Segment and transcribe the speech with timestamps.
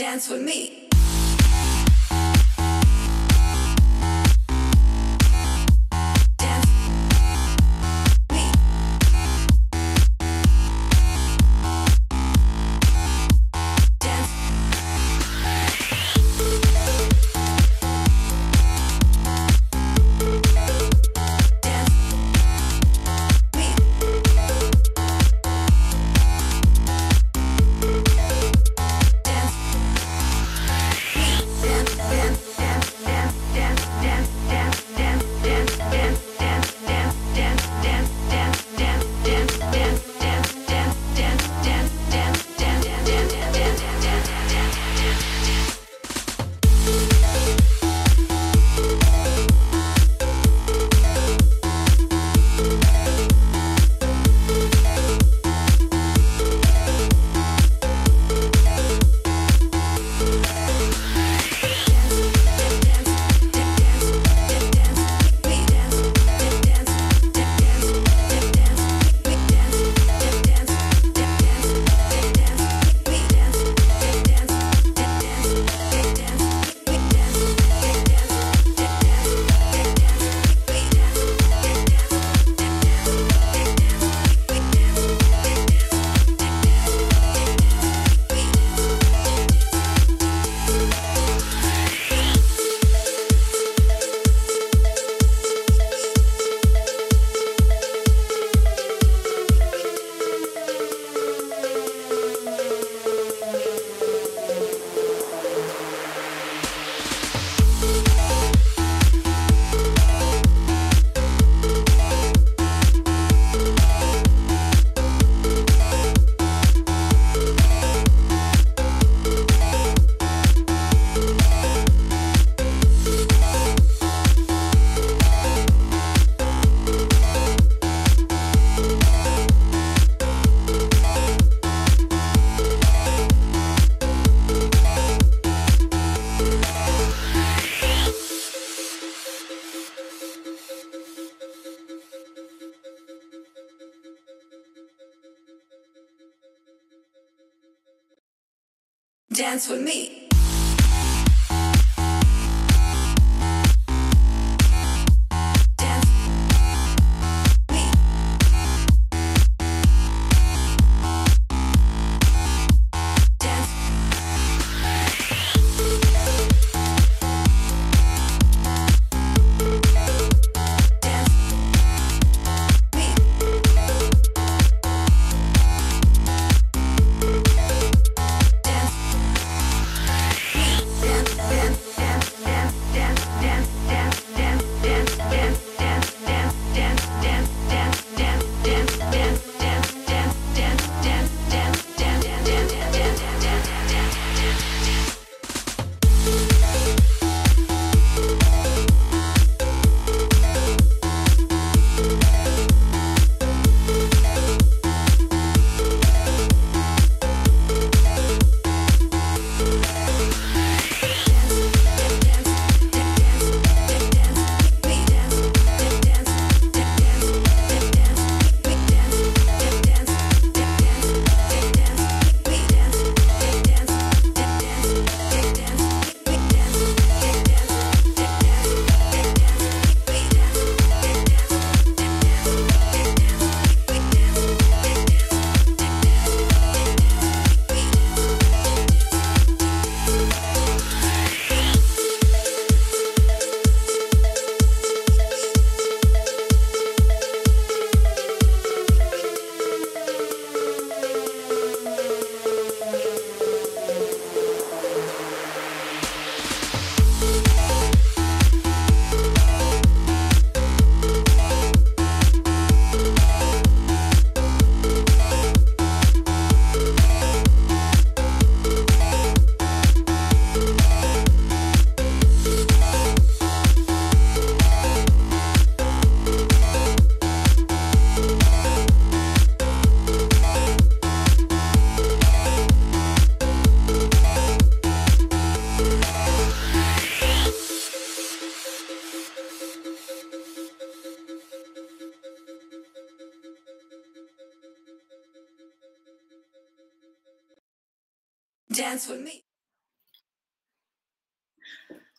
[0.00, 0.89] Dance with me.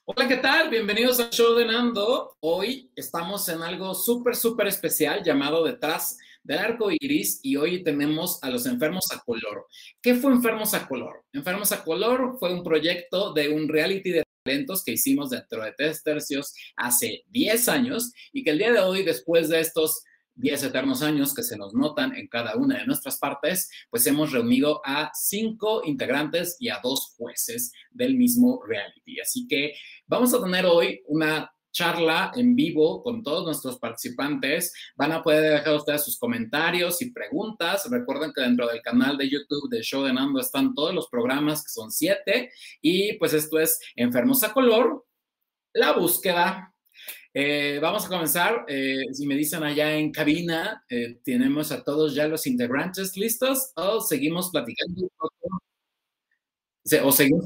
[0.05, 0.69] Hola, ¿qué tal?
[0.69, 2.37] Bienvenidos al show de Nando.
[2.39, 8.43] Hoy estamos en algo súper, súper especial llamado Detrás del Arco Iris y hoy tenemos
[8.43, 9.65] a los enfermos a color.
[10.03, 11.23] ¿Qué fue Enfermos a Color?
[11.33, 15.73] Enfermos a Color fue un proyecto de un reality de talentos que hicimos dentro de
[15.75, 20.03] tres tercios hace 10 años y que el día de hoy, después de estos
[20.41, 24.31] 10 eternos años que se nos notan en cada una de nuestras partes, pues hemos
[24.31, 29.19] reunido a cinco integrantes y a dos jueces del mismo reality.
[29.21, 29.73] Así que
[30.07, 34.73] vamos a tener hoy una charla en vivo con todos nuestros participantes.
[34.95, 37.87] Van a poder dejar ustedes sus comentarios y preguntas.
[37.89, 41.63] Recuerden que dentro del canal de YouTube de Show de Nando están todos los programas,
[41.63, 42.51] que son siete.
[42.81, 45.05] Y pues esto es Enfermos a Color,
[45.73, 46.70] la búsqueda
[47.33, 48.65] eh, vamos a comenzar.
[48.67, 53.71] Eh, si me dicen allá en cabina, eh, tenemos a todos ya los integrantes listos
[53.75, 55.09] o seguimos platicando
[57.03, 57.45] O seguimos.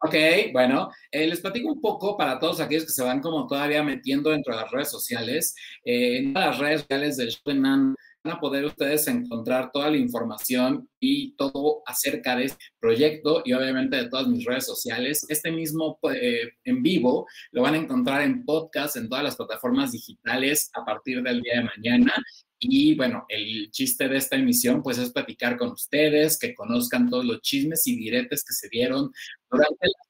[0.00, 0.14] Ok,
[0.52, 4.30] bueno, eh, les platico un poco para todos aquellos que se van como todavía metiendo
[4.30, 5.56] dentro de las redes sociales.
[5.84, 7.54] Eh, en las redes sociales del show de
[8.28, 13.54] van a poder ustedes encontrar toda la información y todo acerca de este proyecto y
[13.54, 15.24] obviamente de todas mis redes sociales.
[15.28, 19.92] Este mismo eh, en vivo lo van a encontrar en podcast en todas las plataformas
[19.92, 22.12] digitales a partir del día de mañana.
[22.58, 27.24] Y bueno, el chiste de esta emisión pues es platicar con ustedes, que conozcan todos
[27.24, 29.10] los chismes y diretes que se dieron
[29.50, 30.07] durante la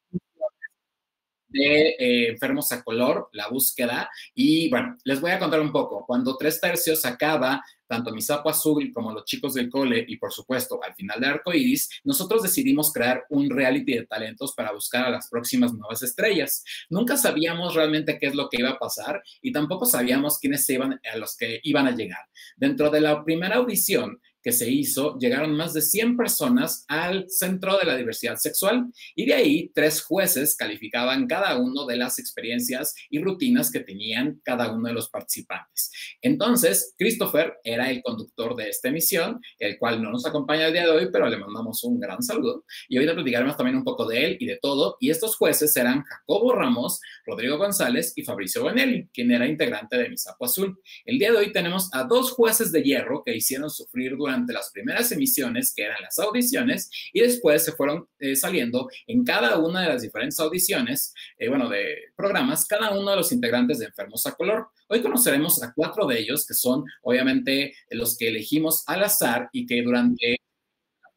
[1.48, 4.10] de eh, Enfermos a Color, la búsqueda.
[4.34, 6.04] Y bueno, les voy a contar un poco.
[6.06, 10.32] Cuando Tres Tercios acaba, tanto mi sapo azul como los chicos del cole y por
[10.32, 15.06] supuesto al final de Arco Iris, nosotros decidimos crear un reality de talentos para buscar
[15.06, 16.62] a las próximas nuevas estrellas.
[16.90, 21.00] Nunca sabíamos realmente qué es lo que iba a pasar y tampoco sabíamos quiénes iban
[21.10, 22.26] a los que iban a llegar.
[22.56, 24.20] Dentro de la primera audición
[24.52, 29.34] se hizo, llegaron más de 100 personas al Centro de la Diversidad Sexual y de
[29.34, 34.88] ahí tres jueces calificaban cada uno de las experiencias y rutinas que tenían cada uno
[34.88, 35.90] de los participantes.
[36.22, 40.84] Entonces, Christopher era el conductor de esta emisión, el cual no nos acompaña el día
[40.84, 42.64] de hoy, pero le mandamos un gran saludo.
[42.88, 44.96] Y hoy le platicaremos también un poco de él y de todo.
[45.00, 50.08] Y estos jueces eran Jacobo Ramos, Rodrigo González y Fabricio Bonelli, quien era integrante de
[50.08, 50.78] Misapo Azul.
[51.04, 54.70] El día de hoy tenemos a dos jueces de hierro que hicieron sufrir durante las
[54.72, 59.82] primeras emisiones, que eran las audiciones, y después se fueron eh, saliendo en cada una
[59.82, 64.26] de las diferentes audiciones, eh, bueno, de programas, cada uno de los integrantes de Enfermos
[64.26, 64.68] a Color.
[64.88, 69.66] Hoy conoceremos a cuatro de ellos, que son obviamente los que elegimos al azar y
[69.66, 70.38] que durante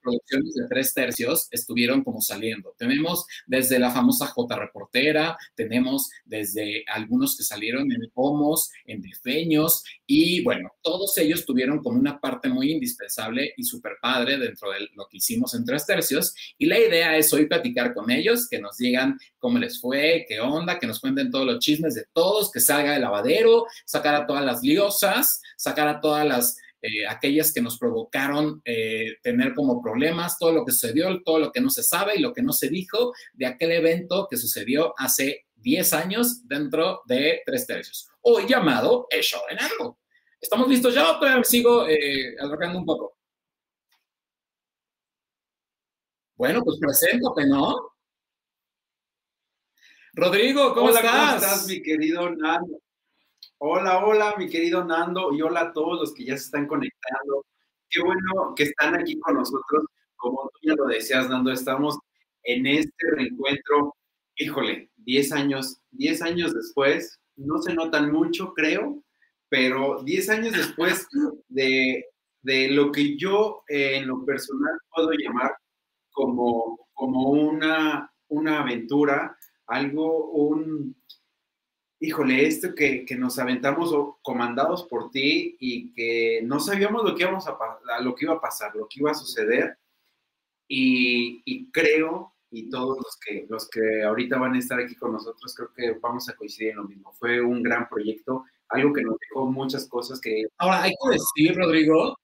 [0.02, 2.74] producciones de tres tercios estuvieron como saliendo.
[2.78, 9.84] Tenemos desde la famosa J reportera, tenemos desde algunos que salieron en Homos, en Defeños,
[10.06, 14.90] y bueno, todos ellos tuvieron como una parte muy indispensable y súper padre dentro de
[14.94, 16.34] lo que hicimos en tres tercios.
[16.58, 20.40] Y la idea es hoy platicar con ellos, que nos digan cómo les fue, qué
[20.40, 24.26] onda, que nos cuenten todos los chismes de todos, que salga el lavadero, sacar a
[24.26, 29.82] todas las liosas, sacar a todas las eh, aquellas que nos provocaron eh, tener como
[29.82, 32.54] problemas, todo lo que sucedió, todo lo que no se sabe y lo que no
[32.54, 38.48] se dijo de aquel evento que sucedió hace 10 años dentro de Tres Tercios, hoy
[38.48, 40.00] llamado El Show en Algo.
[40.40, 43.16] ¿Estamos listos ya o todavía me sigo eh, alargando un poco?
[46.36, 47.76] Bueno, pues preséntate, ¿no?
[50.14, 51.14] Rodrigo, ¿cómo hola, estás?
[51.14, 52.81] ¿cómo estás, mi querido Nando?
[53.64, 57.46] Hola, hola, mi querido Nando, y hola a todos los que ya se están conectando.
[57.90, 59.86] Qué bueno que están aquí con nosotros.
[60.16, 62.00] Como tú ya lo decías, Nando, estamos
[62.42, 63.96] en este reencuentro.
[64.36, 69.04] Híjole, 10 años, 10 años después, no se notan mucho, creo,
[69.48, 71.08] pero 10 años después
[71.48, 72.06] de,
[72.42, 75.52] de lo que yo eh, en lo personal puedo llamar
[76.12, 80.96] como, como una, una aventura, algo, un,
[82.02, 83.94] híjole, esto que, que, nos aventamos
[84.24, 87.56] comandados por ti y que no sabíamos lo que, íbamos a,
[88.02, 89.78] lo que iba a pasar, lo que iba a suceder.
[90.68, 95.14] Y, y, creo, y todos los que, los que ahorita van a estar aquí con
[95.14, 97.14] nosotros, creo que vamos a coincidir en lo mismo.
[97.14, 100.46] Fue un gran proyecto, algo que nos dejó muchas cosas que...
[100.58, 102.18] Ahora, hay que decir, Rodrigo,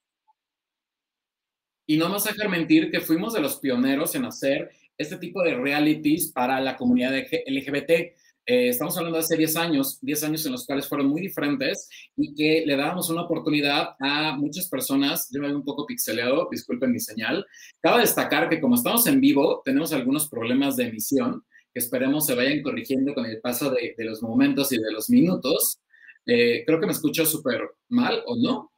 [1.86, 5.56] y no nos dejar mentir que fuimos de los pioneros en hacer este tipo de
[5.56, 8.18] realities para la comunidad LGBT.
[8.50, 11.90] Eh, estamos hablando de hace 10 años, 10 años en los cuales fueron muy diferentes
[12.16, 15.28] y que le dábamos una oportunidad a muchas personas.
[15.34, 17.46] Yo me veo un poco pixeleado, disculpen mi señal.
[17.82, 22.36] Cabe destacar que como estamos en vivo, tenemos algunos problemas de emisión que esperemos se
[22.36, 25.80] vayan corrigiendo con el paso de, de los momentos y de los minutos.
[26.26, 28.72] Eh, creo que me escucho súper mal, ¿o no?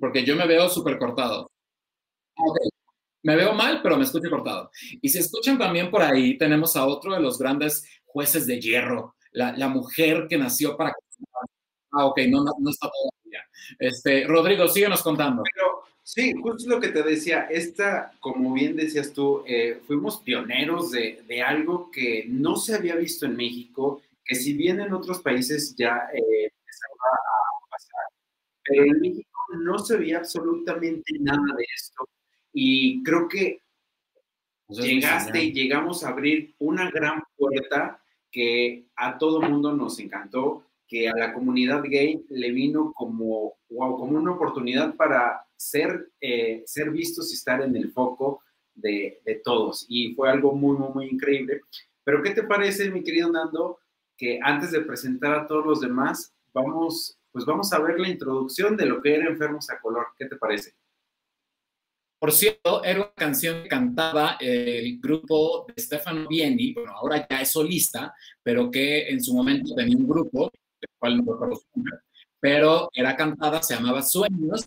[0.00, 1.50] Porque yo me veo súper cortado.
[2.34, 2.68] Okay.
[3.22, 4.70] Me veo mal, pero me escucho cortado.
[5.02, 9.14] Y si escuchan también por ahí, tenemos a otro de los grandes jueces de hierro,
[9.32, 10.92] la, la mujer que nació para...
[11.92, 13.44] Ah, ok, no, no, no está todavía.
[13.78, 15.42] Este, Rodrigo, síguenos contando.
[15.54, 20.90] Pero sí, justo lo que te decía, esta, como bien decías tú, eh, fuimos pioneros
[20.90, 25.20] de, de, algo que no se había visto en México, que si bien en otros
[25.20, 28.06] países ya eh, empezaba a pasar,
[28.64, 29.28] pero en México
[29.60, 32.08] no se veía absolutamente nada de esto.
[32.52, 33.60] Y creo que
[34.68, 41.08] Llegaste y llegamos a abrir una gran puerta que a todo mundo nos encantó, que
[41.08, 46.90] a la comunidad gay le vino como, wow, como una oportunidad para ser, eh, ser
[46.90, 48.42] vistos y estar en el foco
[48.74, 49.86] de, de, todos.
[49.88, 51.62] Y fue algo muy, muy, muy increíble.
[52.04, 53.78] Pero ¿qué te parece, mi querido Nando,
[54.16, 58.76] que antes de presentar a todos los demás, vamos, pues vamos a ver la introducción
[58.76, 60.08] de lo que era Enfermos a Color?
[60.18, 60.74] ¿Qué te parece?
[62.18, 67.42] Por cierto, era una canción que cantaba el grupo de Stefano Vieni, bueno, ahora ya
[67.42, 71.66] es solista, pero que en su momento tenía un grupo, del cual no recuerdo su
[71.76, 71.98] nombre,
[72.40, 74.66] pero era cantada, se llamaba Sueños,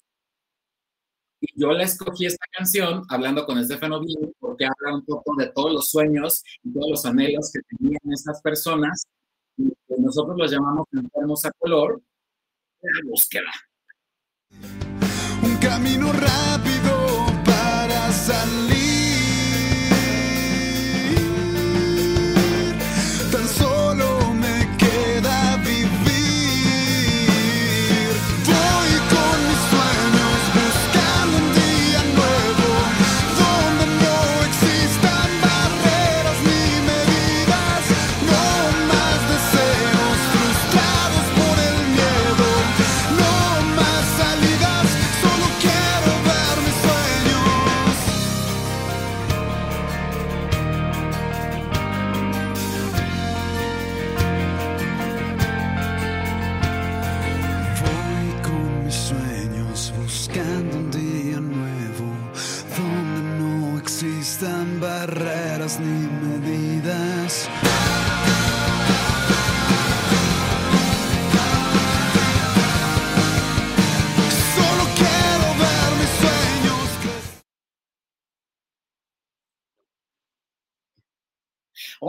[1.41, 5.47] y yo la escogí esta canción hablando con Stefano Vieni porque habla un poco de
[5.47, 9.03] todos los sueños y todos los anhelos que tenían estas personas,
[9.57, 12.01] y nosotros los llamamos enfermos a color,
[12.81, 13.51] la búsqueda.
[15.43, 16.70] Un camino rápido
[18.31, 18.80] para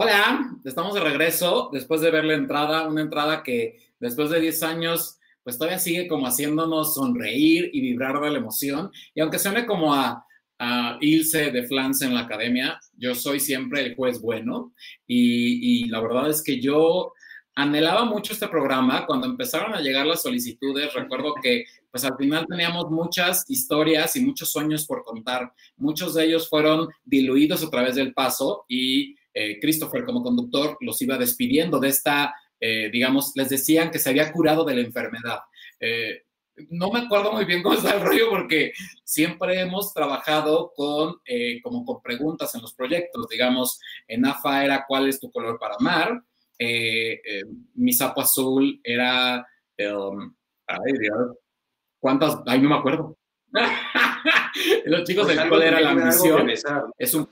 [0.03, 4.63] Hola, estamos de regreso después de ver la entrada, una entrada que después de 10
[4.63, 8.91] años, pues todavía sigue como haciéndonos sonreír y vibrar de la emoción.
[9.15, 10.25] Y aunque suene como a,
[10.59, 14.73] a Ilse de Flans en la academia, yo soy siempre el juez bueno.
[15.07, 17.13] Y, y la verdad es que yo
[17.55, 19.05] anhelaba mucho este programa.
[19.05, 24.25] Cuando empezaron a llegar las solicitudes, recuerdo que pues al final teníamos muchas historias y
[24.25, 25.53] muchos sueños por contar.
[25.77, 31.01] Muchos de ellos fueron diluidos a través del paso y eh, Christopher como conductor los
[31.01, 35.39] iba despidiendo de esta, eh, digamos, les decían que se había curado de la enfermedad.
[35.79, 36.23] Eh,
[36.69, 38.73] no me acuerdo muy bien cómo está el rollo porque
[39.03, 43.27] siempre hemos trabajado con, eh, como con preguntas en los proyectos.
[43.27, 46.21] Digamos, en AFA era ¿cuál es tu color para amar?
[46.59, 47.43] Eh, eh,
[47.75, 49.45] mi sapo azul era,
[49.79, 50.33] um,
[50.67, 51.37] ay Dios,
[51.99, 52.39] ¿cuántas?
[52.45, 53.17] Ay, no me acuerdo.
[54.85, 56.49] los chicos Pues del cual era la ambición.
[56.97, 57.27] Es un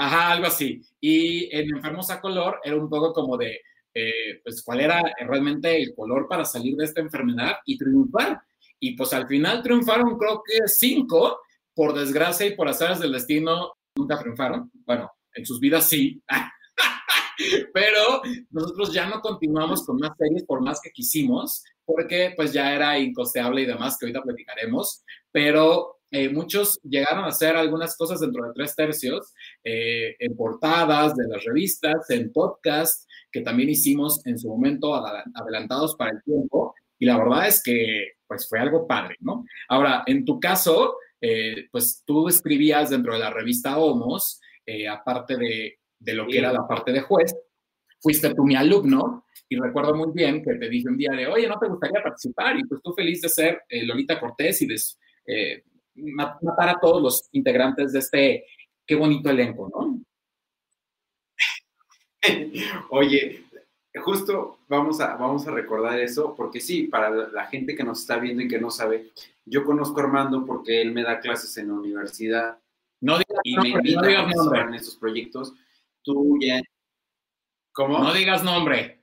[0.00, 0.80] Ajá, algo así.
[1.00, 3.60] Y en Enfermos a Color era un poco como de,
[3.92, 8.40] eh, pues, cuál era realmente el color para salir de esta enfermedad y triunfar.
[8.78, 11.40] Y pues al final triunfaron, creo que cinco,
[11.74, 14.70] por desgracia y por azares del destino, nunca triunfaron.
[14.86, 16.22] Bueno, en sus vidas sí.
[17.74, 22.72] Pero nosotros ya no continuamos con más series por más que quisimos, porque pues ya
[22.72, 25.02] era incosteable y demás, que ahorita platicaremos.
[25.32, 29.32] Pero eh, muchos llegaron a hacer algunas cosas dentro de tres tercios,
[29.64, 35.24] eh, en portadas de las revistas, en podcast, que también hicimos en su momento adela-
[35.34, 36.74] adelantados para el tiempo.
[36.98, 39.44] Y la verdad es que pues fue algo padre, ¿no?
[39.68, 45.36] Ahora, en tu caso, eh, pues tú escribías dentro de la revista Homos, eh, aparte
[45.36, 46.38] de, de lo que Sí.
[46.38, 47.34] era la parte de juez,
[48.00, 51.48] fuiste tú mi alumno y recuerdo muy bien que te dije un día de, oye,
[51.48, 52.56] ¿no te gustaría participar?
[52.58, 54.76] Y pues tú feliz de ser eh, Lolita Cortés y de
[55.26, 55.62] eh,
[55.98, 58.44] matar a todos los integrantes de este,
[58.86, 60.00] qué bonito elenco, ¿no?
[62.90, 63.44] Oye,
[64.00, 68.18] justo vamos a, vamos a recordar eso, porque sí, para la gente que nos está
[68.18, 69.10] viendo y que no sabe,
[69.44, 72.58] yo conozco a Armando porque él me da clases en la universidad
[73.00, 75.54] No digas y me nombre, invita no digas nombre, en estos proyectos.
[76.02, 76.60] Tú ya...
[77.72, 77.98] ¿Cómo?
[77.98, 78.97] no digas nombre.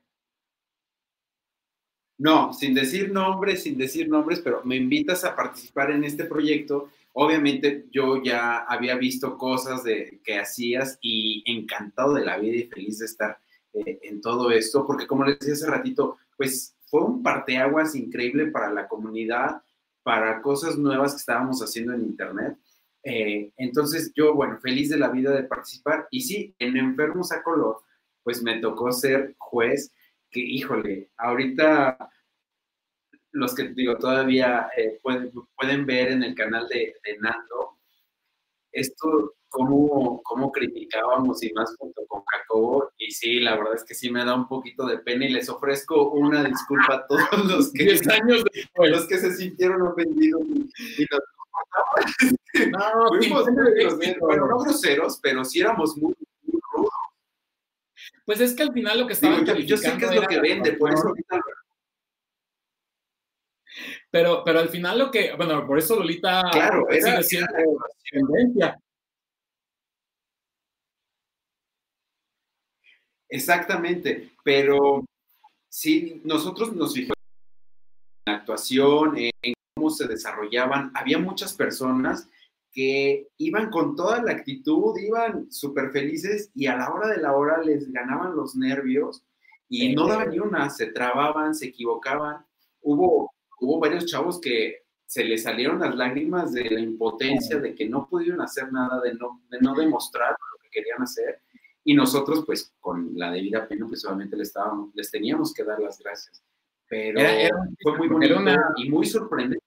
[2.17, 6.89] No, sin decir nombres, sin decir nombres, pero me invitas a participar en este proyecto
[7.17, 12.67] obviamente yo ya había visto cosas de, que hacías y encantado de la vida y
[12.67, 13.39] feliz de estar
[13.73, 18.47] eh, en todo esto, porque como les decía hace ratito, pues fue un parteaguas increíble
[18.47, 19.61] para la comunidad,
[20.03, 22.57] para cosas nuevas que estábamos haciendo en Internet.
[23.01, 26.07] Eh, entonces yo, bueno, feliz de la vida de participar.
[26.11, 27.77] Y sí, en Enfermos a Color,
[28.23, 29.93] pues me tocó ser juez,
[30.31, 31.97] que híjole, ahorita
[33.31, 37.77] los que digo todavía eh, pueden, pueden ver en el canal de, de Nando,
[38.71, 42.91] esto, cómo, cómo criticábamos y más junto con Jacobo.
[42.97, 45.49] Y sí, la verdad es que sí me da un poquito de pena y les
[45.49, 48.91] ofrezco una disculpa a todos los que, 10 años después.
[48.91, 51.21] los que se sintieron ofendidos y, y nos
[52.69, 56.13] No, fuimos sí, sí, groseros, bueno, no groseros, pero sí éramos muy.
[58.25, 60.27] Pues es que al final lo que Digo, estaban yo, yo sé que es lo
[60.27, 61.13] que vende, por eso
[64.09, 67.59] Pero, pero al final lo que, bueno, por eso Lolita Claro, sigue era, siendo la
[67.61, 68.27] actuación.
[68.27, 68.79] tendencia.
[73.29, 75.03] Exactamente, pero
[75.69, 77.15] sí, nosotros nos fijamos
[78.25, 80.91] en la actuación, en cómo se desarrollaban.
[80.95, 82.29] Había muchas personas
[82.75, 87.33] que iban con toda la actitud, iban súper felices y a la hora de la
[87.33, 89.23] hora les ganaban los nervios
[89.69, 89.95] y Sí.
[89.95, 92.45] no daban ni una, se trababan, se equivocaban.
[92.81, 97.87] Hubo, hubo varios chavos que se les salieron las lágrimas de la impotencia, de que
[97.87, 101.39] no pudieron hacer nada, de no, de no demostrar lo que querían hacer.
[101.83, 105.79] Y nosotros, pues, con la debida pena, pues obviamente les, estábamos, les teníamos que dar
[105.79, 106.43] las gracias.
[106.89, 109.63] Pero Era- era- fue muy era bonito una- y muy sorprendente.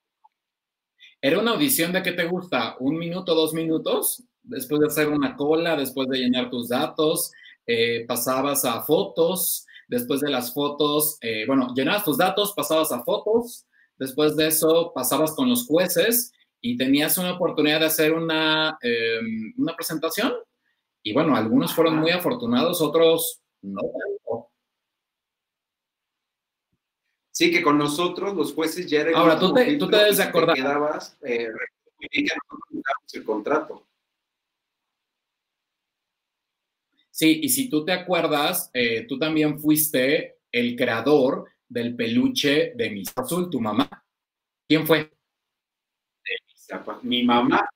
[1.20, 5.36] Era una audición de qué te gusta, un minuto, dos minutos, después de hacer una
[5.36, 7.32] cola, después de llenar tus datos,
[7.66, 13.02] eh, pasabas a fotos, después de las fotos, eh, bueno, llenabas tus datos, pasabas a
[13.02, 13.66] fotos,
[13.98, 19.18] después de eso pasabas con los jueces y tenías una oportunidad de hacer una, eh,
[19.56, 20.32] una presentación.
[21.02, 24.50] Y bueno, algunos fueron muy afortunados, otros no tanto.
[27.38, 30.18] Sí, que con nosotros, los jueces, ya era el Ahora, tú te- tú te debes
[30.18, 30.56] acordar.
[30.56, 31.46] quedabas, eh,
[33.14, 33.86] el contrato.
[37.12, 42.90] Sí, y si tú te acuerdas, eh, tú también fuiste el creador del peluche de
[42.90, 43.88] Miss Azul, tu mamá.
[44.66, 45.08] ¿Quién fue?
[47.02, 47.68] Mi mamá,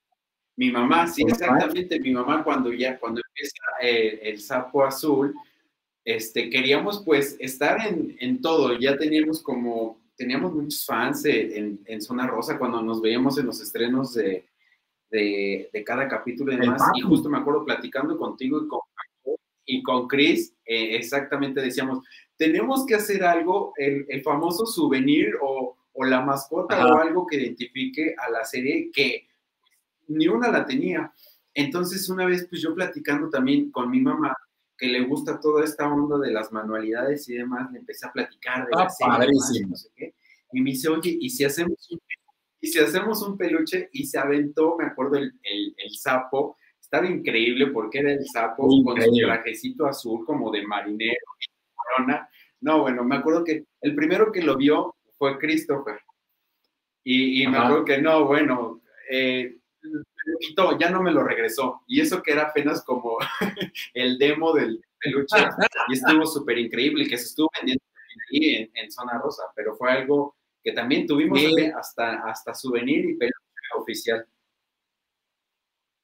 [0.57, 5.33] mi mamá, sí, exactamente, mi mamá cuando ya, cuando empieza eh, el sapo azul,
[6.05, 11.81] este, queríamos pues estar en, en todo, ya teníamos como, teníamos muchos fans eh, en,
[11.87, 14.47] en Zona Rosa cuando nos veíamos en los estrenos de,
[15.11, 18.81] de, de cada capítulo y demás, y justo me acuerdo platicando contigo y con,
[19.65, 22.05] y con Chris, eh, exactamente decíamos,
[22.37, 26.95] tenemos que hacer algo, el, el famoso souvenir o, o la mascota Ajá.
[26.95, 29.29] o algo que identifique a la serie que
[30.09, 31.13] ni una la tenía.
[31.55, 34.35] Entonces, una vez, pues yo platicando también con mi mamá,
[34.83, 38.67] que le gusta toda esta onda de las manualidades y demás, le empecé a platicar
[38.67, 39.69] de Ah, y demás, padrísimo.
[39.71, 40.15] no sé qué.
[40.53, 42.01] Y me dice, oye, ¿y si hacemos un,
[42.61, 43.89] y si hacemos un peluche?
[43.93, 46.57] Y se aventó, me acuerdo, el, el, el sapo.
[46.81, 51.27] Estaba increíble porque era el sapo con su trajecito azul como de marinero
[51.75, 52.29] corona.
[52.61, 56.01] No, bueno, me acuerdo que el primero que lo vio fue Christopher.
[57.05, 59.59] Y, y me acuerdo que no, bueno, eh,
[60.41, 61.83] quitó, ya no me lo regresó.
[61.87, 63.19] Y eso que era apenas como
[63.95, 65.37] el demo del peluche.
[65.89, 67.83] Y estuvo súper increíble, que se estuvo vendiendo
[68.31, 71.71] ahí en, en Zona Rosa, pero fue algo que también tuvimos Sí.
[71.77, 73.37] hasta, hasta souvenir y peluche
[73.79, 74.27] oficial.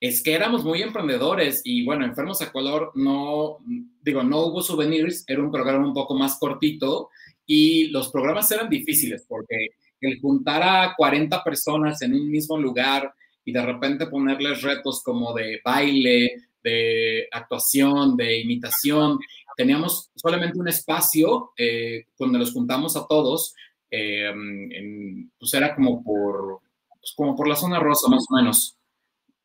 [0.01, 3.59] Es que éramos muy emprendedores y bueno, Enfermos a Color no,
[4.01, 7.11] digo, no hubo souvenirs, era un programa un poco más cortito
[7.45, 13.13] y los programas eran difíciles porque el juntar a 40 personas en un mismo lugar
[13.49, 19.19] y de repente ponerles retos como de baile, de actuación, de imitación,
[19.57, 22.05] teníamos solamente un espacio eh,
[22.39, 23.55] los juntamos a todos,
[23.91, 26.61] eh, en- pues era como por,
[27.01, 28.77] pues como por la zona rosa más o menos.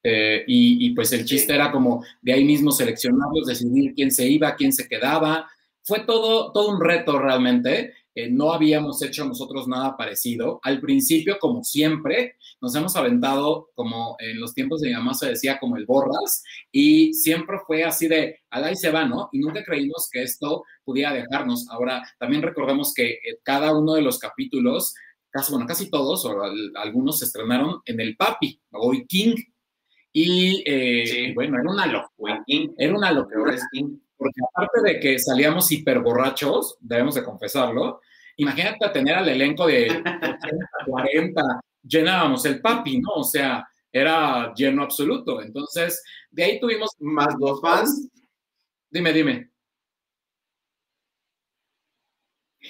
[0.06, 4.56] Eh, y, pues el chiste era como de ahí mismo seleccionarlos, decidir quién se iba,
[4.56, 5.48] quién se quedaba.
[5.84, 7.94] Fue todo, todo un reto realmente.
[8.16, 10.60] Eh, no habíamos hecho nosotros nada parecido.
[10.63, 15.30] Al principio, como siempre, nos hemos aventado, como en los tiempos de mi mamá se
[15.30, 19.30] decía, como el borras, y siempre fue así de, al ahí se va, ¿no?
[19.34, 21.67] Y nunca creímos que esto pudiera dejarnos.
[21.69, 24.95] Ahora, también recordemos que eh, cada uno de los capítulos,
[25.30, 29.36] casi, bueno, casi todos, o al- algunos se estrenaron en el Papi, hoy King,
[30.13, 31.34] y eh, Sí.
[31.34, 32.43] bueno, era una locura.
[32.45, 33.56] King, Era una locura.
[34.15, 37.99] Porque aparte de que salíamos hiper borrachos, debemos de confesarlo,
[38.38, 39.88] imagínate tener al elenco de
[40.39, 41.41] 80, 40,
[41.84, 43.12] llenábamos el papi, ¿no?
[43.15, 45.41] O sea, era lleno absoluto.
[45.41, 48.10] Entonces, de ahí tuvimos, Más dos fans.
[48.89, 49.52] dime, dime.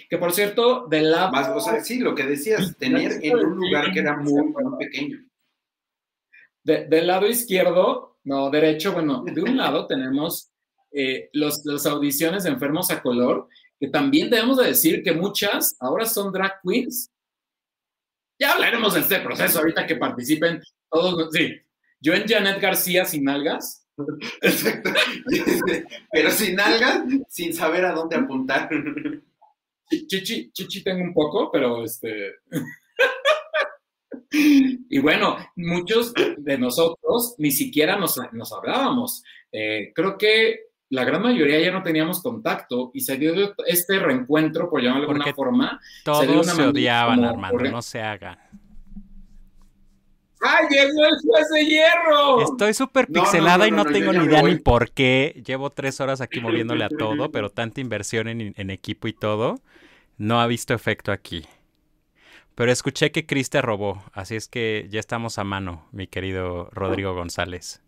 [0.09, 3.55] Que por cierto, del lado, Más, o sea, sí, lo que decías, tener en un
[3.57, 5.19] lugar que era muy, muy pequeño.
[6.65, 10.49] de- del lado izquierdo, no, derecho, bueno, de un lado tenemos
[10.91, 13.47] eh, los, las audiciones de enfermos a color,
[13.79, 17.11] que también debemos de decir que muchas ahora son drag queens.
[18.43, 21.29] Ya hablaremos de este proceso ahorita que participen todos.
[21.31, 21.61] Sí,
[22.01, 23.87] yo en Janet García sin algas.
[24.41, 24.89] Exacto.
[26.11, 28.69] Pero sin algas, sin saber a dónde apuntar.
[30.07, 32.33] Chichi, chichi tengo un poco, pero este.
[34.29, 39.23] y bueno, muchos de nosotros ni siquiera nos, nos hablábamos.
[39.53, 44.69] Eh, creo que la gran mayoría ya no teníamos contacto y se dio este reencuentro,
[44.69, 45.81] por llamarlo de alguna forma.
[46.05, 48.37] Todos una se odiaban, como Armando, no se hagan.
[50.39, 52.41] ¡Ay, llegó el juez de hierro!
[52.41, 55.41] Estoy súper No, no, pixelada no, y no, tengo ni idea ni por qué.
[55.43, 59.61] Llevo tres horas aquí moviéndole a todo, pero tanta inversión en, en equipo y todo,
[60.19, 61.47] no ha visto efecto aquí.
[62.53, 66.69] Pero escuché que Chris te robó, así es que ya estamos a mano, mi querido
[66.71, 67.82] Rodrigo González.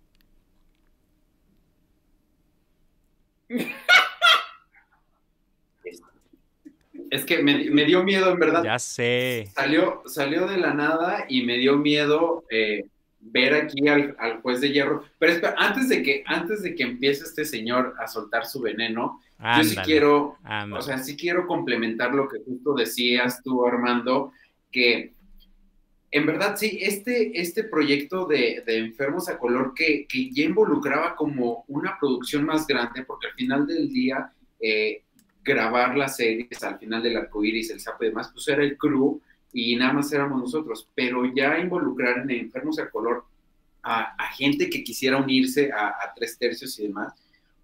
[7.11, 8.63] Es que me, me dio miedo, en verdad.
[8.63, 9.49] Ya sé.
[9.55, 12.85] Salió, salió de la nada y me dio miedo eh,
[13.19, 15.03] ver aquí al, al juez de hierro.
[15.17, 19.21] Pero espera, antes de que, antes de que empiece este señor a soltar su veneno,
[19.57, 20.79] yo sí quiero, ándale.
[20.79, 24.31] o sea, sí quiero complementar lo que justo decías tú, Armando,
[24.71, 25.13] que
[26.11, 31.15] en verdad sí, este, este proyecto de, de Enfermos a Color que, que ya involucraba
[31.15, 35.03] como una producción más grande, porque al final del día, eh,
[35.43, 38.77] grabar las series, al final del arco iris, el sapo y demás, pues era el
[38.77, 39.21] crew
[39.53, 43.25] y nada más éramos nosotros, pero ya involucrar en Enfermos a Color
[43.83, 47.13] a, gente que quisiera unirse a, a tres tercios y demás,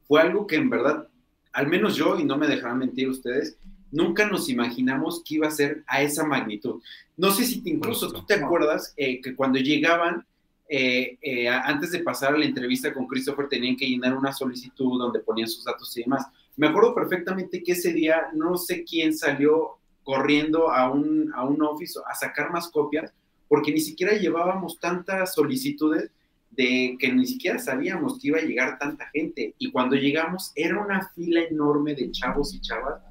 [0.07, 1.07] fue algo que en verdad,
[1.51, 3.57] al menos yo, y no me dejarán mentir ustedes,
[3.91, 6.81] nunca nos imaginamos que iba a ser a esa magnitud.
[7.17, 10.25] No sé si te, incluso tú te acuerdas eh, que cuando llegaban,
[10.67, 14.97] eh, eh, antes de pasar a la entrevista con Christopher, tenían que llenar una solicitud
[14.97, 16.25] donde ponían sus datos y demás.
[16.55, 21.61] Me acuerdo perfectamente que ese día no sé quién salió corriendo a un, a un
[21.61, 23.13] office a sacar más copias,
[23.47, 26.09] porque ni siquiera llevábamos tantas solicitudes
[26.51, 29.53] de que ni siquiera sabíamos que iba a llegar tanta gente.
[29.57, 33.01] Y cuando llegamos era una fila enorme de chavos y chavas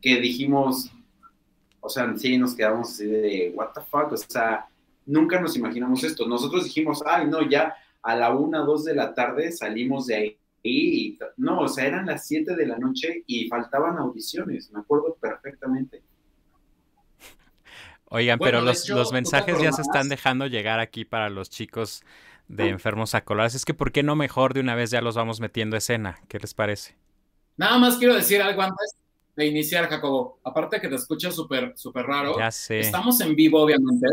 [0.00, 0.90] que dijimos,
[1.80, 4.66] o sea, sí nos quedamos así de, what the fuck, o sea,
[5.06, 6.26] nunca nos imaginamos esto.
[6.26, 10.38] Nosotros dijimos, ay, no, ya a la una, dos de la tarde salimos de ahí.
[10.62, 15.16] Y no, o sea, eran las 7 de la noche y faltaban audiciones, me acuerdo
[15.20, 16.02] perfectamente.
[18.10, 21.04] Oigan, Bueno, pero los, hecho, los ¿tú te mensajes ya se están dejando llegar aquí
[21.04, 22.02] para los chicos
[22.48, 23.54] de enfermos a colores.
[23.54, 26.18] Es que, ¿por qué no mejor de una vez ya los vamos metiendo a escena?
[26.28, 26.96] ¿Qué les parece?
[27.56, 28.96] Nada más quiero decir algo antes
[29.38, 30.40] de iniciar, Jacobo.
[30.42, 32.36] Aparte que te escucho súper, súper raro.
[32.36, 32.80] Ya sé.
[32.80, 34.08] Estamos en vivo, obviamente,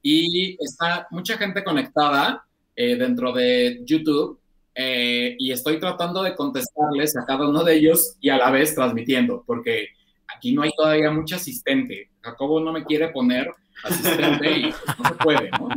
[0.00, 4.38] y está mucha gente conectada eh, dentro de YouTube
[4.76, 8.72] eh, y estoy tratando de contestarles a cada uno de ellos y a la vez
[8.76, 9.88] transmitiendo, porque
[10.32, 12.10] aquí no hay todavía mucho asistente.
[12.20, 15.68] Jacobo no me quiere poner asistente y pues, no se puede, ¿no?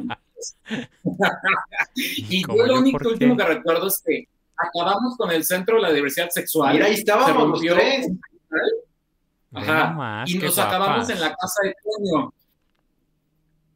[1.95, 5.81] y yo lo único ¿por último que recuerdo es que acabamos con el Centro de
[5.81, 6.73] la Diversidad Sexual.
[6.73, 8.07] Mira, ahí se estábamos los rompió tres.
[9.53, 10.23] Ajá.
[10.27, 12.33] y nos acabamos en la casa de Toño.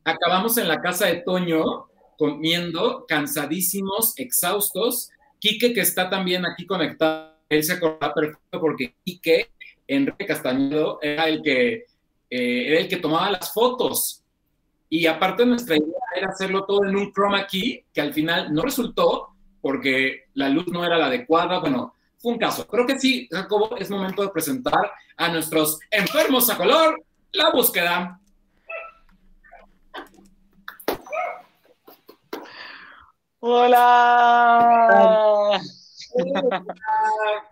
[0.03, 5.09] Acabamos en la casa de Toño comiendo, cansadísimos, exhaustos.
[5.39, 9.51] Quique, que está también aquí conectado, él se acordará perfecto porque Quique,
[9.87, 11.85] Enrique Castañedo, era el que,
[12.29, 14.23] eh, era el que tomaba las fotos.
[14.89, 18.61] Y aparte nuestra idea era hacerlo todo en un chroma key, que al final no
[18.61, 19.29] resultó
[19.61, 21.59] porque la luz no era la adecuada.
[21.59, 21.94] Bueno,
[22.25, 22.65] fue un caso.
[22.65, 26.99] Creo que sí, Jacobo, es momento de presentar a nuestros enfermos a color
[27.31, 28.19] la búsqueda.
[33.41, 34.81] Hola.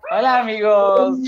[0.09, 1.19] Hola amigos.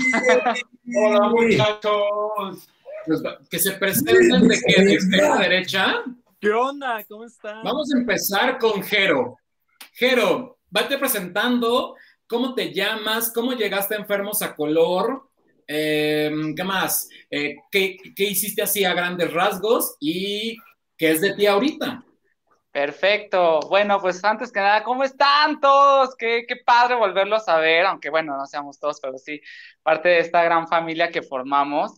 [1.06, 2.68] Hola, muchachos.
[3.06, 6.02] Pues, Que se presenten de que de extrema derecha.
[6.40, 7.04] ¿Qué onda?
[7.08, 7.62] ¿Cómo están?
[7.62, 9.38] Vamos a empezar con Jero.
[9.92, 11.94] Jero, vete presentando
[12.26, 15.28] cómo te llamas, cómo llegaste a enfermos a color,
[15.66, 17.08] eh, ¿qué más?
[17.30, 20.56] Eh, ¿qué, hiciste así a grandes rasgos y
[20.96, 22.02] qué es de ti ahorita?
[22.70, 23.60] Perfecto.
[23.70, 26.14] Bueno, pues antes que nada, ¿cómo están todos?
[26.16, 29.40] Qué padre volverlos a ver, aunque bueno, no seamos todos, pero sí
[29.82, 31.96] parte de esta gran familia que formamos.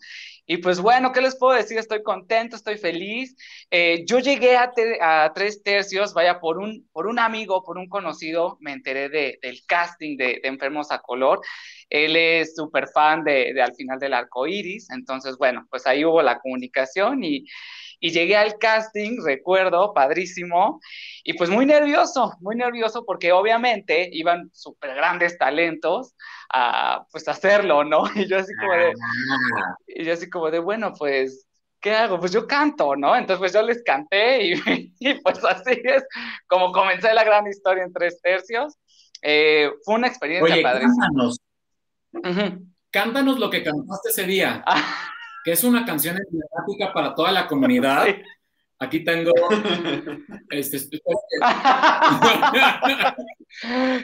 [0.51, 1.77] Y pues bueno, ¿qué les puedo decir?
[1.79, 3.37] Estoy contento, estoy feliz.
[3.71, 7.77] Eh, yo llegué a, te- a tres tercios, vaya, por un, por un amigo, por
[7.77, 11.41] un conocido, me enteré de, del casting de, de Enfermos a Color.
[11.91, 14.89] Él es súper fan de, de Al final del arco iris.
[14.91, 17.45] Entonces, bueno, pues ahí hubo la comunicación y,
[18.01, 20.81] y llegué al casting, recuerdo, padrísimo.
[21.25, 26.15] Y pues muy nervioso, muy nervioso porque obviamente iban súper grandes talentos
[26.53, 28.05] a pues hacerlo, ¿no?
[28.15, 28.93] Y yo así como de,
[29.57, 31.47] Ah, y yo así como de, bueno, pues,
[31.81, 32.19] ¿qué hago?
[32.21, 33.17] Pues yo canto, ¿no?
[33.17, 34.53] Entonces pues yo les canté y,
[35.01, 36.05] y pues así es
[36.47, 38.77] como comencé la gran historia en tres tercios.
[39.23, 41.07] Eh, fue una experiencia Oye, padrísima.
[41.07, 41.41] cántanos,
[42.13, 42.67] Ujú.
[42.91, 44.65] cántanos lo que cantaste ese día,
[45.49, 48.05] que es una canción emblemática para toda la comunidad.
[48.05, 48.17] sí.
[48.81, 49.33] Aquí tengo,
[50.51, 50.79] este,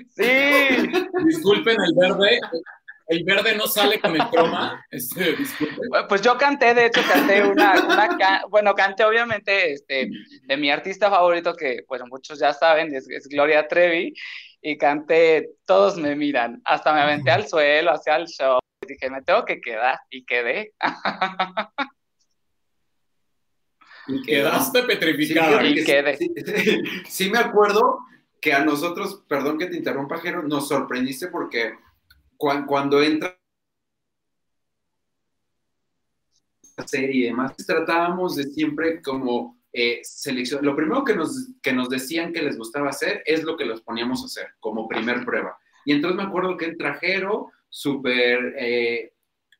[0.08, 0.88] Sí,
[1.26, 2.40] disculpen el verde,
[3.08, 5.90] el verde no sale con el croma, este, disculpen.
[6.08, 10.08] pues yo canté, de hecho canté una, una bueno, canté obviamente este,
[10.44, 14.14] de mi artista favorito que, bueno, muchos ya saben, es, es Gloria Trevi,
[14.62, 19.22] y canté Todos me miran, hasta me aventé al suelo, hacia el show, dije, me
[19.22, 20.74] tengo que quedar, y quedé.
[24.06, 26.16] Y quedaste Sí, fíjate Y que quedé.
[26.18, 28.00] sí, sí, sí me acuerdo
[28.40, 31.74] que a nosotros, perdón que te interrumpa, Jero, nos sorprendiste porque
[32.36, 33.38] cuan- cuando entra
[36.76, 40.64] la serie y demás, tratábamos de siempre como eh, selección.
[40.64, 43.80] Lo primero que nos, que nos decían que les gustaba hacer es lo que los
[43.80, 45.56] poníamos a hacer como primer prueba.
[45.86, 49.14] Y entonces me acuerdo que entra Jero, súper eh,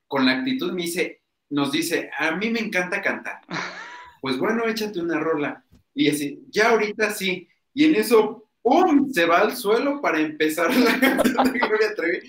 [0.07, 3.41] con la actitud, me dice, nos dice, a mí me encanta cantar.
[4.21, 5.63] Pues bueno, échate una rola.
[5.93, 7.47] Y así, ya ahorita sí.
[7.75, 9.13] Y en eso, ¡pum!
[9.13, 12.21] Se va al suelo para empezar la canción de Gloria Trevi.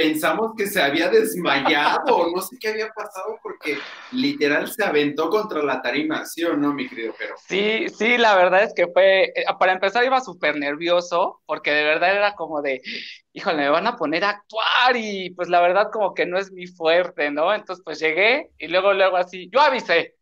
[0.00, 3.76] Pensamos que se había desmayado no sé qué había pasado porque
[4.12, 7.34] literal se aventó contra la tarima, ¿sí o no, mi querido Pero?
[7.46, 11.84] Sí, sí, la verdad es que fue, eh, para empezar iba súper nervioso, porque de
[11.84, 12.80] verdad era como de,
[13.34, 16.50] híjole, me van a poner a actuar y pues la verdad como que no es
[16.50, 17.52] mi fuerte, ¿no?
[17.52, 20.14] Entonces pues llegué y luego, luego así, yo avisé,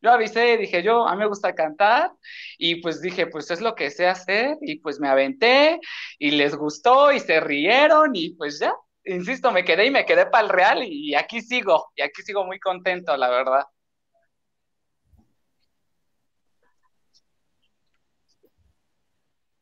[0.00, 2.10] yo avisé, dije yo, a mí me gusta cantar
[2.56, 5.78] y pues dije, pues es lo que sé hacer y pues me aventé
[6.18, 8.72] y les gustó y se rieron y pues ya,
[9.06, 12.44] insisto, me quedé y me quedé para el real y aquí sigo, y aquí sigo
[12.44, 13.64] muy contento, la verdad.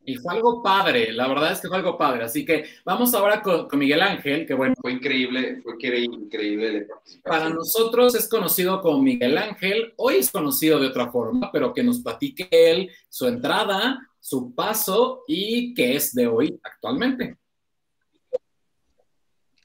[0.07, 2.25] Y fue algo padre, la verdad es que fue algo padre.
[2.25, 6.89] Así que vamos ahora con, con Miguel Ángel, que bueno, Fue increíble, fue increíble,
[7.23, 11.83] para nosotros es conocido como Miguel Ángel, hoy es conocido de otra forma, pero que
[11.83, 17.39] nos platique él su entrada, su paso y qué es de hoy actualmente.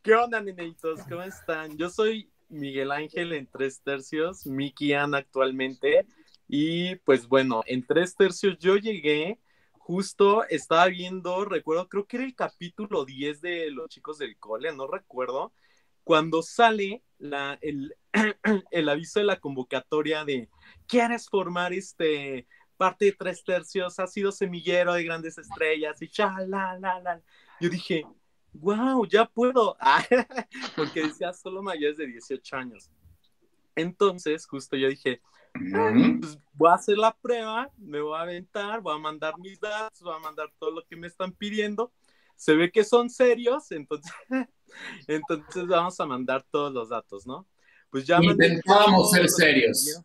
[0.01, 1.01] ¿Qué onda, neneitos?
[1.09, 1.77] ¿Cómo están?
[1.77, 6.05] Yo soy Miguel Ángel en tres tercios, Miki Ann actualmente.
[6.47, 9.39] Y pues bueno, en tres tercios yo llegué,
[9.73, 14.71] justo estaba viendo, recuerdo, creo que era el capítulo 10 de Los chicos del cole,
[14.73, 15.51] no recuerdo,
[16.05, 17.93] cuando sale la, el,
[18.71, 20.47] el aviso de la convocatoria de
[20.87, 23.99] ¿quieres formar este parte de tres tercios?
[23.99, 27.21] Ha sido semillero de grandes estrellas y cha, la, la, la.
[27.59, 28.05] Yo dije,
[28.53, 29.75] wow, ya puedo.
[29.81, 30.05] Ah,
[30.75, 32.89] porque decía solo mayores de 18 años.
[33.75, 35.21] Entonces, justo yo dije,
[35.53, 40.01] pues voy a hacer la prueba, me voy a aventar, voy a mandar mis datos,
[40.01, 41.91] voy a mandar todo lo que me están pidiendo.
[42.35, 44.11] Se ve que son serios, entonces,
[45.07, 47.47] entonces vamos a mandar todos los datos, ¿no?
[47.89, 48.19] Pues ya
[48.65, 50.01] todo ser serios.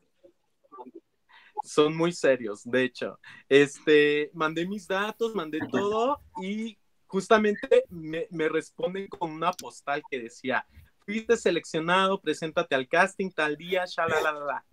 [1.62, 3.18] Son muy serios, de hecho.
[3.48, 6.78] Este, mandé mis datos, mandé todo y
[7.14, 10.66] justamente me, me responden con una postal que decía,
[11.06, 14.64] fuiste seleccionado, preséntate al casting tal día, shalalala.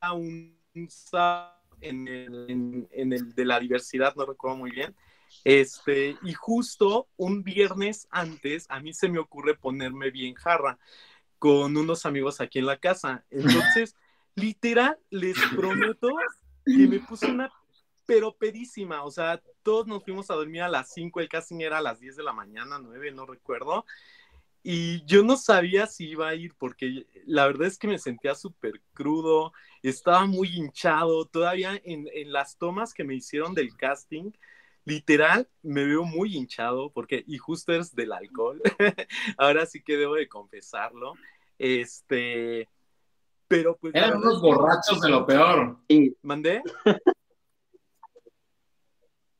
[0.00, 0.58] A un
[1.80, 4.92] en el, en, en el de la diversidad, no recuerdo muy bien.
[5.44, 10.80] Este, y justo un viernes antes, a mí se me ocurre ponerme bien jarra
[11.38, 13.24] con unos amigos aquí en la casa.
[13.30, 13.94] Entonces,
[14.34, 16.08] literal, les prometo
[16.66, 17.52] que me puse una
[18.06, 21.78] pero pedísima, o sea, todos nos fuimos a dormir a las 5, el casting era
[21.78, 23.84] a las 10 de la mañana, 9, no recuerdo,
[24.62, 28.34] y yo no sabía si iba a ir porque la verdad es que me sentía
[28.34, 34.32] súper crudo, estaba muy hinchado, todavía en, en las tomas que me hicieron del casting,
[34.84, 38.60] literal, me veo muy hinchado porque, y justo es del alcohol,
[39.38, 41.14] ahora sí que debo de confesarlo,
[41.58, 42.68] este,
[43.48, 43.94] pero pues...
[43.94, 45.78] Eran unos borrachos de lo peor.
[46.22, 46.62] ¿Mandé?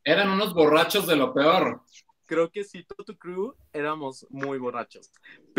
[0.04, 1.82] Eran unos borrachos de lo peor.
[2.26, 5.10] creo que sí, todo tu crew éramos muy borrachos.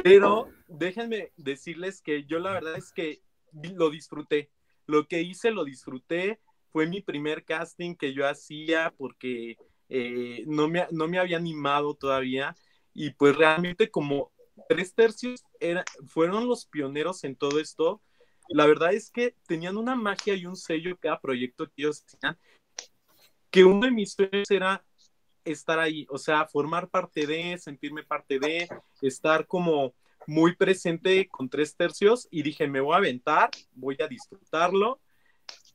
[0.03, 4.51] Pero déjenme decirles que yo la verdad es que lo disfruté.
[4.85, 6.39] Lo que hice lo disfruté.
[6.71, 11.95] Fue mi primer casting que yo hacía porque eh, no, me, no me había animado
[11.95, 12.55] todavía.
[12.93, 14.31] Y pues realmente como
[14.67, 18.01] tres tercios era, fueron los pioneros en todo esto.
[18.49, 22.37] La verdad es que tenían una magia y un sello cada proyecto que ellos hacían.
[23.55, 24.83] Que uno de mis sueños era
[25.45, 28.67] estar ahí, o sea, formar parte de, sentirme parte de,
[29.01, 29.93] estar como
[30.27, 34.99] muy presente con tres tercios y dije, me voy a aventar, voy a disfrutarlo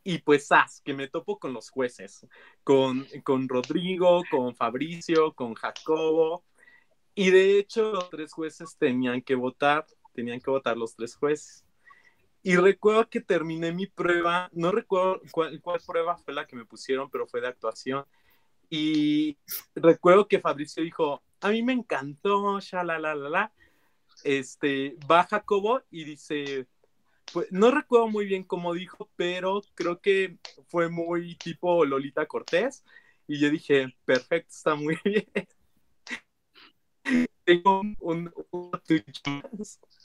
[0.04, 0.82] y pues, ¡as!
[0.82, 2.26] que me topo con los jueces,
[2.64, 6.44] con, con Rodrigo, con Fabricio, con Jacobo
[7.14, 11.64] y de hecho los tres jueces tenían que votar, tenían que votar los tres jueces.
[12.42, 16.64] Y recuerdo que terminé mi prueba, no recuerdo cuál, cuál prueba fue la que me
[16.64, 18.06] pusieron, pero fue de actuación.
[18.70, 19.36] Y
[19.74, 23.52] recuerdo que Fabricio dijo, a mí me encantó, la la la la.
[24.24, 26.66] Este, va Jacobo y dice,
[27.32, 32.84] pues, no recuerdo muy bien cómo dijo, pero creo que fue muy tipo Lolita Cortés.
[33.26, 35.26] Y yo dije, perfecto, está muy bien.
[37.44, 38.70] Tengo un, un, un.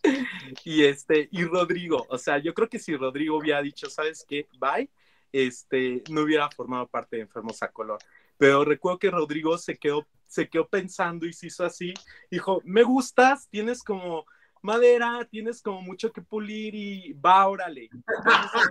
[0.65, 4.47] Y este, y Rodrigo, o sea, yo creo que si Rodrigo hubiera dicho, ¿sabes qué?
[4.59, 4.89] Bye,
[5.31, 7.99] este, no hubiera formado parte de Enfermos a Color.
[8.37, 11.93] Pero recuerdo que Rodrigo se quedó, se quedó pensando y se hizo así.
[12.31, 14.25] Dijo, me gustas, tienes como
[14.61, 17.89] madera, tienes como mucho que pulir y va, órale,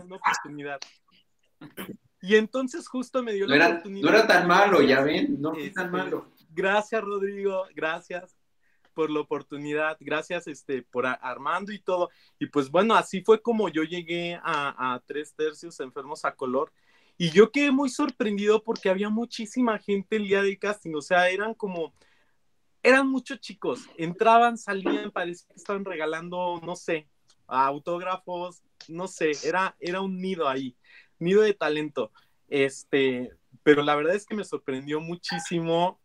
[0.05, 0.81] una oportunidad.
[2.21, 4.11] Y entonces justo me dio No la era, oportunidad.
[4.11, 6.33] no era tan malo, ya ven, no fue Este, tan malo.
[6.51, 8.37] Gracias, Rodrigo, gracias
[8.95, 12.11] por la oportunidad, gracias este, por Armando y todo.
[12.39, 16.73] Y pues bueno, así fue como yo llegué a, a tres tercios enfermos a color.
[17.17, 21.29] Y yo quedé muy sorprendido porque había muchísima gente el día del casting, o sea,
[21.31, 21.95] eran como,
[22.83, 27.07] eran muchos chicos, entraban, salían, parecía que estaban regalando, no sé,
[27.47, 30.77] autógrafos, no sé, era, era un nido ahí,
[31.19, 32.11] nido de talento.
[32.49, 33.31] Este,
[33.63, 36.01] pero la verdad es que me sorprendió muchísimo,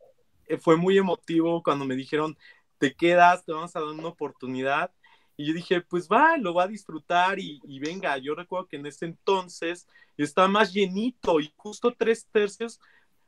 [0.48, 2.38] eh, fue muy emotivo cuando me dijeron,
[2.80, 4.92] te quedas, te vamos a dar una oportunidad.
[5.38, 8.76] Y yo dije, pues va, lo va a disfrutar y, y venga, yo recuerdo que
[8.78, 9.88] en ese entonces
[10.18, 12.80] estaba más llenito y justo tres tercios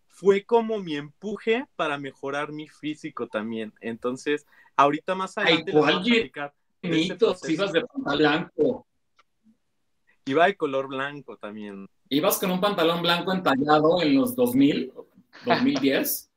[0.07, 3.73] fue como mi empuje para mejorar mi físico también.
[3.79, 7.51] Entonces, ahorita más Ay, adelante les ¿cuál vamos a platicar de ese Bonitos, proceso.
[7.53, 8.87] ibas de pantalón blanco.
[10.25, 11.87] Iba de color blanco también.
[12.09, 14.91] Ibas con un pantalón blanco entallado en los 2000,
[15.45, 16.30] 2010.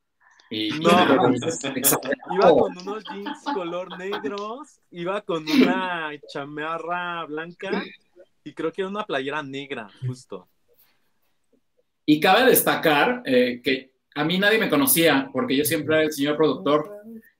[0.49, 0.89] Y, No,
[1.33, 7.83] y- Iba con unos jeans color negros, iba con una chamarra blanca
[8.43, 10.47] y creo que era una playera negra, justo.
[12.05, 16.13] Y cabe destacar eh, que a mí nadie me conocía, porque yo siempre era el
[16.13, 16.91] señor productor.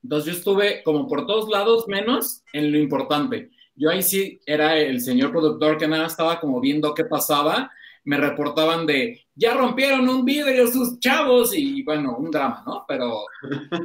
[0.03, 3.51] Entonces yo estuve como por todos lados, menos en lo importante.
[3.75, 7.71] Yo ahí sí era el señor productor que nada estaba como viendo qué pasaba.
[8.03, 12.85] Me reportaban de, ya rompieron un vidrio sus chavos y bueno, un drama, ¿no?
[12.87, 13.25] Pero,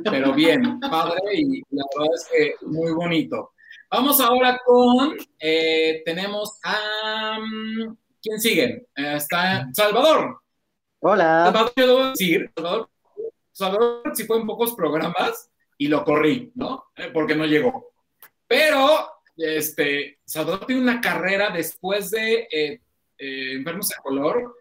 [0.04, 3.52] pero bien, padre y la verdad es que muy bonito.
[3.90, 8.86] Vamos ahora con, eh, tenemos a, mm, ¿quién sigue?
[8.94, 10.40] Eh, está Salvador.
[11.00, 11.46] Hola.
[11.46, 12.88] Salvador, yo debo decir, Salvador,
[13.50, 16.84] Salvador participó en pocos programas y lo corrí, ¿no?
[16.94, 17.92] Eh, Porque no llegó.
[18.46, 22.80] Pero, este, Salvador tiene una carrera después de eh,
[23.18, 24.59] Enfermos a Color,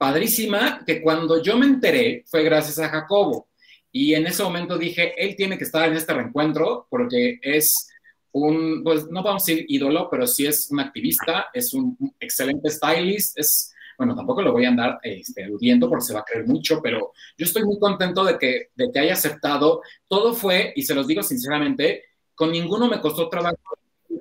[0.00, 3.50] padrísima, que cuando yo me enteré fue gracias a Jacobo.
[3.92, 7.86] Y en ese momento dije, él tiene que estar en este reencuentro porque es
[8.32, 12.70] un, pues no vamos a decir ídolo, pero sí es un activista, es un excelente
[12.70, 15.46] stylist, es bueno, tampoco lo voy a andar este,
[15.80, 18.98] porque se va a creer mucho, pero yo estoy muy contento de que, de que
[18.98, 19.82] haya aceptado.
[20.08, 23.58] Todo fue, y se los digo sinceramente, con ninguno me costó trabajo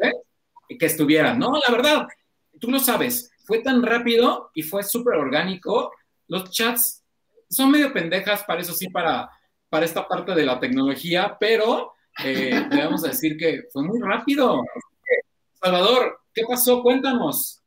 [0.01, 0.11] ¿eh?
[0.77, 1.33] que estuviera.
[1.33, 2.07] No, la verdad,
[2.59, 5.91] tú lo sabes, fue tan rápido y fue súper orgánico.
[6.27, 7.03] Los chats
[7.49, 9.27] son medio pendejas para eso sí, para,
[9.69, 14.61] para esta parte de la tecnología, pero eh, debemos decir que fue muy rápido.
[15.53, 16.83] Salvador, ¿qué pasó?
[16.83, 17.63] Cuéntanos.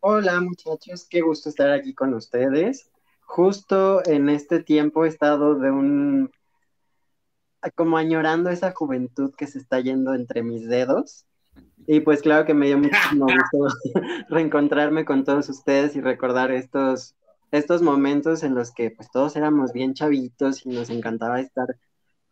[0.00, 2.90] Hola muchachos, qué gusto estar aquí con ustedes.
[3.20, 6.32] Justo en este tiempo he estado de un,
[7.76, 11.26] como añorando esa juventud que se está yendo entre mis dedos.
[11.86, 13.76] Y pues claro que me dio muchísimo gusto
[14.28, 17.14] reencontrarme con todos ustedes y recordar estos,
[17.52, 21.76] estos momentos en los que pues todos éramos bien chavitos y nos encantaba estar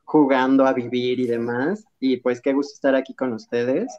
[0.04, 1.84] jugando a vivir y demás.
[2.00, 3.96] Y pues qué gusto estar aquí con ustedes.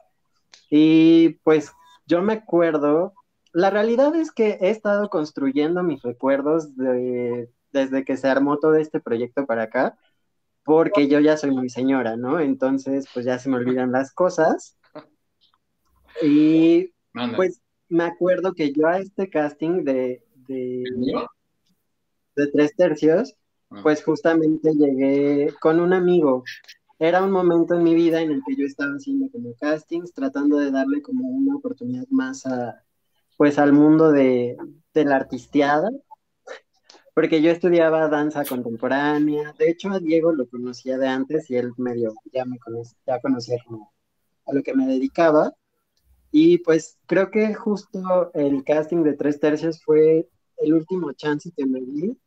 [0.70, 1.72] Y pues
[2.06, 3.14] yo me acuerdo
[3.56, 8.76] la realidad es que he estado construyendo mis recuerdos de, desde que se armó todo
[8.76, 9.98] este proyecto para acá.
[10.66, 12.40] porque yo ya soy muy señora, ¿no?
[12.40, 14.78] Entonces, pues ya se me olvidan las cosas.
[16.22, 16.91] Y
[17.36, 20.84] pues me acuerdo que yo a este casting de, de,
[22.36, 23.36] de tres tercios,
[23.72, 23.80] Ah.
[23.82, 26.43] pues justamente llegué con un amigo.
[26.99, 30.57] Era un momento en mi vida en el que yo estaba haciendo como castings, tratando
[30.59, 32.84] de darle como una oportunidad más a,
[33.38, 34.55] pues al mundo de,
[34.93, 35.89] de la artisteada,
[37.13, 39.53] porque yo estudiaba danza contemporánea.
[39.57, 43.20] De hecho, a Diego lo conocía de antes y él medio ya me conocía, ya
[43.20, 43.91] conocía como
[44.45, 45.53] a lo que me dedicaba.
[46.38, 50.28] Y pues creo que justo el casting de tres tercios fue
[50.58, 52.20] el último chance que me di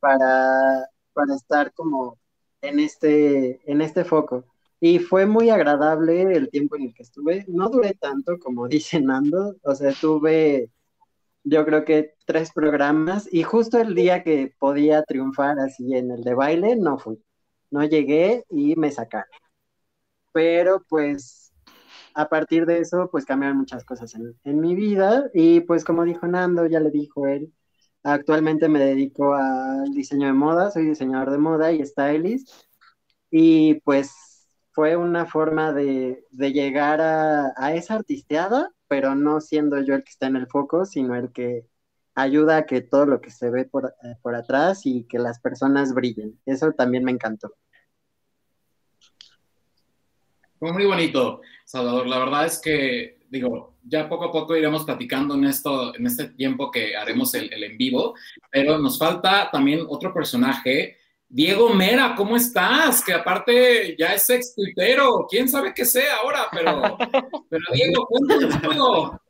[0.00, 2.18] para, para estar como
[2.62, 4.46] en este, en este foco.
[4.80, 7.44] Y fue muy agradable el tiempo en el que estuve.
[7.46, 10.70] No duré tanto como dice Nando, o sea, tuve
[11.44, 16.24] yo creo que tres programas y justo el día que podía triunfar así en el
[16.24, 17.22] de baile, no fui.
[17.70, 19.30] No llegué y me sacaron.
[20.32, 21.41] Pero pues
[22.14, 26.04] a partir de eso, pues cambiaron muchas cosas en, en mi vida y pues como
[26.04, 27.52] dijo Nando, ya le dijo él,
[28.02, 32.50] actualmente me dedico al diseño de moda, soy diseñador de moda y stylist
[33.30, 34.12] y pues
[34.72, 40.04] fue una forma de, de llegar a, a esa artisteada, pero no siendo yo el
[40.04, 41.66] que está en el foco, sino el que
[42.14, 45.40] ayuda a que todo lo que se ve por, eh, por atrás y que las
[45.40, 46.40] personas brillen.
[46.46, 47.54] Eso también me encantó.
[50.62, 52.06] Fue muy bonito, Salvador.
[52.06, 56.28] La verdad es que, digo, ya poco a poco iremos platicando en esto, en este
[56.28, 58.14] tiempo que haremos el, el en vivo,
[58.48, 60.98] pero nos falta también otro personaje.
[61.28, 63.02] Diego Mera, ¿cómo estás?
[63.02, 66.96] Que aparte ya es ex tuitero, quién sabe qué sea ahora, pero,
[67.50, 69.20] pero Diego, cuéntanos todo.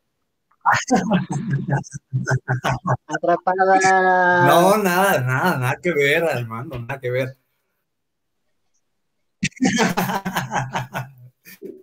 [3.06, 4.46] Atrapada.
[4.48, 7.38] No, nada, nada, nada que ver, Armando, nada que ver.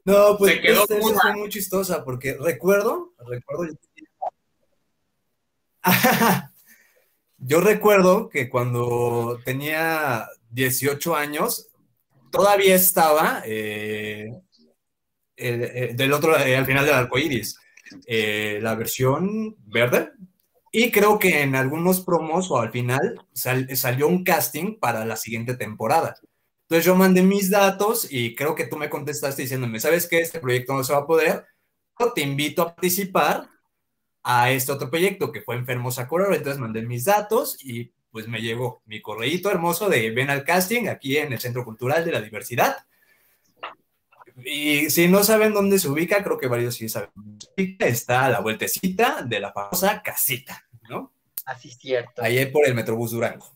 [0.05, 1.19] No, pues Se quedó esta esta muda.
[1.21, 3.73] fue muy chistosa porque recuerdo, recuerdo,
[7.37, 11.67] yo recuerdo que cuando tenía 18 años,
[12.31, 14.31] todavía estaba eh,
[15.37, 17.57] el- del otro, eh, al final del arco iris,
[18.05, 20.11] eh, la versión verde.
[20.71, 25.15] Y creo que en algunos promos o al final sal- salió un casting para la
[25.15, 26.15] siguiente temporada.
[26.69, 30.19] Entonces yo mandé mis datos y creo que tú me contestaste diciéndome, ¿sabes qué?
[30.19, 31.47] Este proyecto no se va a poder,
[31.97, 33.49] pero te invito a participar
[34.21, 36.03] a este otro proyecto que fue Enfermos a.
[36.03, 40.87] Entonces mandé mis datos y pues me llegó mi correíto hermoso de ven al casting
[40.89, 42.77] aquí en el Centro Cultural de la Diversidad.
[44.45, 47.09] Y si no saben dónde se ubica, creo que varios sí saben.
[47.15, 47.87] dónde se ubica.
[47.87, 51.13] Está a la vueltecita de la famosa casita, ¿no?
[51.45, 52.21] Así es cierto.
[52.21, 53.51] Ahí por el Metrobús Durango.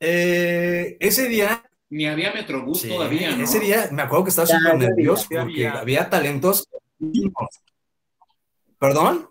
[0.00, 3.42] Eh, ese día Ni había Metrobús Sí, todavía, ¿no?
[3.44, 5.42] Ese día me acuerdo que estaba súper nervioso había.
[5.42, 5.80] porque había.
[5.80, 6.68] había talentos.
[8.78, 9.28] ¿Perdón?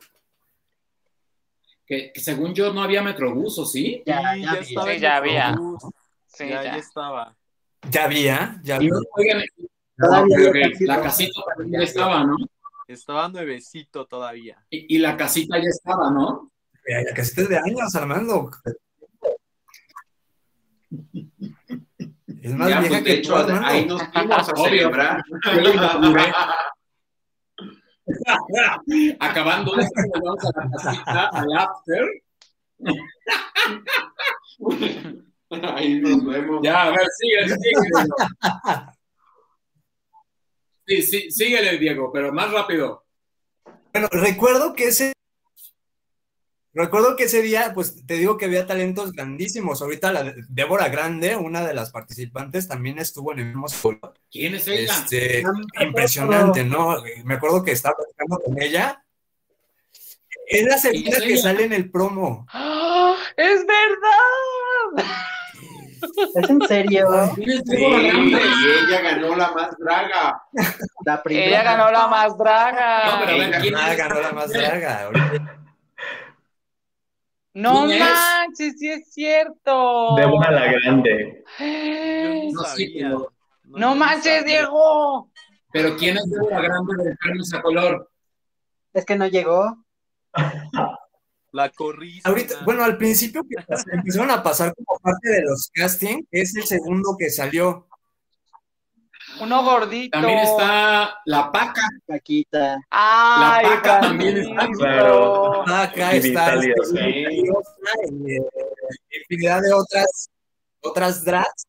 [1.86, 4.04] Que, que según yo no había Metrobús, ¿o sí?
[4.06, 5.56] Ya, Sí, ya estaba Sí, ya el había.
[6.28, 6.64] Sí, ya, ya.
[6.64, 7.36] ya estaba.
[7.90, 8.92] Ya había, ya había.
[9.16, 9.42] Oigan,
[9.98, 12.36] Todavía ok, había ok, casi la casita también ya estaba, ¿no?
[12.88, 14.66] Estaba nuevecito todavía.
[14.70, 16.52] Y, y la casita ya estaba, ¿no?
[16.86, 18.50] La casita es de años, Armando.
[22.42, 23.68] Es más Ya, vieja pues, que de tú, hecho, Armando.
[23.68, 25.24] ahí nos fuimos a celebrar.
[25.46, 26.34] Yo lo inauguré.
[29.20, 32.08] Acabando esto, vamos a la casita, al after.
[35.76, 36.60] Ahí nos vemos.
[36.64, 38.08] Ya, a ver, síguele, síguele.
[40.88, 43.06] Sí, sí, síguele, Diego, pero más rápido.
[43.94, 45.14] Bueno, recuerdo que ese.
[46.74, 49.82] Recuerdo que ese día, pues te digo que había talentos grandísimos.
[49.82, 54.14] Ahorita la de- Débora Grande, una de las participantes, también estuvo en el mismo solo.
[54.32, 54.94] ¿Quién es ella?
[54.94, 55.62] Este, acuerdo.
[55.82, 56.96] impresionante, ¿no?
[57.26, 59.04] Me acuerdo que estaba platicando con ella.
[60.48, 61.42] Es la segunda ¿Quién es que ella?
[61.42, 62.46] sale en el promo.
[62.54, 63.16] ¡Ah!
[63.36, 65.06] ¡Es verdad!
[66.36, 67.08] ¿Es en serio?
[67.38, 70.42] Ella ganó la más draga.
[71.06, 71.48] La primera.
[71.48, 73.06] Ella ganó la más draga.
[73.12, 75.10] No, pero a ver, ¿quién Ah, ganó la más draga.
[77.54, 78.10] No ¿Quién es?
[78.10, 80.16] manches, sí es cierto.
[80.16, 81.44] Débora la Grande.
[81.60, 83.10] Yo No, sabía.
[83.10, 83.34] pero-
[83.64, 84.60] No manches, sabía.
[84.60, 85.32] Diego.
[85.72, 88.12] Pero ¿quién es Débora Grande de Enfermos a Color?
[88.94, 89.84] Es que no llegó.
[91.52, 92.22] La corrí.
[92.24, 93.56] Ahorita, bueno, al principio que
[93.94, 97.88] empezaron a pasar como parte de los castings, es el segundo que salió.
[99.42, 100.18] Uno gordito.
[100.18, 101.88] También está La Paca.
[102.06, 102.80] Paquita.
[102.90, 105.68] Ay, La Paca también está, claro.
[105.68, 107.44] Acá Y está Vitalia, este, sí.
[108.30, 110.30] y, infinidad de otras,
[110.82, 111.68] otras drags.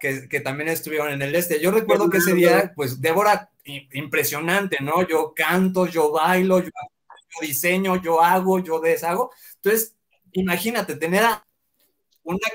[0.00, 1.60] que, que también estuvieron en el este.
[1.60, 5.06] Yo recuerdo que ese día, pues Débora, impresionante, ¿no?
[5.06, 9.30] Yo canto, yo bailo, yo, yo diseño, yo hago, yo deshago.
[9.56, 9.96] Entonces,
[10.32, 11.42] imagínate tener a
[12.22, 12.46] una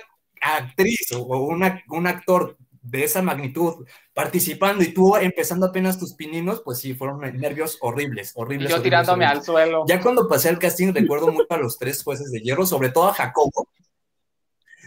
[0.41, 6.62] actriz o una, un actor de esa magnitud participando y tú empezando apenas tus pininos,
[6.64, 8.70] pues sí, fueron nervios horribles, Y horribles.
[8.70, 9.40] yo horribles, tirándome horribles.
[9.40, 9.84] al suelo.
[9.88, 13.08] Ya cuando pasé el casting, recuerdo mucho a los tres jueces de hierro, sobre todo
[13.10, 13.68] a Jacobo,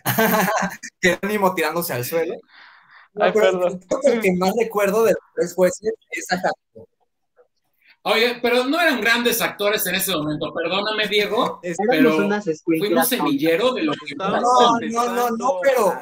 [1.01, 2.35] que ánimo tirándose al suelo.
[3.15, 3.81] No, Ay, pero perdón.
[3.87, 6.89] creo que el que más recuerdo de los tres jueces es a Jacobo.
[8.05, 10.53] Oye, pero no eran grandes actores en ese momento.
[10.53, 12.29] Perdóname, Diego, pero
[12.65, 14.79] fuimos semillero de lo que No, no,
[15.15, 16.01] no, no, pero-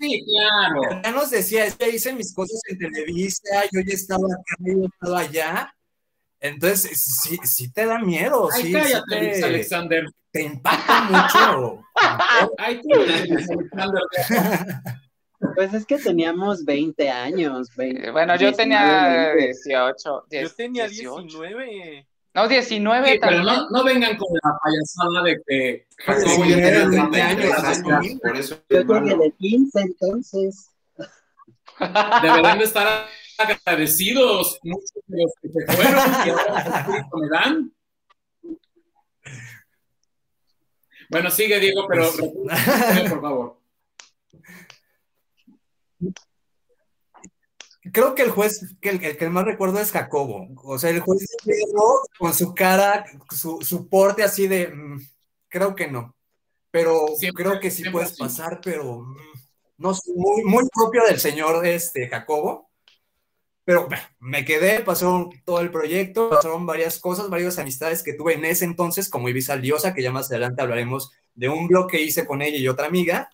[0.00, 1.00] Sí, claro.
[1.02, 4.74] Ya nos decía, es que hice mis cosas en Televisa, yo ya estaba acá, yo
[4.80, 5.74] ya estaba allá.
[6.40, 10.04] Entonces, sí, sí te da miedo, Ay, sí, sí cállate, Luis te, Alexander.
[10.30, 11.82] te impacta mucho.
[12.58, 14.02] Ay, Luis Alexander.
[15.54, 17.68] Pues es que teníamos 20 años.
[17.76, 19.44] 20, Bueno, yo 19, tenía 20.
[19.46, 19.96] 18.
[20.04, 21.22] Yo 10, tenía 18.
[21.22, 22.06] 19.
[22.34, 23.54] No, 19 Sí, pero también.
[23.56, 28.06] no, no vengan con la payasada de que Jacobo Sí, ya tenía 20 33 años,
[28.06, 28.18] sí.
[28.20, 29.16] por eso Yo llegué malo.
[29.18, 30.70] de 15, entonces.
[32.22, 33.06] deberán de estar
[33.38, 37.72] agradecidos muchos de los que se fueron y ahora me dan.
[41.10, 43.58] Bueno, sigue Diego, pero Pues- por favor.
[47.94, 50.48] Creo que el juez, que el, el que más recuerdo es Jacobo.
[50.64, 55.00] O sea, el juez de hierro con su cara, su, su porte así de, mm,
[55.48, 56.14] creo que no.
[56.72, 59.16] Pero Siempre- creo que sí puedes pasar, pero mm,
[59.78, 62.68] no sé, muy, muy propio del señor este, Jacobo.
[63.64, 68.34] Pero bueno, me quedé, pasó todo el proyecto, pasaron varias cosas, varias amistades que tuve
[68.34, 72.02] en ese entonces, como Ibiza Liosa, que ya más adelante hablaremos de un blog que
[72.02, 73.30] hice con ella y otra amiga.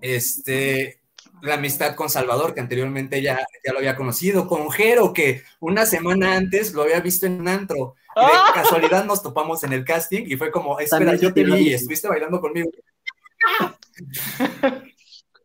[0.00, 0.99] Este,
[1.42, 5.86] la amistad con Salvador, que anteriormente ya, ya lo había conocido, con Jero, que una
[5.86, 7.94] semana antes lo había visto en un antro.
[8.16, 8.50] Y de ¡Ah!
[8.54, 11.74] casualidad nos topamos en el casting y fue como, espera, También yo te vi y
[11.74, 12.70] estuviste bailando conmigo.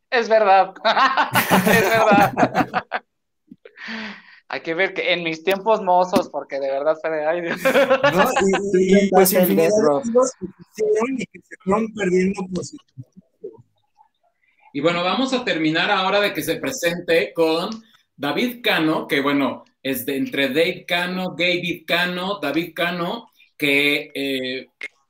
[0.09, 0.73] Es verdad.
[1.67, 2.33] es verdad.
[4.47, 7.61] Hay que ver que en mis tiempos mozos, porque de verdad fue de ay, Dios.
[7.63, 8.29] ¿no?
[8.77, 12.77] Y, y- y, pues infinidad de amigos que hicieron y que se fueron perdiendo su
[14.75, 17.69] Y bueno, vamos a terminar ahora de que se presente con
[18.17, 24.67] David Cano, que bueno, es de entre Dave Cano, David Cano, David Cano, que eh,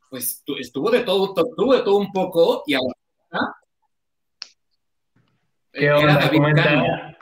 [0.08, 2.94] pues tu- estuvo de todo, tu- tuvo de todo un poco y ahora
[5.72, 6.14] ¿Qué era onda?
[6.20, 6.84] David ¿Cómo Cano.
[6.86, 7.18] están?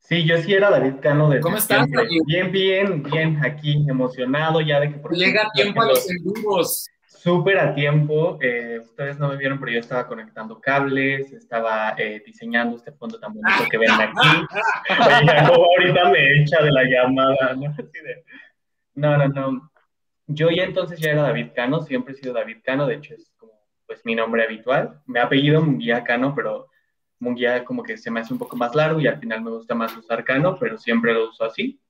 [0.00, 1.86] Sí, yo sí era David Cano desde ¿Cómo estás?
[2.26, 6.24] Bien, bien, bien, aquí emocionado ya de que por Llega tiempo a los- los en
[6.24, 6.88] vivos.
[7.26, 8.38] Súper a tiempo.
[8.40, 13.18] eh, ustedes no me vieron, pero yo estaba conectando cables, estaba eh, diseñando este fondo
[13.18, 14.46] tan bonito que ven aquí.
[15.26, 17.74] Jacobo ahorita me echa de la llamada, ¿no?
[18.94, 19.72] No, no, no.
[20.28, 23.32] Yo ya entonces ya era David Cano, siempre he sido David Cano, de hecho es
[23.36, 23.54] como
[23.88, 25.00] pues mi nombre habitual.
[25.06, 26.68] Me ha apellido Munguía Cano, pero
[27.18, 29.74] Munguía como que se me hace un poco más largo y al final me gusta
[29.74, 31.80] más usar Cano, pero siempre lo uso así.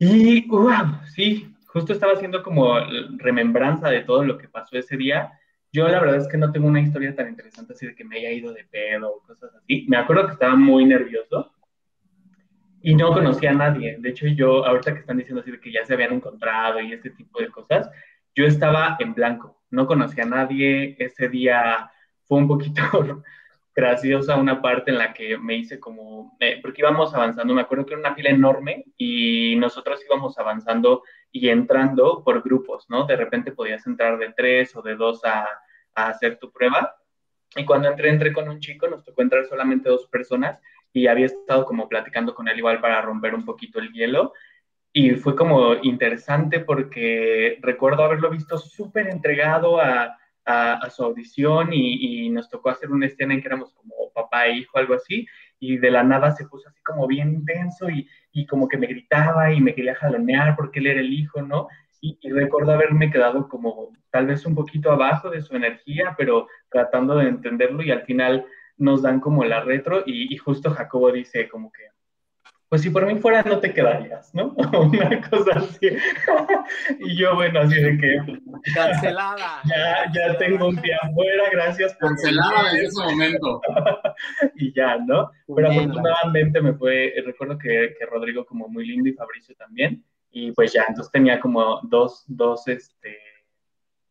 [0.00, 2.78] Y, wow, sí, justo estaba haciendo como
[3.16, 5.32] remembranza de todo lo que pasó ese día.
[5.72, 8.18] Yo la verdad es que no tengo una historia tan interesante así de que me
[8.18, 9.86] haya ido de pedo o cosas así.
[9.88, 11.50] Me acuerdo que estaba muy nervioso
[12.82, 13.96] y no conocía a nadie.
[13.98, 16.92] De hecho, yo, ahorita que están diciendo así de que ya se habían encontrado y
[16.92, 17.90] este tipo de cosas,
[18.34, 20.94] yo estaba en blanco, no conocía a nadie.
[20.98, 21.90] Ese día
[22.24, 22.82] fue un poquito
[23.74, 27.86] graciosa una parte en la que me hice como, eh, porque íbamos avanzando, me acuerdo
[27.86, 31.02] que era una fila enorme y nosotros íbamos avanzando
[31.32, 33.06] y entrando por grupos, ¿no?
[33.06, 35.48] De repente podías entrar de tres o de dos a,
[35.94, 36.94] a hacer tu prueba.
[37.56, 40.60] Y cuando entré, entré con un chico, nos tocó entrar solamente dos personas
[40.92, 44.34] y había estado como platicando con él igual para romper un poquito el hielo.
[44.92, 51.72] Y fue como interesante porque recuerdo haberlo visto súper entregado a, a, a, su audición
[51.72, 54.94] y, y, nos tocó hacer una escena en que éramos como papá e hijo, algo
[54.94, 55.26] así,
[55.62, 58.88] y de la nada se puso así como bien intenso y, y como que me
[58.88, 61.68] gritaba y me quería jalonear porque él era el hijo, ¿no?
[62.00, 66.48] Y, y, recuerdo haberme quedado como tal vez un poquito abajo de su energía, pero
[66.68, 68.44] tratando de entenderlo y al final
[68.76, 71.84] nos dan como la retro y, y justo Jacobo dice como que,
[72.72, 74.54] pues si por mí fuera no te quedarías, ¿no?
[74.80, 75.88] Una cosa así.
[77.00, 78.16] y yo, bueno, así de que...
[78.72, 79.60] Cancelada.
[79.66, 81.92] Ya, ya tengo un día afuera, gracias.
[82.00, 83.60] Por Cancelada desde ese momento.
[84.54, 85.30] y ya, ¿no?
[85.54, 90.52] Pero afortunadamente me fue, recuerdo que, que Rodrigo como muy lindo y Fabricio también, y
[90.52, 93.18] pues ya, entonces tenía como dos, dos, este,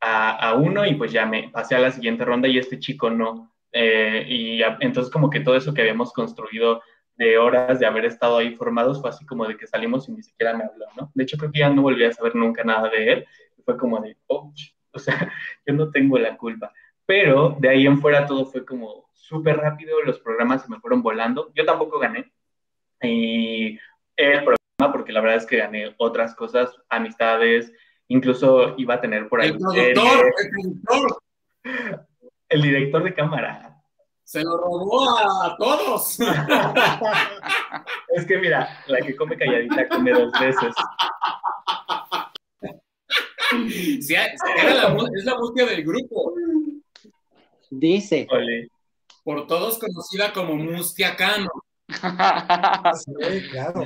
[0.02, 3.10] a, a uno y pues ya me pasé a la siguiente ronda y este chico
[3.10, 6.82] no, Eh, y ya- entonces como que todo eso que habíamos construido
[7.16, 10.24] de horas de haber estado ahí formados fue así como de que salimos y ni
[10.24, 11.12] siquiera me habló, ¿no?
[11.14, 13.26] De hecho creo que ya no volví a saber nunca nada de él.
[13.64, 14.52] Fue como de, oh,
[14.94, 15.16] o sea,
[15.66, 16.72] yo no tengo la culpa.
[17.06, 21.02] Pero de ahí en fuera todo fue como súper rápido, los programas se me fueron
[21.02, 21.52] volando.
[21.56, 22.32] Yo tampoco gané.
[23.02, 23.80] Y
[24.16, 27.72] el programa, porque la verdad es que gané otras cosas, amistades,
[28.08, 31.24] incluso iba a tener por ahí El productor, el productor,
[32.50, 33.71] el director de cámara.
[34.32, 36.18] Se lo robó a todos.
[38.16, 40.74] Es que mira, la que come calladita come dos veces.
[44.00, 46.34] Sí, era la mu- es la música del grupo,
[47.70, 48.26] Dice.
[48.32, 48.70] Ole.
[49.26, 51.50] por todos conocida como Mustia Cano.
[52.96, 53.84] Sí, claro.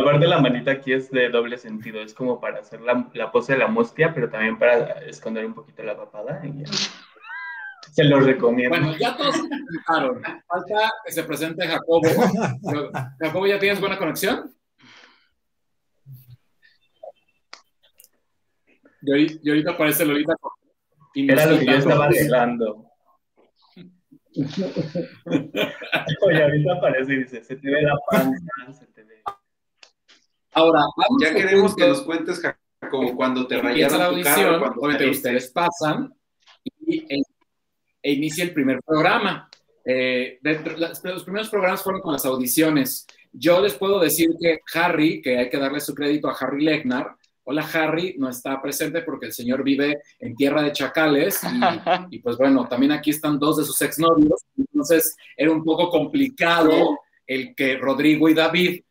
[0.00, 3.54] Aparte la manita aquí es de doble sentido, es como para hacer la, la pose
[3.54, 6.40] de la mustia, pero también para esconder un poquito la papada.
[6.44, 6.70] y ya.
[7.92, 8.76] Se los recomiendo.
[8.76, 10.22] Bueno, ya todos se presentaron.
[10.46, 12.02] Falta que se presente Jacobo.
[13.20, 14.54] Jacobo, ¿ya tienes buena conexión?
[19.02, 20.34] Y ahorita, y ahorita aparece Lolita.
[20.40, 20.52] con-
[21.14, 22.86] Era lo que yo estaba arreglando.
[26.22, 29.22] Oye, ahorita aparece y dice, se te ve la panza, se te ve.
[30.52, 32.40] Ahora, vamos Ya queremos que nos cuentes,
[32.90, 36.14] como cuando te empieza la rayaron tu carro, audición, cuando ustedes pasan
[36.86, 37.22] y e,
[38.02, 39.48] e inicia el primer programa.
[39.84, 43.06] Eh, dentro- las- los primeros programas fueron con las audiciones.
[43.32, 47.06] Yo les puedo decir que Harry, que hay que darle su crédito a Harry Lechner,
[47.44, 51.46] hola Harry, no está presente porque el señor vive en tierra de chacales y,
[52.16, 56.98] y, pues bueno, también aquí están dos de sus exnovios, entonces era un poco complicado
[57.26, 58.82] el que Rodrigo y David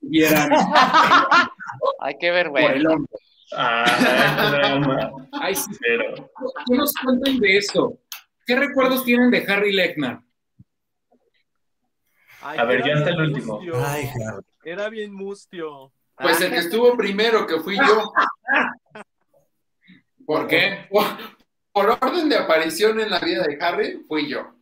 [0.00, 0.50] vieran
[2.00, 2.90] Ay, qué por el vergüenza.
[2.94, 3.12] hombre.
[3.52, 5.10] Ah.
[5.32, 6.30] Ay, sí, Pero
[6.66, 7.98] ¿Qué nos cuentan de eso?
[8.46, 10.18] ¿Qué recuerdos tienen de Harry Lechner?
[12.42, 13.54] Ay, A ver, ya está el último.
[13.54, 13.84] mustio.
[13.84, 14.44] Ay, Harry.
[14.64, 15.92] Era bien mustio.
[16.16, 18.12] Pues el que estuvo primero, que fui yo.
[20.24, 20.86] ¿Por qué?
[20.88, 21.04] Por,
[21.72, 24.54] por orden de aparición en la vida de Harry, fui yo.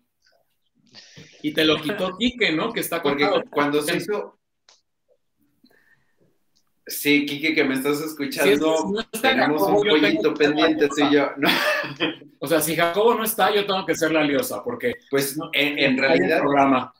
[1.42, 2.72] Y te lo quitó Quique, ¿no?
[2.72, 4.38] Que está Porque cuando se hizo.
[6.86, 8.76] Sí, Kike, que me estás Si es que escuchando.
[8.76, 11.30] si no está tenemos Jacobo, un pollito pendiente, y yo.
[11.36, 11.48] No.
[12.40, 15.96] O sea, si Jacobo no está, yo tengo que ser la liosa, porque pues en,
[15.96, 16.40] realidad.
[16.40, 16.92] programa.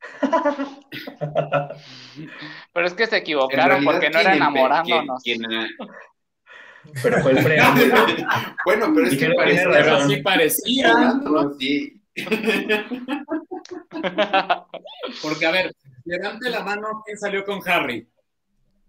[2.72, 5.22] Pero es que se equivocaron realidad, porque no era enamorándonos.
[5.22, 5.40] quien-
[7.02, 7.94] Pero fue el preámbulo.
[8.64, 9.64] bueno, pero es que parece.
[9.68, 11.14] Pero así parecía.
[11.58, 12.00] Sí.
[15.22, 18.06] Porque, a ver, levante la mano quién salió con Harry.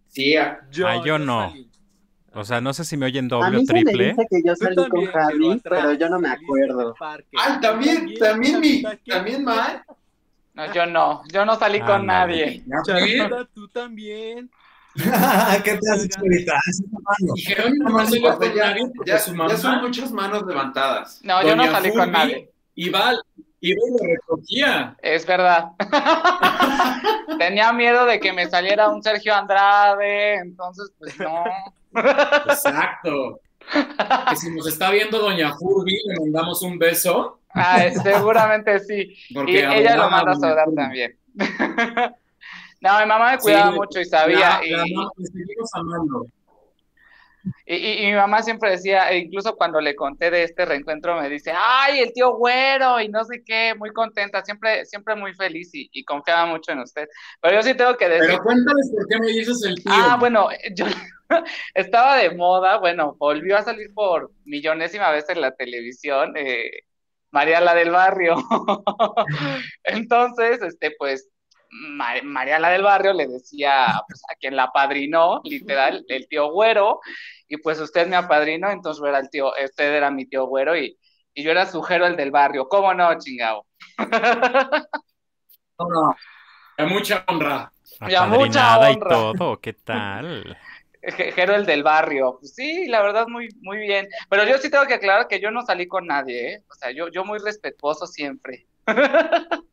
[0.10, 1.50] Sí, a- Yo, Ah, yo no.
[1.50, 1.70] salí.
[2.34, 4.10] O sea, no sé si me oyen A doble o mí se me triple.
[4.10, 6.96] dice que yo salí también, con atrás, pero yo no me acuerdo.
[7.00, 9.84] Ay, también, también mi, también mal.
[10.54, 12.64] No, yo no, yo no salí con Ándale.
[12.66, 12.84] nadie.
[12.86, 14.50] Chavita, tú también.
[15.64, 16.10] ¿Qué te haces?
[17.36, 18.54] Y no con
[19.06, 21.20] ya, son muchas manos levantadas.
[21.24, 22.52] No, yo no salí con nadie.
[22.76, 23.22] Iba, iba
[23.60, 24.96] y lo recogía.
[25.02, 25.72] Es verdad.
[27.40, 31.44] Tenía miedo de que me saliera un Sergio Andrade, entonces pues no.
[32.50, 33.40] Exacto.
[34.30, 37.40] Que si nos está viendo Doña Furby, le mandamos un beso.
[37.50, 39.16] Ay, seguramente sí.
[39.34, 41.18] Porque Y ella lo manda a saludar también.
[42.80, 44.60] No, mi mamá me cuidaba Sí, mucho y sabía.
[44.60, 44.86] La- y, la
[45.34, 46.28] seguimos amando.
[47.66, 51.20] Y- y- y mi mamá siempre decía, e incluso cuando le conté de este reencuentro,
[51.20, 55.34] me dice, ay, el tío güero y no sé qué, muy contenta, siempre, siempre muy
[55.34, 57.08] feliz y, y confiaba mucho en usted.
[57.42, 59.94] Pero yo sí tengo que decir Pero cuéntales por qué me dices el tío.
[59.94, 60.86] Ah, bueno, yo
[61.74, 66.70] estaba de moda, bueno, volvió a salir por millonésima vez en la televisión, eh,
[67.32, 68.36] María la del Barrio.
[69.84, 71.30] Entonces, este, pues,
[71.72, 76.52] Ma- María la del Barrio le decía pues, a quien la apadrinó, literal, el tío
[76.52, 77.00] Güero,
[77.48, 80.78] y pues usted me apadrinó, entonces yo era el tío, usted era mi tío Güero
[80.78, 80.98] y,
[81.34, 82.68] y yo era su Jero el del barrio.
[82.68, 83.66] ¿Cómo no, chingado?
[85.80, 86.16] No, no.
[86.78, 87.72] De mucha honra.
[88.08, 89.08] Ya, mucha Apadrinada y honra.
[89.08, 90.58] todo, ¿qué tal?
[91.02, 92.38] Je- Jero el del barrio.
[92.40, 94.08] Pues sí, la verdad, muy, muy bien.
[94.30, 96.64] Pero yo sí tengo que aclarar que yo no salí con nadie, ¿eh?
[96.70, 98.68] O sea, yo, yo muy respetuoso siempre.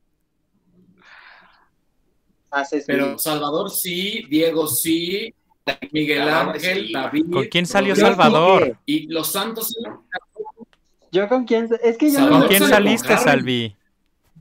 [2.55, 3.19] Haces Pero.
[3.19, 5.35] Salvador sí, Diego sí,
[5.93, 6.93] Miguel Claro, Ángel, sí.
[6.93, 7.25] David.
[7.33, 8.63] ¿Con quién salió Salvador?
[8.65, 9.75] dije, Y los Santos.
[11.11, 13.17] Yo con quién, es que yo no, ¿Con quién saliste.
[13.17, 13.75] Salvi?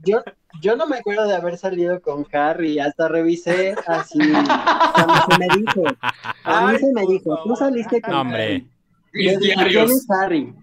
[0.03, 0.21] yo,
[0.61, 4.17] yo no me acuerdo de haber salido con Harry, hasta revisé así,
[4.93, 5.83] cuando se me dijo,
[6.43, 8.43] a mí Ay, se me dijo, tú saliste con No, hombre.
[8.43, 8.67] Harry.
[9.13, 9.91] Yo Mis dije, ¿quién diarios.
[9.91, 10.53] es Harry?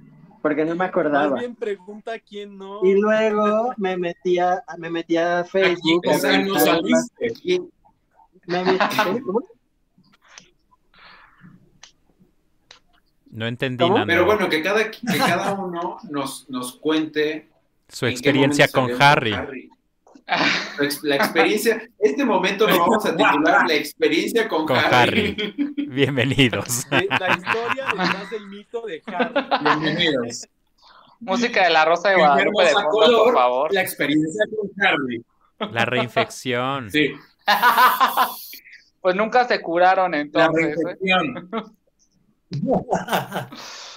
[0.43, 1.39] Porque no me Más acordaba.
[1.39, 2.81] bien pregunta quién no.
[2.85, 6.03] Y luego me metía, me metía a Facebook.
[6.09, 7.33] A no saliste.
[7.45, 7.61] Y-
[8.47, 9.43] me metí- ¿cómo?
[13.31, 13.95] No entendí ¿Cómo?
[13.95, 14.07] nada.
[14.07, 17.49] Pero bueno, que cada, que cada uno nos, nos cuente
[17.89, 18.99] Su experiencia con salió
[19.33, 19.71] Harry.
[21.03, 25.35] La experiencia, este momento lo vamos a titular La experiencia con, Con Harry.
[25.89, 26.87] Bienvenidos.
[26.93, 29.35] Eh, La historia detrás del mito de Harry.
[29.63, 30.47] Bienvenidos.
[31.19, 33.75] Música de la Rosa de Guadalupe de fondo, por color, favor.
[33.75, 35.25] la experiencia con Harry.
[35.73, 36.91] La reinfección.
[36.91, 37.13] Sí,
[39.01, 40.67] Pues nunca se curaron la entonces.
[40.67, 40.75] ¿eh?
[40.77, 41.51] reinfección.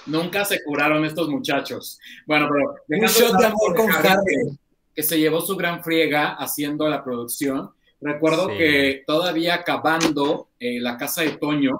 [0.05, 1.97] Nunca se curaron estos muchachos.
[2.27, 2.47] Bueno,
[2.87, 4.35] pero Un shot de amor por con Harry.
[4.35, 4.57] que,
[4.95, 7.71] que se llevó su gran friega haciendo la producción.
[8.01, 8.57] Recuerdo Sí.
[8.57, 11.79] que todavía acabando eh, la casa de Toño,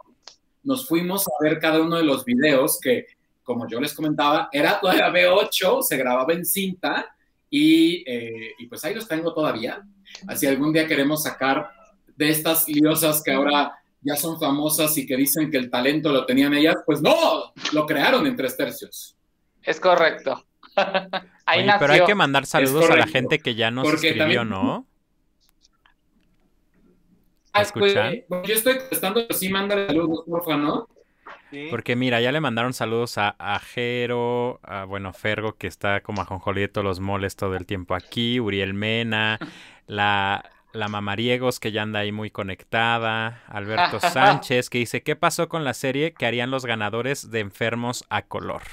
[0.63, 3.07] nos fuimos a ver cada uno de los videos que,
[3.43, 7.13] como yo les comentaba, era todavía B8, se grababa en cinta
[7.49, 9.83] y, eh, y pues ahí los tengo todavía.
[10.27, 11.69] Así algún día queremos sacar
[12.15, 16.25] de estas liosas que ahora ya son famosas y que dicen que el talento lo
[16.25, 19.15] tenían ellas, pues no, lo crearon en tres tercios.
[19.61, 20.45] Es correcto.
[21.45, 21.79] Ahí Oye, nació.
[21.79, 24.87] pero hay que mandar saludos a la gente que ya nos Porque escribió, también- ¿no?
[27.55, 28.15] Ah, escuchan?
[28.27, 30.87] pues, yo estoy contestando, pero sí, mándale saludos, porfa, ¿no?
[31.51, 31.67] Sí.
[31.69, 36.23] Porque mira, ya le mandaron saludos a, a Jero, a bueno, Fergo, que está como
[36.23, 39.37] ajonjolí de todos los moles todo el tiempo aquí, Uriel Mena,
[39.87, 45.47] la, la Mamariegos, que ya anda ahí muy conectada, Alberto Sánchez, que dice, ¿qué pasó
[45.47, 48.63] con la serie que harían los ganadores de Enfermos a Color?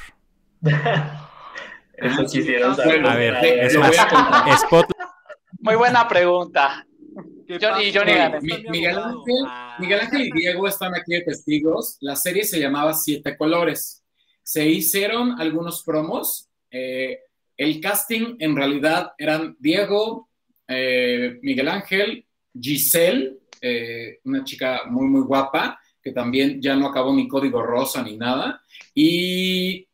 [2.01, 3.01] Eso quisieron saber.
[3.01, 4.49] Bueno, A ver, te- es lo más, voy a contar.
[4.55, 4.87] Spot,
[5.61, 6.87] Muy buena pregunta.
[9.79, 11.97] Miguel Ángel y Diego están aquí de testigos.
[12.01, 14.05] La serie se llamaba Siete Colores.
[14.43, 16.49] Se hicieron algunos promos.
[16.71, 17.19] Eh,
[17.57, 20.29] el casting en realidad eran Diego,
[20.69, 22.25] eh, Miguel Ángel,
[22.59, 28.03] Giselle, eh, una chica muy, muy guapa, que también ya no acabó ni código rosa
[28.03, 28.63] ni nada.
[28.95, 29.87] Y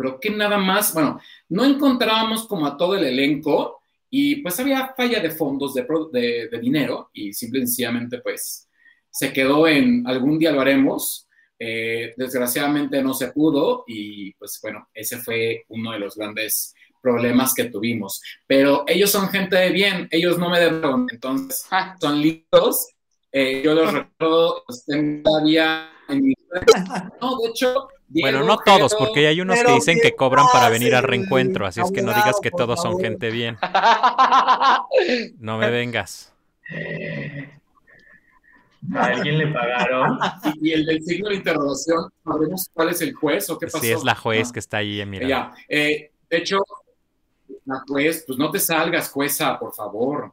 [0.00, 3.80] creo que nada más, bueno, no encontrábamos como a todo el elenco
[4.10, 8.18] y pues había falla de fondos de, pro- de- de dinero y simple y sencillamente
[8.18, 8.68] pues
[9.10, 11.26] se quedó en algún día lo haremos.
[11.62, 17.52] Eh, desgraciadamente no se pudo y pues bueno, ese fue uno de los grandes problemas
[17.54, 18.22] que tuvimos.
[18.46, 22.88] Pero ellos son gente de bien, ellos no me debieron, entonces Ah, son lindos.
[23.32, 26.34] Eh, yo los recuerdo, los tengo todavía en mi...
[27.20, 27.88] No, de hecho...
[28.10, 31.66] bueno, no todos, porque hay unos que dicen que ¿qué cobran para venir al reencuentro,
[31.66, 33.56] así es que no digas que todos son gente bien.
[35.38, 36.32] No me vengas.
[38.94, 40.18] A alguien le pagaron.
[40.60, 43.80] Y, el del signo de interrogación, ¿sabremos cuál es el juez o qué pasó?
[43.80, 45.26] Si es la juez Ah, que está ahí, mira.
[45.26, 46.62] Ya, eh, de hecho,
[47.64, 50.32] la juez, pues no te salgas, jueza, por favor.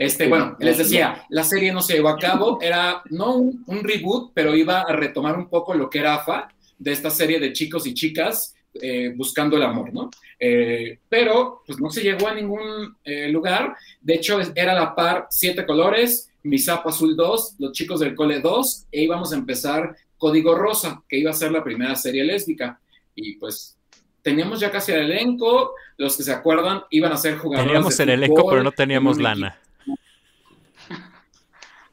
[0.00, 3.84] Este, bueno, les decía, la serie no se llevó a cabo, era no un, un
[3.84, 6.48] reboot, pero iba a retomar un poco lo que era AFA,
[6.78, 10.08] de esta serie de chicos y chicas eh, buscando el amor, ¿no?
[10.38, 15.26] Eh, pero, pues no se llegó a ningún eh, lugar, de hecho, era la par
[15.28, 19.94] Siete Colores, Mi Sapo Azul 2, Los Chicos del Cole 2, e íbamos a empezar
[20.16, 22.80] Código Rosa, que iba a ser la primera serie lésbica,
[23.14, 23.76] y pues
[24.22, 28.04] teníamos ya casi el elenco, los que se acuerdan iban a ser jugadores Teníamos de
[28.04, 29.59] el elenco, pero no teníamos lana.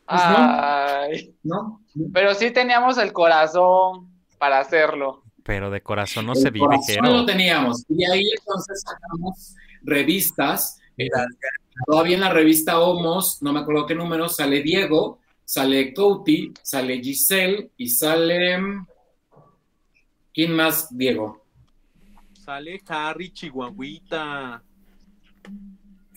[0.08, 0.38] Pues no.
[0.40, 1.82] Ay, ¿no?
[2.14, 5.24] pero sí teníamos el corazón para hacerlo.
[5.44, 7.10] Pero de corazón no El se vive, corazón Jero.
[7.10, 7.84] lo teníamos.
[7.90, 10.80] Y ahí entonces sacamos revistas.
[10.98, 11.08] eh,
[11.86, 17.00] todavía en la revista Homos, no me acuerdo qué número, sale Diego, sale Couti, sale
[17.02, 18.58] Giselle y sale.
[20.34, 21.44] ¿Quién más, Diego?
[22.34, 24.64] Sale Harry Chihuahuita.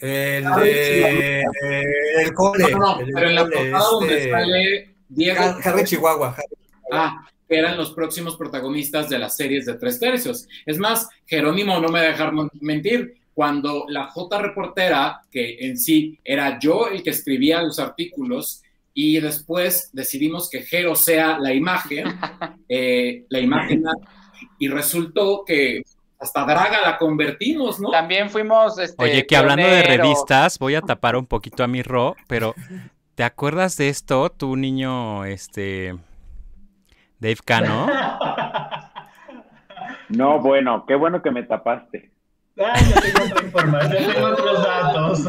[0.01, 1.45] El de.
[2.23, 2.71] El cole.
[2.71, 5.41] No, no, no, el pero en la portada donde este, sale Diego.
[5.41, 6.35] Har- Harry Chihuahua.
[6.37, 6.57] Harry.
[6.93, 10.49] Ah, que eran los próximos protagonistas de las series de tres tercios.
[10.65, 16.59] Es más, Jerónimo no me dejar mentir, cuando la J reportera, que en sí era
[16.59, 18.63] yo el que escribía los artículos,
[18.95, 22.05] y después decidimos que Jero sea la imagen,
[22.69, 23.83] eh, la imagen,
[24.59, 25.83] y resultó que
[26.21, 27.91] hasta Draga la convertimos, ¿no?
[27.91, 28.79] También fuimos.
[28.79, 32.55] Este, Oye, que hablando de revistas, voy a tapar un poquito a mi Ro, pero
[33.15, 35.97] ¿te acuerdas de esto, tu niño, este,
[37.19, 37.89] Dave Cano?
[40.11, 42.11] No, bueno, qué bueno que me tapaste.
[42.59, 45.21] Ay, ya tengo otra información, ya tengo otros datos.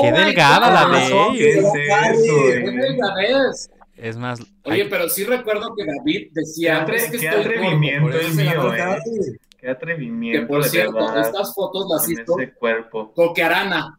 [0.00, 1.32] Qué Oh delgada la Dave.
[1.36, 2.70] ¿Qué es Dave, eso, qué eh?
[2.70, 3.70] delgadez.
[4.00, 7.26] Es más, Oye, hay- pero sí recuerdo que David decía, Qué atre- es que qué
[7.28, 9.38] estoy atrevimiento se mío, eh.
[9.58, 10.40] Qué atrevimiento.
[10.40, 13.12] Que por de cierto, verdad, estas fotos las hizo ese cuerpo.
[13.12, 13.98] Coquearana.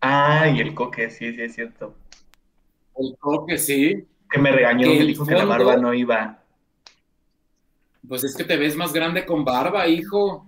[0.00, 1.94] Ay, el coque, sí, sí, es cierto.
[2.96, 4.06] El coque, sí.
[4.30, 6.42] Que me regañó, Que dijo que la barba no iba.
[8.06, 10.46] Pues es que te ves más grande con barba, hijo.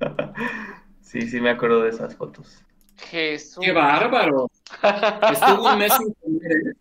[1.00, 2.62] Sí, sí, me acuerdo de esas fotos.
[3.10, 3.62] Jesús.
[3.62, 4.48] ¡Qué bárbaro!
[5.30, 6.72] Estuvo un mes sin comer, ¿eh?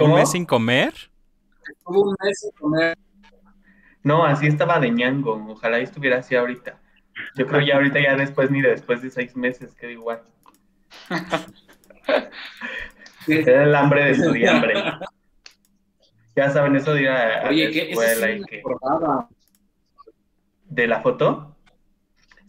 [0.00, 0.92] ¿Un mes sin comer?
[1.70, 2.98] Estuvo un mes sin comer.
[4.02, 5.34] No, así estaba de ñango.
[5.48, 6.78] Ojalá estuviera así ahorita.
[7.36, 10.22] Yo creo ya ahorita, ya después, ni después de seis meses, queda igual.
[13.26, 14.74] Era el hambre de estudiambre.
[16.36, 18.62] Ya saben, eso de ir a, a Oye, la escuela y que...
[20.64, 21.56] ¿De la foto?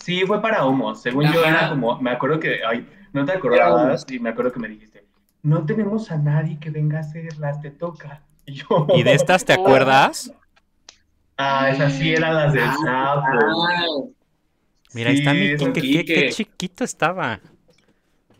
[0.03, 1.01] Sí, fue para Homos.
[1.01, 4.59] Según yo era como, me acuerdo que, ay, no te acordabas y me acuerdo que
[4.59, 5.05] me dijiste,
[5.43, 8.23] no tenemos a nadie que venga a hacerlas, te toca.
[8.45, 10.31] Y yo, ¿Y de estas te acuerdas?
[11.37, 13.65] Ah, esas sí eran las del sapo.
[13.67, 14.13] Ay,
[14.93, 16.29] Mira, ahí está mi eso, Quique, qué, qué Quique.
[16.29, 17.39] chiquito estaba.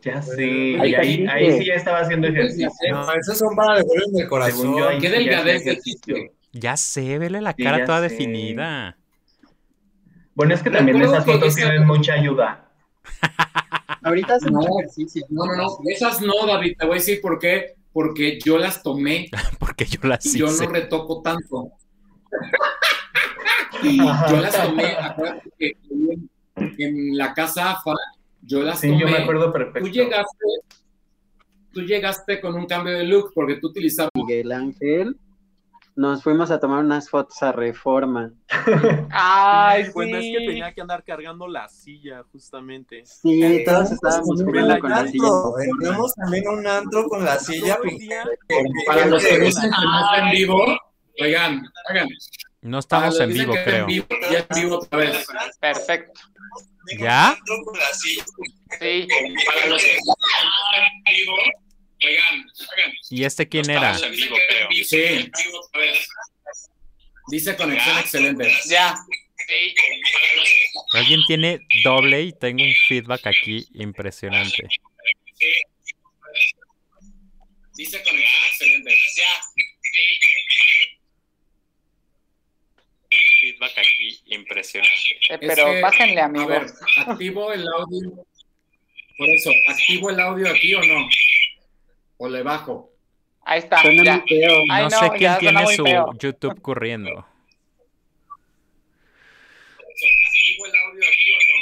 [0.02, 1.30] Ya sé, Ahí ahí, Quique.
[1.30, 2.70] ahí sí ya estaba haciendo ejercicio.
[2.91, 4.76] No, esos son para devolver del corazón.
[4.78, 6.16] Yo, qué delgadez de ejercicio.
[6.16, 6.32] Quique.
[6.52, 8.04] Ya sé, vele la cara toda sé.
[8.10, 8.97] definida.
[10.36, 12.66] Bueno, es que también esas fotos esa- tienen mucha ayuda.
[14.04, 14.60] Ahorita hace No.
[14.60, 15.26] mucho ejercicio.
[15.30, 15.78] No, no, no.
[15.86, 16.76] Esas no, David.
[16.80, 17.76] Te voy a decir por qué.
[17.91, 19.30] Porque yo las tomé.
[19.60, 20.66] Porque yo las y yo hice.
[20.68, 21.72] no retoco tanto.
[23.84, 24.86] y yo las tomé.
[25.00, 25.76] Acuérdate que
[26.78, 27.93] en, la casa AFA,
[28.41, 29.00] yo las Sí, tomé.
[29.02, 29.88] yo me acuerdo Tú perfecto.
[29.89, 30.45] llegaste,
[31.74, 34.12] tú llegaste con un cambio de look porque tú utilizabas.
[34.14, 35.18] Miguel Ángel.
[36.00, 38.32] Nos fuimos a tomar unas fotos a Reforma.
[39.12, 40.45] Ay, Bueno, es que sí.
[40.47, 43.06] tenía que andar cargando la silla, justamente.
[43.06, 45.28] Sí, todos estábamos con la silla.
[45.62, 47.78] Entramos también un antro con la silla.
[48.88, 50.66] Para los que dicen que no está en vivo,
[51.22, 52.08] oigan, oigan.
[52.62, 53.82] No estamos que en dicen vivo, que creo.
[53.82, 55.28] en vivo, ya en vivo otra vez.
[55.60, 56.22] Perfecto.
[56.97, 57.38] ¿Ya?
[58.00, 58.20] Sí.
[58.80, 60.16] Para los que están
[60.86, 61.36] en vivo,
[62.06, 62.45] oigan,
[62.78, 62.93] oigan.
[63.10, 63.95] ¿Y este quién era?
[63.97, 64.36] En vivo,
[64.86, 65.32] Sí.
[67.32, 68.52] Dice conexión excelente.
[68.70, 68.95] Ya.
[70.93, 74.68] Alguien tiene doble y tengo un feedback aquí impresionante.
[77.76, 78.95] Dice conexión excelente.
[83.41, 84.93] Feedback aquí impresionante.
[85.30, 86.66] Eh, Es pero que, bájenle, A ver,
[87.08, 88.26] activo el audio.
[89.18, 91.08] Por eso, ¿activo el audio aquí o no?
[92.22, 92.91] ¿O le bajo?
[93.45, 93.80] Ahí está.
[93.80, 94.03] Ay, No
[94.84, 96.09] no, sé quién tiene su feo.
[96.20, 97.26] YouTube corriendo.
[99.80, 101.55] ¿Activo el audio aquí o no?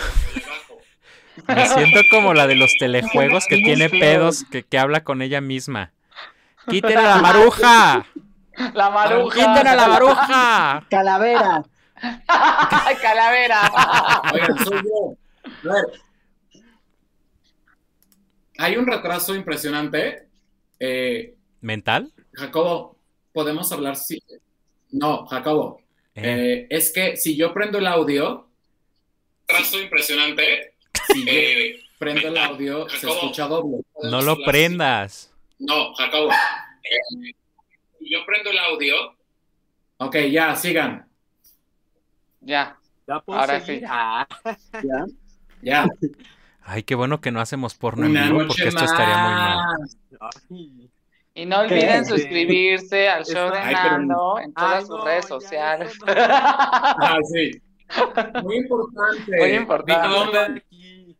[0.00, 0.78] ¿O le bajo?
[1.46, 5.42] Me siento como la de los telejuegos que tiene pedos que, que habla con ella
[5.42, 5.92] misma.
[6.68, 8.06] ¡Quiten a la maruja!
[8.72, 9.34] La maruja.
[9.36, 10.86] ¡Quiten a la maruja!
[10.88, 11.62] Calavera.
[13.02, 13.60] Calavera.
[14.32, 15.16] Oigan, soy yo.
[15.70, 15.84] A ver.
[18.60, 20.28] Hay un retraso impresionante.
[20.78, 22.12] Eh, ¿Mental?
[22.34, 22.94] Jacobo,
[23.32, 23.96] ¿podemos hablar?
[23.96, 24.22] Si...
[24.90, 25.80] No, Jacobo.
[26.14, 28.50] Eh, eh, es que si yo prendo el audio,
[29.48, 30.74] retraso impresionante.
[31.06, 33.78] Si yo prendo el audio, se escucha doble.
[34.02, 35.32] no lo prendas.
[35.58, 36.30] No, Jacobo.
[36.30, 37.32] Eh,
[37.98, 38.94] si yo prendo el audio.
[39.96, 41.08] Ok, ya, sigan.
[42.42, 42.78] Ya.
[43.08, 43.80] ¿Ya puedo Ahora seguir?
[43.80, 43.86] sí.
[43.88, 44.28] Ah,
[44.82, 45.06] ¿Ya?
[45.62, 45.86] Ya.
[46.62, 49.76] Ay, qué bueno que no hacemos porno en vivo porque esto estaría muy mal.
[50.50, 50.90] ay.
[51.34, 52.10] Y no olviden ¿Qué?
[52.10, 55.92] suscribirse al show de Ay, pero- Nando en todas Ay, sus no, redes sociales.
[56.06, 56.12] no.
[56.16, 57.50] Ah, sí.
[58.42, 59.36] Muy importante.
[59.38, 60.06] Muy importante.
[60.06, 61.16] Eso no va dónde- aquí.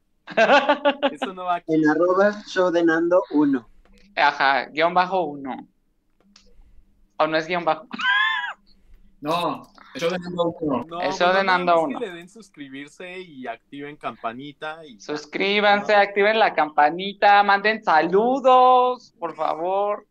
[1.13, 1.75] Eso no va aquí.
[1.75, 3.69] En arroba show de Nando 1.
[4.17, 5.67] Ajá, guion bajo uno.
[7.17, 7.87] ¿O no es guion bajo?
[9.21, 9.63] No,
[9.95, 10.85] yo de Nando uno.
[10.89, 11.99] No, El show de nada Nando más uno.
[11.99, 14.85] que le den suscribirse y activen campanita.
[14.87, 15.01] Y...
[15.01, 20.07] Suscríbanse, activen la campanita, manden saludos, por favor.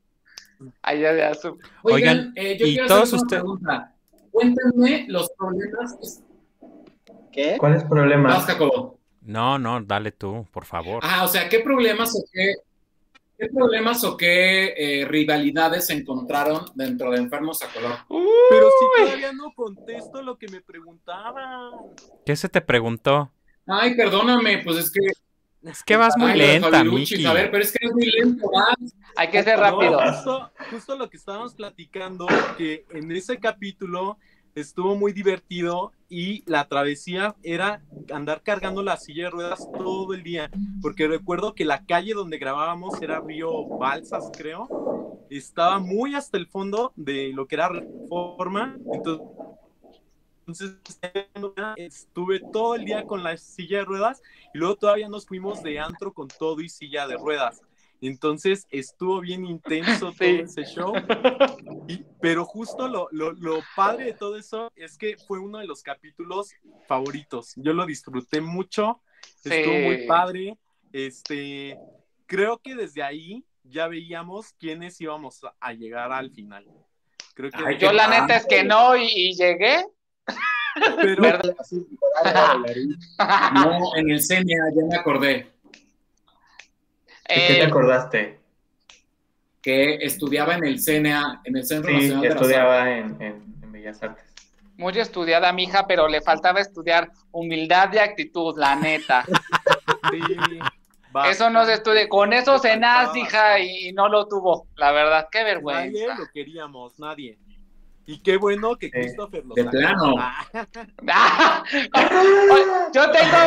[0.81, 3.95] Ay, ya, ya, su- Oigan, Oigan, eh, yo y quiero todos hacer una ustedes- pregunta.
[4.31, 6.21] Cuéntenme los problemas.
[7.31, 7.55] ¿Qué?
[7.57, 8.29] ¿Cuál es el problema?
[8.29, 8.99] Vas, Jacobo.
[9.21, 11.01] No, no, dale tú, por favor.
[11.05, 12.53] Ah, o sea, ¿qué problemas o qué,
[13.39, 17.97] qué problemas o qué eh, rivalidades se encontraron dentro de Enfermos a Color?
[18.49, 21.71] Pero si todavía no contesto lo que me preguntaban.
[22.25, 23.31] ¿Qué se te preguntó?
[23.65, 24.99] Ay, perdóname, pues es que.
[25.61, 27.25] Es que vas muy Ay, lenta, Miki.
[27.25, 28.75] A ver, pero es que es muy lento, vas.
[29.15, 29.99] Hay que ser No, rápido.
[29.99, 32.25] justo, justo lo que estábamos platicando,
[32.57, 34.17] que en ese capítulo
[34.61, 37.81] estuvo muy divertido y la travesía era
[38.13, 40.49] andar cargando la silla de ruedas todo el día,
[40.81, 46.47] porque recuerdo que la calle donde grabábamos era Río Balsas, creo, estaba muy hasta el
[46.47, 50.77] fondo de lo que era Reforma, entonces
[51.75, 54.21] estuve todo el día con la silla de ruedas
[54.53, 57.61] y luego todavía nos fuimos de antro con todo y silla de ruedas.
[58.01, 60.93] Entonces estuvo bien intenso todo ese show.
[61.87, 65.67] Y- pero justo lo, lo, lo padre de todo eso es que fue uno de
[65.67, 66.51] los capítulos
[66.87, 67.53] favoritos.
[67.55, 69.01] Yo lo disfruté mucho.
[69.43, 70.57] Estuvo muy padre.
[70.91, 71.77] Este,
[72.25, 76.65] creo que desde ahí ya veíamos quiénes íbamos a- llegar al final.
[77.35, 79.85] Creo que Ay, Yo la neta es que no y, y llegué.
[81.01, 81.55] pero ¿Verdad?
[83.53, 85.51] No, en el CENIA, ya me acordé
[87.29, 88.39] ¿De qué te Eh, acordaste?
[89.61, 93.71] que estudiaba en el CENIA, en el Centro Sí, Nacional de estudiaba en, en- en
[93.73, 94.33] Bellas Artes.
[94.77, 99.25] muy estudiada, mija, pero le faltaba estudiar humildad y actitud, la neta.
[100.11, 100.59] sí,
[101.25, 102.07] Eso no se estudia.
[102.07, 104.67] Con eso faltaba hija, y, no lo tuvo.
[104.77, 106.15] La verdad, qué Nadie vergüenza.
[106.17, 107.37] lo queríamos, nadie.
[108.11, 109.77] Y qué bueno que Christopher lo de sacó.
[109.77, 110.15] plano.
[110.17, 111.63] Ah,
[112.93, 113.37] yo tengo,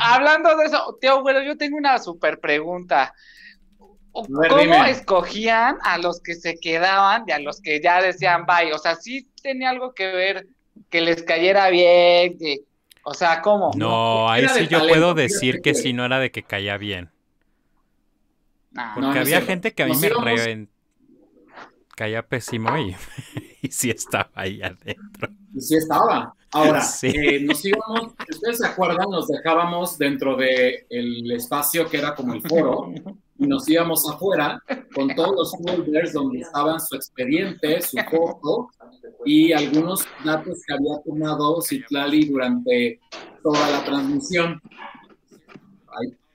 [0.00, 3.12] hablando de eso, tío, bueno, yo tengo una super pregunta.
[4.28, 4.90] ver, ¿Cómo dime.
[4.90, 8.72] escogían a los que se quedaban y a los que ya decían bye?
[8.72, 10.46] O sea, sí tenía algo que ver
[10.88, 12.58] que les cayera bien, que,
[13.02, 13.72] o sea, ¿cómo?
[13.76, 16.76] No, ahí de sí yo talento, puedo decir que sí no era de que caía
[16.76, 17.10] bien.
[18.70, 18.94] Nah.
[18.94, 20.68] Porque No, no es había gente que a mí Nos me íbamos- reven-
[21.96, 22.94] caía pésimo y,
[23.62, 25.28] y sí estaba ahí adentro.
[25.54, 26.32] Y sí estaba.
[26.52, 27.08] Ahora, Sí.
[27.08, 32.14] eh, nos íbamos, si ustedes se acuerdan, nos dejábamos dentro del el espacio que era
[32.14, 32.92] como el foro
[33.38, 34.62] y nos íbamos afuera
[34.94, 38.68] con todos los folders donde estaban su expediente, su foto
[39.26, 43.00] y algunos datos que había tomado Citlali durante
[43.42, 44.60] toda la transmisión.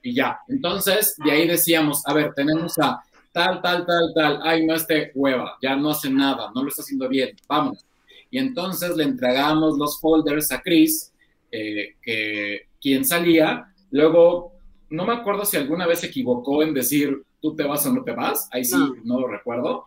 [0.03, 0.39] Y ya.
[0.47, 3.01] Entonces, de ahí decíamos, a ver, tenemos a
[3.31, 6.81] tal, tal, tal, tal, ay, no, este hueva, ya no hace nada, no lo está
[6.81, 7.85] haciendo bien, vamos.
[8.29, 11.11] Y entonces le entregamos los folders a Chris,
[11.51, 14.53] eh, que quien salía, luego,
[14.89, 18.03] no me acuerdo si alguna vez se equivocó en decir, tú te vas o no
[18.03, 18.95] te vas, ahí sí, No.
[19.03, 19.85] no lo recuerdo,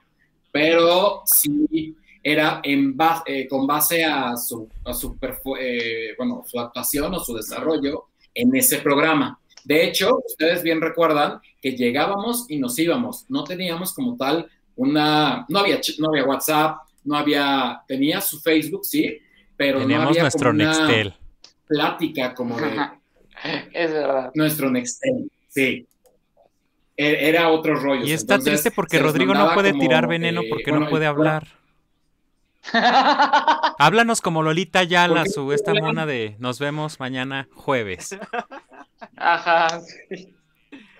[0.52, 5.16] pero sí era en ba- eh, con base a su, a su,
[5.60, 9.38] eh, bueno, su actuación o su desarrollo en ese programa.
[9.64, 13.24] De hecho, ustedes bien recuerdan que llegábamos y nos íbamos.
[13.28, 18.84] No teníamos como tal una, no había, no había WhatsApp, no había, tenía su Facebook,
[18.84, 19.18] sí,
[19.56, 21.14] pero no Teníamos había nuestro como una Nextel.
[21.66, 22.76] plática como de
[23.72, 24.30] Es verdad.
[24.34, 25.86] nuestro Nextel, sí.
[26.96, 28.04] E- Era otro rollo.
[28.04, 30.90] Y está Entonces, triste porque Rodrigo no puede como, tirar veneno eh, porque bueno, no
[30.90, 31.46] puede hablar.
[33.78, 38.16] Háblanos como Lolita Yala, ¿Por qué su no esta mona de nos vemos mañana jueves.
[39.16, 39.80] Ajá.
[40.08, 40.34] sí.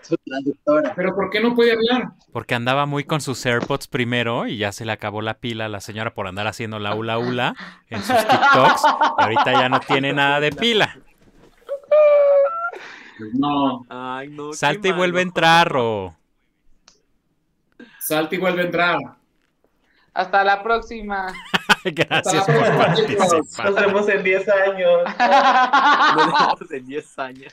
[0.02, 0.92] Su traductora.
[0.94, 2.12] Pero ¿por qué no puede hablar?
[2.30, 5.68] Porque andaba muy con sus AirPods primero y ya se le acabó la pila a
[5.70, 7.54] la señora por andar haciendo la ula ula
[7.88, 8.82] en sus TikToks.
[9.18, 10.98] Y ahorita ya no tiene nada de pila.
[13.16, 14.52] Pues no, Ay, no.
[14.52, 16.14] Salta y vuelve a entrar, Ro.
[17.98, 18.98] salta y vuelve a entrar.
[20.12, 21.32] Hasta la próxima.
[21.84, 23.28] Gracias Hasta por la próxima, chicos.
[23.30, 23.66] participar.
[23.70, 25.00] Nos vemos en 10 años.
[26.16, 27.52] Nos vemos en 10 años.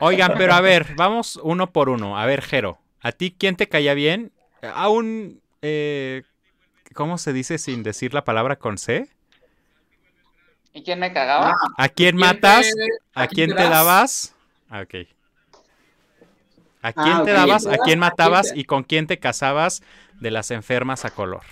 [0.00, 2.18] Oigan, pero a ver, vamos uno por uno.
[2.18, 4.32] A ver, Jero, ¿a ti quién te caía bien?
[4.62, 6.24] Aún, eh,
[6.94, 9.08] ¿cómo se dice sin decir la palabra con C?
[10.72, 11.50] ¿Y quién me cagaba?
[11.50, 12.74] Ah, ¿A quién ¿quién matas?
[12.74, 14.34] te- ¿A quién te dabas?
[14.68, 14.94] Ah, Ok.
[16.82, 17.32] ¿A quién Ah, te ok.
[17.32, 17.66] dabas?
[17.66, 18.46] ¿A quién ¿A matabas?
[18.46, 19.82] quién te- ¿Y con quién te casabas
[20.20, 21.42] de las enfermas a color?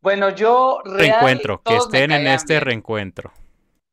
[0.00, 2.60] Bueno, yo real, Reencuentro, que estén en este bien.
[2.60, 3.32] reencuentro.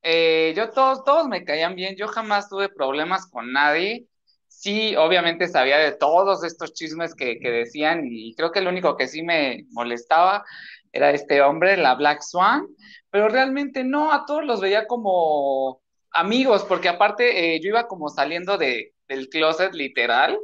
[0.03, 4.07] Eh, yo todos, todos me caían bien, yo jamás tuve problemas con nadie.
[4.47, 8.97] Sí, obviamente sabía de todos estos chismes que, que decían y creo que el único
[8.97, 10.43] que sí me molestaba
[10.91, 12.67] era este hombre, la Black Swan,
[13.09, 15.81] pero realmente no, a todos los veía como
[16.11, 20.37] amigos, porque aparte eh, yo iba como saliendo de, del closet literal,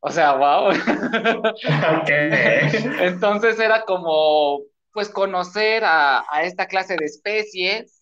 [0.00, 0.70] o sea, wow.
[3.00, 4.60] Entonces era como,
[4.92, 7.95] pues, conocer a, a esta clase de especies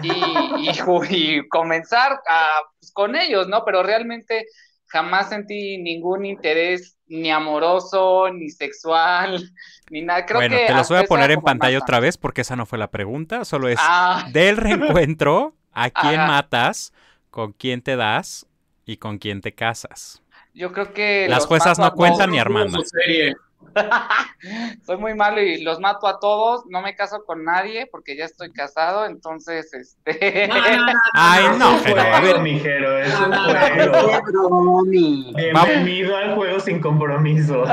[0.00, 0.70] y, y
[1.10, 2.48] y comenzar a,
[2.80, 3.64] pues, con ellos, ¿no?
[3.64, 4.46] Pero realmente
[4.86, 9.42] jamás sentí ningún interés ni amoroso, ni sexual,
[9.90, 10.26] ni nada.
[10.26, 12.56] Creo bueno, que te los hasta voy a poner en pantalla otra vez porque esa
[12.56, 16.26] no fue la pregunta, solo es Ah, del reencuentro, ¿a quién Ajá.
[16.26, 16.92] matas?
[17.30, 18.46] ¿Con quién te das?
[18.84, 20.22] ¿Y con quién te casas?
[20.54, 22.82] yo creo que Las juezas no cuentan ni Armando.
[22.84, 23.34] Serie.
[24.86, 26.64] Soy muy malo y los mato a todos.
[26.66, 30.48] No me caso con nadie porque ya estoy casado, entonces, este.
[31.14, 34.86] Ay, no, Es un pero a ver, mijero, es un ¡Qué juego.
[35.34, 37.64] Bienvenido al juego sin compromiso.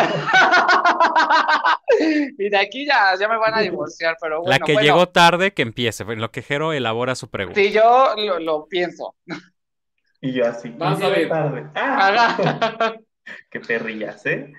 [1.99, 4.51] y de aquí ya, ya me van a divorciar, pero bueno.
[4.51, 6.04] la que bueno, llegó tarde, que empiece.
[6.04, 7.60] En lo que Jero elabora su pregunta.
[7.60, 9.16] Sí, yo lo, lo pienso.
[10.22, 10.74] Y yo así.
[10.80, 11.30] "Ya a ver.
[11.30, 11.68] tarde".
[11.76, 12.95] ¡Ah!
[13.49, 14.54] Qué perrillas, ¿eh?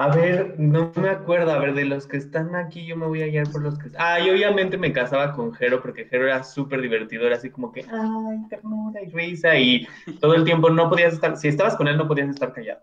[0.00, 3.20] A ver, no me acuerdo, a ver, de los que están aquí, yo me voy
[3.20, 3.90] a guiar por los que...
[3.98, 7.72] Ah, y obviamente me casaba con Jero, porque Jero era súper divertido, era así como
[7.72, 9.88] que, ay, ternura y risa, y
[10.20, 12.80] todo el tiempo no podías estar, si estabas con él no podías estar callado.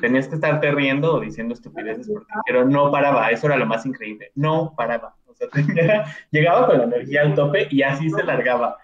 [0.00, 3.84] Tenías que estarte riendo o diciendo estupideces, porque Jero no paraba, eso era lo más
[3.84, 5.16] increíble, no paraba.
[5.26, 5.48] O sea,
[6.30, 8.76] llegaba con la energía al tope y así se largaba.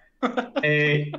[0.64, 1.12] Eh,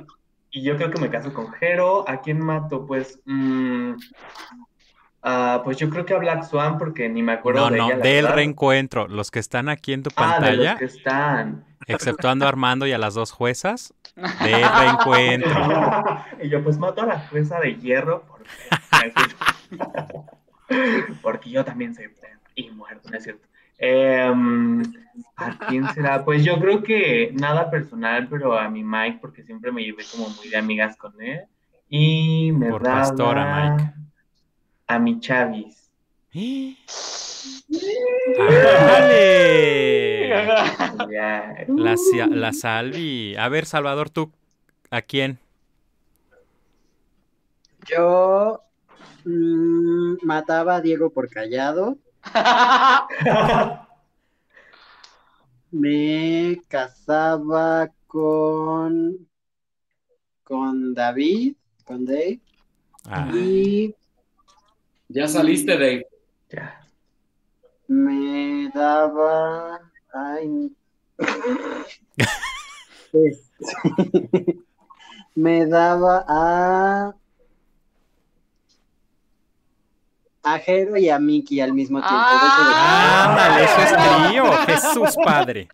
[0.50, 2.06] y yo creo que me caso con Jero.
[2.06, 2.84] ¿A quién mato?
[2.84, 3.18] Pues...
[3.24, 3.94] mm,
[5.26, 7.86] Ah, pues yo creo que a Black Swan porque ni me acuerdo No, de no,
[7.86, 8.34] ella, del verdad.
[8.36, 9.08] reencuentro.
[9.08, 11.64] Los que están aquí en tu Ah, de los pantalla, que están.
[11.86, 13.94] exceptuando a Armando y a las dos juezas,
[14.40, 15.50] del reencuentro.
[16.42, 18.50] y yo pues mato a la jueza de hierro porque,
[21.22, 22.06] porque yo también soy
[22.56, 23.46] y muerto, ¿no es cierto?
[23.78, 24.82] Em,
[25.36, 26.24] ¿a quién será?
[26.24, 30.28] Pues yo creo que nada personal, pero a mi Mike porque siempre me llevé como
[30.30, 31.42] muy de amigas con él.
[31.88, 33.92] Y me Por daba pastora, Mike.
[34.86, 35.90] A mi Chavis.
[38.38, 39.14] ¡Ándale!
[41.10, 41.66] Ya.
[41.76, 41.96] La,
[42.30, 43.36] la Salvi.
[43.36, 44.32] A ver, Salvador, ¿tú
[44.90, 45.38] a quién?
[47.88, 48.60] Yo
[49.24, 51.98] mm, mataba a Diego por callado.
[55.72, 59.28] Me casaba con
[60.42, 62.40] con David, con Dave.
[63.06, 63.94] Ah, Y
[65.14, 66.06] Ya saliste, Dave.
[66.50, 66.80] Ya.
[67.86, 69.80] me daba.
[70.12, 70.72] Ay.
[75.36, 77.12] Me daba a.
[80.42, 82.16] A Jero y a Mickey al mismo tiempo.
[82.16, 83.30] Ah.
[83.30, 83.92] Ándale, eso es
[84.28, 84.52] trío.
[84.66, 85.68] Jesús Padre.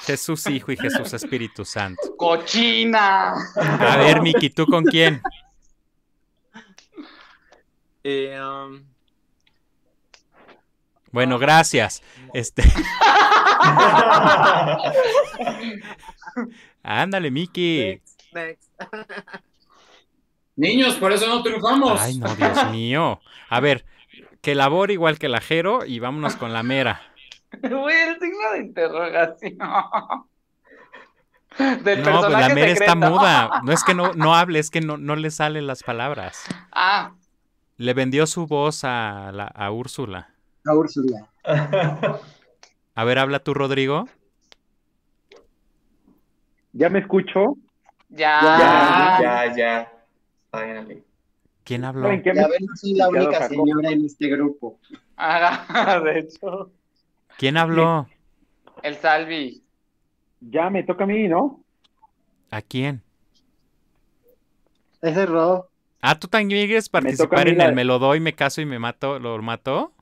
[0.00, 2.14] Jesús Hijo y Jesús Espíritu Santo.
[2.16, 3.32] ¡Cochina!
[3.56, 5.22] A ver, Miki, ¿tú con quién?
[8.04, 8.84] Eh, um,
[11.10, 12.02] Bueno, gracias.
[12.32, 12.62] Este.
[16.82, 18.00] Ándale, Miki.
[18.00, 18.70] next, next.
[20.56, 22.00] Niños, por eso no triunfamos.
[22.00, 23.20] Ay, no, Dios mío.
[23.48, 23.84] A ver,
[24.42, 27.00] que labore igual que la Jero y vámonos con la mera.
[27.62, 29.58] Güey, el signo de interrogación.
[31.82, 33.60] Del No, pues la mera está muda.
[33.62, 36.44] No es que no, no hable, es que no, no le salen las palabras.
[36.72, 37.12] Ah,
[37.82, 40.30] Le vendió su voz a, la, a Úrsula.
[40.64, 41.28] A Úrsula.
[42.94, 44.06] A ver, habla tú, Rodrigo.
[46.72, 47.56] ¿Ya me escucho?
[48.08, 48.38] ya.
[48.40, 49.92] Ya, ya, ya.
[50.52, 51.02] Váyanle.
[51.64, 52.08] ¿Quién habló?
[52.22, 54.78] Ya ven, no soy la única señora en este grupo.
[55.16, 56.70] Ah, de hecho.
[57.36, 58.08] ¿Quién habló?
[58.82, 59.62] El Salvi.
[60.40, 61.62] Ya me toca a mí, ¿no?
[62.50, 63.02] ¿A quién?
[65.00, 65.71] Ese es Rob.
[66.02, 68.78] Ah, ¿tú también quieres participar en la- el Me lo doy, me caso y me
[68.78, 69.18] mato?
[69.20, 69.92] ¿Lo mató?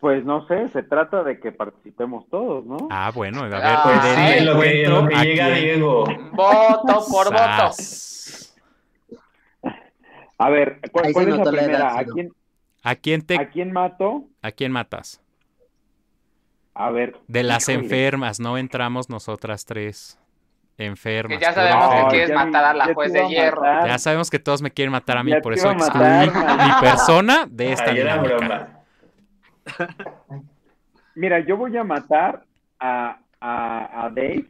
[0.00, 2.76] Pues no sé, se trata de que participemos todos, ¿no?
[2.90, 5.48] Ah, bueno, a ver, Ah, Pues sí, lo que, lo que ¿a llega?
[5.54, 6.04] Diego.
[6.32, 7.70] Voto por voto.
[10.38, 11.98] A ver, ¿cuál, cuál es la notó la edad, primera?
[11.98, 12.32] ¿A quién,
[12.82, 14.24] ¿A quién te, ¿A quién mato?
[14.42, 15.20] a quién matas?
[16.74, 17.16] A ver.
[17.26, 17.84] De las híjole.
[17.84, 20.17] enfermas, no entramos nosotras tres.
[20.78, 21.36] Enfermas.
[21.38, 23.60] Que ya sabemos que quieres matar a la juez de hierro.
[23.62, 23.86] matar.
[23.88, 26.72] Ya sabemos que todos me quieren matar a mí, Ya por eso excluí matar, mi
[26.80, 28.36] persona de esta dinámica.
[28.36, 28.68] broma.
[31.16, 32.44] Mira, yo voy a matar
[32.78, 34.44] a, a, a Dave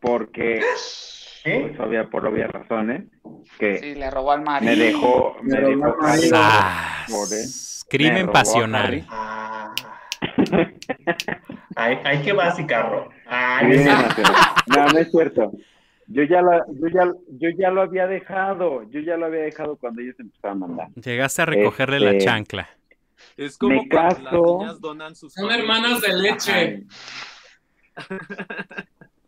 [0.00, 0.60] porque,
[1.44, 1.66] ¿Eh?
[1.76, 3.02] pues, obvia, por obvias razones,
[3.58, 4.74] que Sí, le robó al me marido.
[4.84, 5.96] dejó, me dejó.
[7.10, 7.36] Me
[7.90, 9.04] Crimen robó a pasional.
[11.76, 13.08] Ay, ay, qué básica, Ro.
[13.26, 14.24] Ay, Bien, esa- Mateo.
[14.66, 15.52] No, no es cierto.
[16.08, 18.82] Yo ya, lo, yo, ya, yo ya lo había dejado.
[18.90, 20.88] Yo ya lo había dejado cuando ellos empezaron a mandar.
[20.96, 22.68] Llegaste a recogerle la Este, chancla.
[23.36, 24.58] Es como Me cuando las caso.
[24.58, 26.82] niñas donan sus Son hermanas de leche.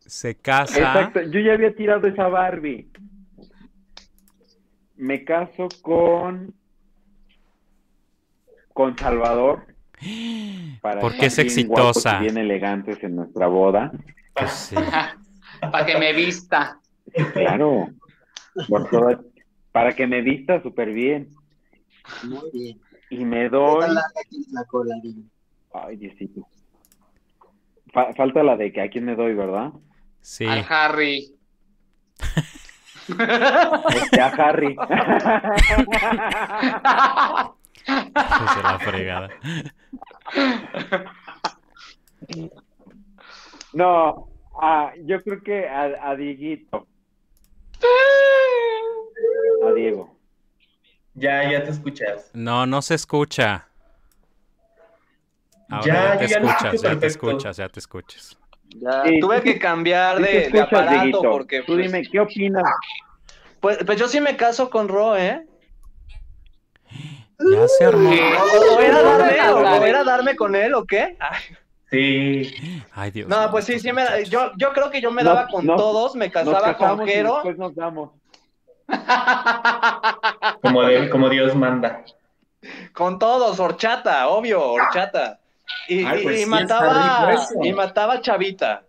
[0.01, 0.79] Se casa.
[0.79, 2.89] Exacto, yo ya había tirado esa Barbie.
[4.97, 6.55] Me caso con
[8.73, 9.67] con Salvador
[10.81, 12.19] para Porque es bien exitosa.
[12.19, 13.91] y bien elegantes en nuestra boda.
[14.35, 14.77] Pues sí.
[15.61, 16.79] Para que me vista.
[17.33, 17.89] Claro.
[18.69, 19.25] Por todo-
[19.73, 21.29] para que me vista súper bien.
[22.25, 22.81] Muy bien.
[23.11, 23.87] y me ¿Qué doy.
[24.53, 24.95] la cola?
[25.73, 26.47] Ay, Diosito.
[27.93, 29.71] Fa- falta la de que a quién me doy, ¿verdad?
[30.21, 30.45] Sí.
[30.47, 31.35] Al Harry.
[33.09, 34.77] Este, a Harry.
[37.87, 39.29] Hijos de la fregada.
[43.73, 44.29] No,
[44.61, 46.87] ah, yo creo que a, a Dieguito.
[49.65, 50.17] A Diego.
[51.15, 52.31] Ya, ya te escuchas.
[52.35, 53.69] No, no se escucha.
[55.69, 58.39] Ahora Ya, ya, te ya escuchas, ya te escuchas, ya te escuchas.
[58.77, 61.23] Ya, Sí, tuve que cambiar de, aparato Dieguito.
[61.23, 62.65] porque Tú pues, dime, ¿qué opinas?
[63.61, 65.47] pues, pues yo sí me caso con Ro, ¿eh?
[67.39, 68.11] Ya se armó.
[68.11, 71.17] ¿O, era darme, o, era darme con él o qué?
[71.21, 71.41] Ay,
[71.91, 72.53] Sí.
[72.93, 73.29] Ay, Dios.
[73.29, 75.77] no, pues sí, sí me yo, yo creo que yo me No, daba con no,
[75.77, 77.35] todos, me Nos casaba con Jero.
[77.35, 78.11] después nos damos.
[80.61, 82.05] Como, de, como Dios manda.
[82.93, 85.39] Con todos, horchata, obvio, horchata.
[85.89, 88.83] Y, Ay, pues y sí, mataba, y mataba a Chavita.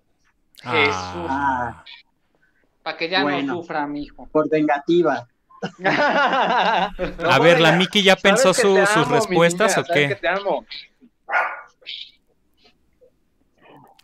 [0.63, 1.83] Ah,
[2.81, 3.53] Para que ya Bueno.
[3.53, 4.27] no sufra, mijo.
[4.31, 5.27] Por vengativa.
[5.85, 10.07] A ver, la Miki ya pensó su- sus respuestas niña, o qué?
[10.09, 10.65] que te amo.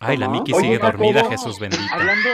[0.03, 0.27] Ay, la.
[0.27, 1.83] Miki sigue dormida, Jesús bendito.
[1.93, 2.29] Hablando,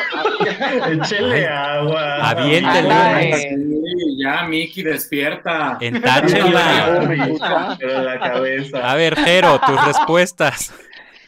[1.03, 2.29] Échele agua.
[2.29, 3.57] Aviéntele.
[3.57, 5.77] Sí, ya, Miki, despierta.
[5.81, 7.01] Entáchenla.
[7.05, 7.75] ¿me escucha?
[7.77, 8.89] Pero en la cabeza.
[8.91, 10.73] A ver, Jero, tus respuestas.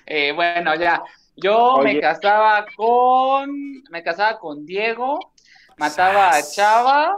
[0.05, 1.01] Eh, bueno, ya.
[1.35, 1.95] Yo Oye.
[1.95, 3.49] me casaba con.
[3.91, 5.34] Me casaba con Diego,
[5.77, 6.41] mataba a.
[6.41, 7.17] Chava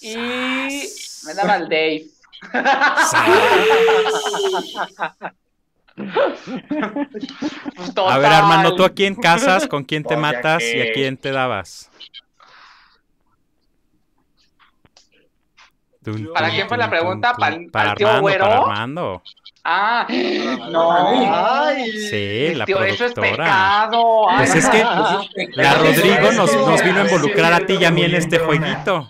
[0.00, 0.16] y
[1.26, 2.04] me daba al Dave.
[7.74, 8.32] Pues, A ver.
[8.32, 9.66] Armando, ¿tú a quién casas?
[9.66, 11.90] ¿Con quién te matas y a quién te dabas?
[16.00, 17.32] Dun, ¿Para quién fue la pregunta?
[17.32, 17.70] tun, ¿Pa'l- tun.
[17.70, 18.44] Para tío Armando, Güero?
[18.44, 19.22] para Armando.
[19.66, 20.06] Ah,
[20.70, 21.32] no.
[21.64, 23.44] Ay, Sí, la Tío, eso es productora.
[23.44, 24.28] pecado.
[24.28, 25.24] Ay, Pues es que no.
[25.54, 29.08] la Rodrigo nos, nos vino a involucrar a ti y a mí en este jueguito.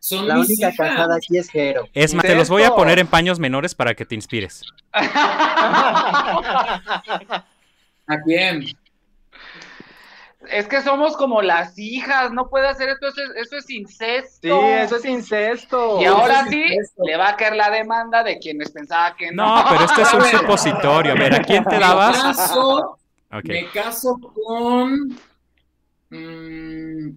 [0.00, 0.88] Son La mis única hijas.
[0.88, 1.88] casada aquí es Jero.
[1.92, 4.62] Es más, te los voy a poner en paños menores para que te inspires.
[8.06, 8.64] ¿A quién?
[10.50, 14.38] Es que somos como las hijas, no puede hacer esto, eso es, eso es incesto.
[14.60, 16.00] Sí, eso es incesto.
[16.00, 17.02] Y ahora es sí, incesto.
[17.04, 19.56] le va a caer la demanda de quienes pensaba que no.
[19.62, 21.12] No, pero este es un supositorio.
[21.12, 22.16] A ver, ¿a quién te Me dabas?
[22.22, 22.98] caso,
[23.30, 23.44] Ok.
[23.44, 25.18] me caso con.
[26.10, 27.10] mm,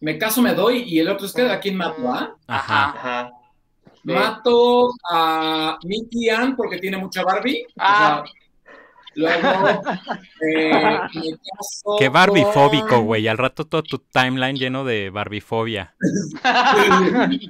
[0.00, 2.34] me caso, me doy, y el otro es que a quién mato, ¿ah?
[2.46, 2.90] Ajá.
[2.90, 3.30] Ajá.
[3.94, 4.00] Sí.
[4.14, 7.64] Mato a Mickey Ann porque tiene mucha Barbie.
[7.64, 8.22] o Ah.
[8.24, 8.32] sea,
[9.14, 9.82] luego
[10.48, 10.70] eh,
[11.14, 11.96] me caso.
[11.98, 13.26] Qué barbifóbico, con- güey.
[13.28, 15.94] Al rato todo tu timeline lleno de barbifobia.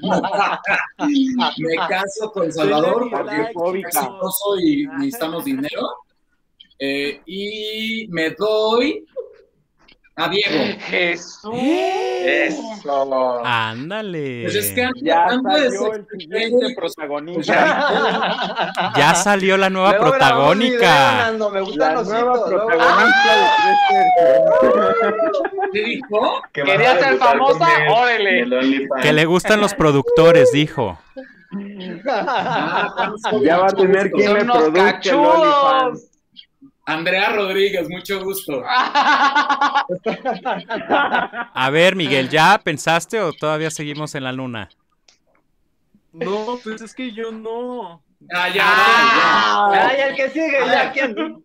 [1.59, 5.89] me caso con Salvador porque exitoso y necesitamos dinero.
[6.79, 9.05] Eh, y me doy
[10.19, 10.78] a Diego.
[10.81, 11.55] Jesús.
[11.55, 12.61] Eso.
[13.45, 14.43] Ándale.
[14.43, 18.93] Pues es que Ya salió el siguiente protagonista.
[18.97, 21.12] Ya salió la nueva Luego video, protagónica.
[21.16, 23.47] Nando, me gustan La los nueva hitos, protagonista de.
[25.73, 26.43] ¿Qué dijo?
[26.53, 28.45] Que Quería ser famosa, órale.
[29.03, 30.99] Que le gustan los productores, dijo.
[32.11, 33.12] Ah,
[33.43, 35.01] Ya va a tener quien unos produzca.
[36.89, 38.62] Andrea Rodríguez, mucho gusto.
[41.55, 44.69] A ver, Miguel, ¿ya pensaste o todavía seguimos en la luna?
[46.12, 48.02] No, pues es que yo no.
[48.32, 49.70] Ah, ya, Ah.
[49.74, 49.89] ya.
[49.89, 51.44] Ay, el que sigue, ya, ¿quién?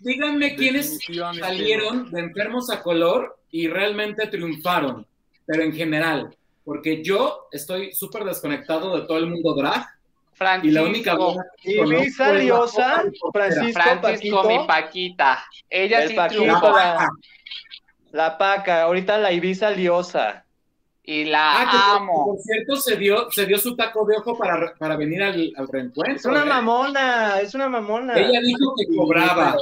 [0.00, 0.98] Díganme quiénes
[1.38, 5.06] salieron de enfermos a color y realmente triunfaron,
[5.46, 9.86] pero en general, porque yo estoy súper desconectado de todo el mundo drag
[10.62, 11.42] y la única Francisco.
[11.62, 13.02] es la Liosa.
[13.32, 14.44] Francisco, Francisco, Paquito.
[14.44, 15.44] mi Paquita.
[15.70, 16.76] Ella El sí Paquito, La triunfó.
[16.76, 17.08] la- Paca.
[18.12, 20.44] La paca, ahorita la Ibiza liosa.
[21.04, 22.24] Y la Ah, que por- amo.
[22.26, 25.66] por cierto se dio, se dio su taco de ojo para, para venir al, al
[25.66, 26.14] reencuentro.
[26.14, 26.44] Es una ¿eh?
[26.44, 28.14] mamona, es una mamona.
[28.16, 29.56] Ella dijo que cobraba.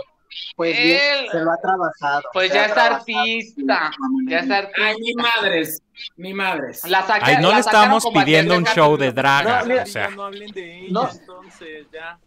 [0.56, 2.22] Pues bien, Él- se lo ha trabajado.
[2.32, 3.90] Pues ya es artista.
[4.28, 4.82] Ya es artista.
[4.86, 5.82] Ay, mi madres,
[6.16, 6.84] mi madres.
[6.88, 10.08] La saca- Ay, no la le a pidiendo un show de draga, No, o sea.
[10.10, 11.10] No hablen de ella, No.
[11.10, 12.18] entonces ya.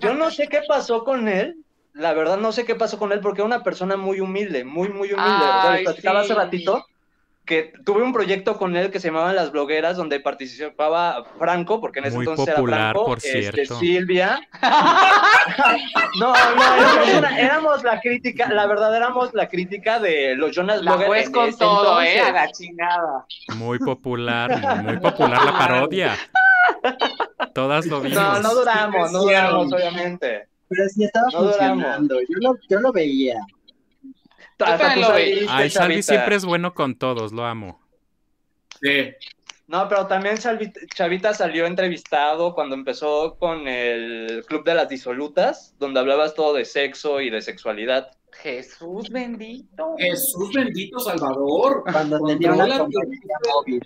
[0.00, 1.56] Yo no sé qué pasó con él.
[1.94, 4.88] La verdad no sé qué pasó con él porque era una persona muy humilde, muy,
[4.88, 5.20] muy humilde.
[5.44, 6.24] o sea, les Ay, platicaba sí.
[6.32, 6.86] hace ratito
[7.44, 11.98] que tuve un proyecto con él que se llamaba Las Blogueras, donde participaba Franco, porque
[11.98, 13.66] en ese Muy entonces popular, era Franco, por este.
[13.66, 14.40] Silvia.
[16.20, 21.26] no, no, éramos, la crítica, la verdad éramos la crítica de los Jonas La Bloggers
[21.26, 21.48] en con ¿eh?
[21.50, 22.22] entonces.
[22.22, 23.26] A la chingada.
[23.56, 26.16] Muy popular, muy popular la parodia.
[27.54, 28.18] Todas lo vimos.
[28.18, 30.48] No, no duramos, no duramos, obviamente.
[30.68, 31.82] Pero sí estaba No duramos.
[31.82, 32.20] funcionando.
[32.20, 33.36] Yo lo, yo lo veía.
[34.64, 35.46] Hasta tú saliste.
[35.48, 37.80] Ay, Salvi siempre es bueno con todos, lo amo.
[38.80, 39.12] Sí.
[39.68, 45.74] No, pero también Chavita, Chavita salió entrevistado cuando empezó con el Club de las Disolutas,
[45.78, 48.10] donde hablabas todo de sexo y de sexualidad.
[48.32, 49.94] Jesús bendito.
[49.98, 51.84] Jesús bendito Salvador.
[51.90, 53.82] Cuando tenía una móvil.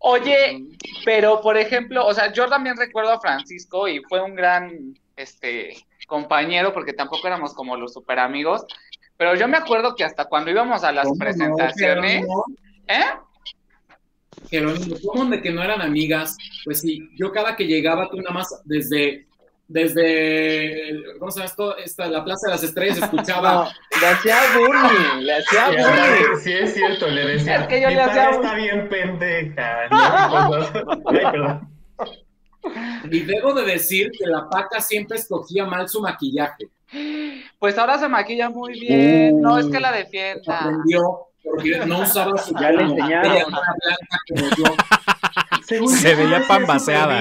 [0.00, 0.64] Oye,
[1.04, 5.76] pero por ejemplo, o sea, yo también recuerdo a Francisco y fue un gran este
[6.06, 8.64] compañero porque tampoco éramos como los super amigos,
[9.16, 12.24] pero yo me acuerdo que hasta cuando íbamos a las ¿Cómo no, presentaciones?
[12.88, 13.04] ¿eh?
[14.50, 16.36] Jerónimo, ¿cómo de que no eran amigas?
[16.64, 19.26] Pues sí, yo cada que llegaba, tú nada más desde,
[19.66, 21.76] desde, ¿cómo se llama esto?
[21.78, 23.68] Esta, la Plaza de las Estrellas escuchaba.
[23.96, 26.36] No, le hacía bullying, le hacía Sí, bullying.
[26.42, 27.56] sí, es cierto, le decía.
[27.62, 29.88] Es que yo "Mi le hacía está bien pendeja.
[29.90, 29.96] ¿no?
[31.06, 31.68] Ay, perdón.
[33.12, 36.68] Y debo de decir que la Paca siempre escogía mal su maquillaje.
[37.58, 40.58] Pues ahora se maquilla muy bien, no es que la defienda.
[40.60, 43.52] aprendió porque no usaba su Ya le enseñaron.
[45.66, 47.20] Según Se yo, veía pambaseada.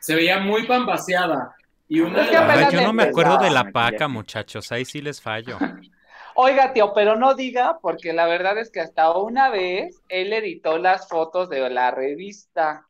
[0.00, 1.54] Se veía muy pambaseada.
[1.88, 3.92] Y una Es que Ay, yo no me acuerdo de la Maquillaje.
[3.92, 4.70] paca, muchachos.
[4.72, 5.58] Ahí sí les fallo.
[6.34, 10.78] Oiga, tío, pero no diga, porque la verdad es que hasta una vez él editó
[10.78, 12.86] las fotos de la revista.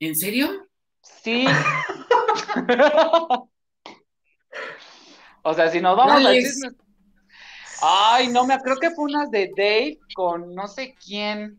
[0.00, 0.66] ¿En serio?
[1.00, 1.46] Sí.
[5.44, 6.44] O sea, si nos vamos al ¿Cuáles?
[6.44, 6.70] chisme.
[7.82, 11.58] Ay, no me creo que fue unas de Dave con no sé quién.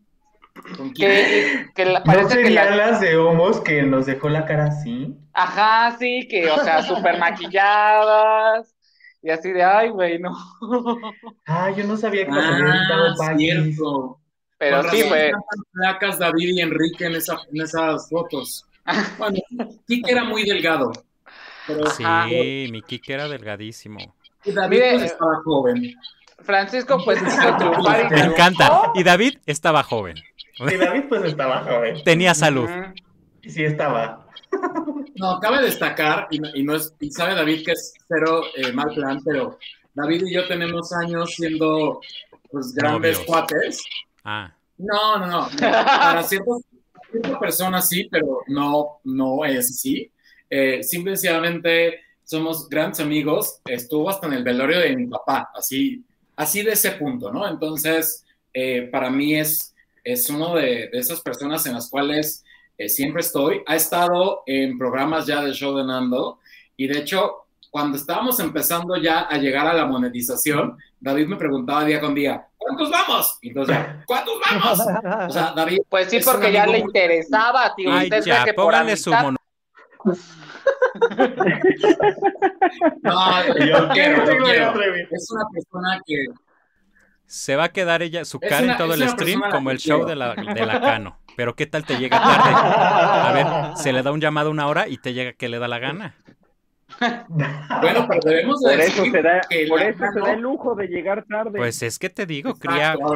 [0.77, 1.09] ¿Con quién?
[1.11, 4.45] Que, que la- ¿No parece que serían la- las de homos que nos dejó la
[4.45, 5.15] cara así?
[5.33, 8.73] Ajá, sí, que, o sea, súper maquilladas.
[9.21, 10.31] Y así de, ay, güey, no.
[11.47, 13.39] Ah, yo no sabía que había Ah, Paquis.
[13.39, 14.19] cierto.
[14.57, 15.31] Pero Con sí, fue.
[15.73, 18.65] flacas David y Enrique en, esa, en esas fotos.
[19.17, 19.39] Bueno,
[19.87, 20.91] Kike era muy delgado.
[21.67, 24.15] Pero Sí, mi Kike era delgadísimo.
[24.43, 25.95] y David Mire, pues, estaba joven.
[26.39, 27.19] Francisco, pues
[27.57, 28.91] triunfar y Me encanta.
[28.95, 30.15] Y David estaba joven.
[30.59, 32.03] Y David pues estaba joven.
[32.03, 32.69] Tenía salud.
[33.41, 34.27] Y sí estaba.
[35.15, 38.71] No, cabe destacar, y, no- y no es, y sabe David que es cero eh,
[38.71, 39.57] mal plan, pero
[39.93, 41.99] David y yo tenemos años siendo
[42.51, 43.25] pues grandes Novios.
[43.25, 43.83] cuates.
[44.23, 45.49] Ah, No, no, no.
[45.59, 46.61] Para ciertas,
[47.11, 50.09] ciertas personas sí, pero no, no es así.
[50.49, 53.59] Eh, simplemente somos grandes amigos.
[53.65, 56.03] Estuvo hasta en el velorio de mi papá, así,
[56.35, 57.47] así de ese punto, ¿no?
[57.47, 59.73] Entonces, eh, para mí es,
[60.03, 62.43] es uno de, de esas personas en las cuales
[62.77, 63.61] eh, siempre estoy.
[63.67, 66.39] Ha estado en programas ya del show de Nando
[66.77, 71.83] y de hecho, cuando estábamos empezando ya a llegar a la monetización, David me preguntaba
[71.85, 73.37] día con día, ¿cuántos vamos?
[73.41, 74.79] Y entonces ¿cuántos vamos?
[75.29, 77.91] O sea, David Pues sí, porque ya le interesaba, tío.
[77.91, 79.37] Ay, ya, que por su amistad- mono.
[83.01, 84.73] No, Yo quiero, quiero.
[85.11, 86.25] Es una persona que
[87.25, 90.05] Se va a quedar ella, su cara una- en todo el stream como el show
[90.05, 90.09] quiero.
[90.09, 91.19] de la, de la Cano.
[91.35, 92.49] Pero ¿qué tal te llega tarde?
[92.53, 95.67] A ver, se le da un llamado una hora y te llega que le da
[95.67, 96.15] la gana.
[96.99, 100.75] Bueno, pero debemos de Por eso se da, que por eso se da el lujo
[100.75, 101.57] de llegar tarde.
[101.57, 103.07] Pues es que te digo, Exacto,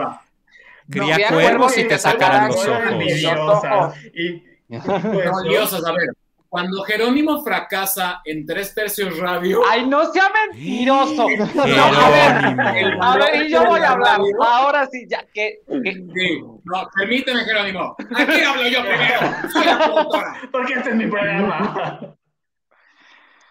[0.90, 3.96] cría, cría cuervos y te sacarán los ojos.
[4.14, 6.10] Y pues, no, diosas, a ver,
[6.50, 11.28] cuando Jerónimo fracasa en tres tercios radio, Ay, no sea mentiroso.
[11.56, 14.20] No, a ver, a ver, y yo voy a hablar.
[14.44, 19.20] Ahora sí, ya que, que- sí, no, permíteme, Jerónimo, aquí hablo yo primero,
[19.54, 20.34] soy la productora.
[20.52, 22.16] porque este es mi programa.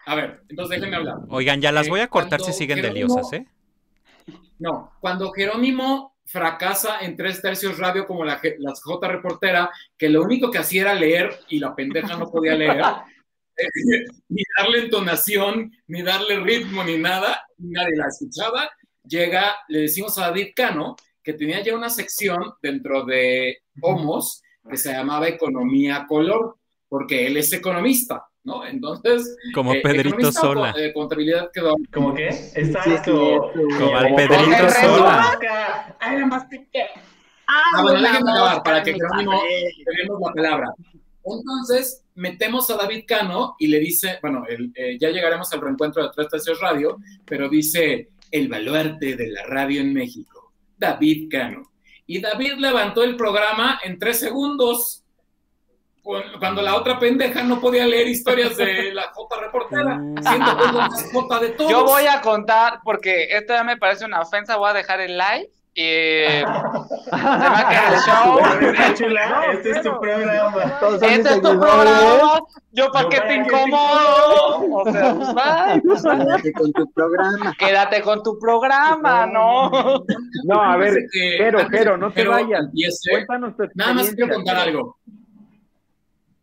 [0.07, 1.17] A ver, entonces déjenme hablar.
[1.29, 3.47] Oigan, ya las Eh, voy a cortar si siguen de Jerónimo- liosas, ¿eh?
[4.59, 10.23] No, cuando Jerónimo fracasa en tres tercios radio como la, la J reportera, que lo
[10.23, 12.83] único que hacía era leer y la pendeja no podía leer,
[14.29, 18.71] ni darle entonación, ni darle ritmo, ni nada, nadie la escuchaba,
[19.03, 24.77] llega, le decimos a David Cano, que tenía ya una sección dentro de Homos que
[24.77, 26.57] se llamaba Economía Color,
[26.89, 28.67] porque él es economista, ¿no?
[28.67, 30.73] Entonces, Como eh, Pedrito Sola.
[30.73, 32.33] co- eh, contabilidad quedó ¿Cómo qué?
[32.33, 33.53] Sí, Exacto.
[33.55, 33.79] sí, sí.
[33.79, 35.39] Como al Pedrito Sola.
[36.01, 36.81] Ay, la mastica.
[37.47, 39.41] Ah, bueno, déjenme acabar para que Jerónimo
[39.85, 40.67] tenemos la palabra.
[41.25, 46.03] Entonces, metemos a David Cano y le dice, bueno, el- eh, ya llegaremos al reencuentro
[46.03, 51.63] de Tres Tercios Radio, pero dice, el baluarte de la radio en México, David Cano.
[52.07, 55.05] Y David levantó el programa en tres segundos,
[56.39, 60.89] cuando la otra pendeja no podía leer historias de la J reportera, siendo pues la
[60.89, 61.71] más J de todos.
[61.71, 65.19] yo voy a contar, porque esto ya me parece una ofensa, voy a dejar el
[65.19, 68.39] live Y se va a quedar el show.
[69.53, 70.63] Este es tu programa.
[71.03, 72.41] Este es tu programa.
[72.73, 74.77] Yo para qué te incomodo.
[74.77, 75.81] O sea, pues va.
[75.83, 77.55] Quédate con tu programa.
[77.59, 79.71] Quédate con tu programa, ¿no?
[80.45, 82.67] No, a ver, Jero, que no te vayas.
[83.11, 84.98] Cuéntanos tu Nada más quiero contar algo.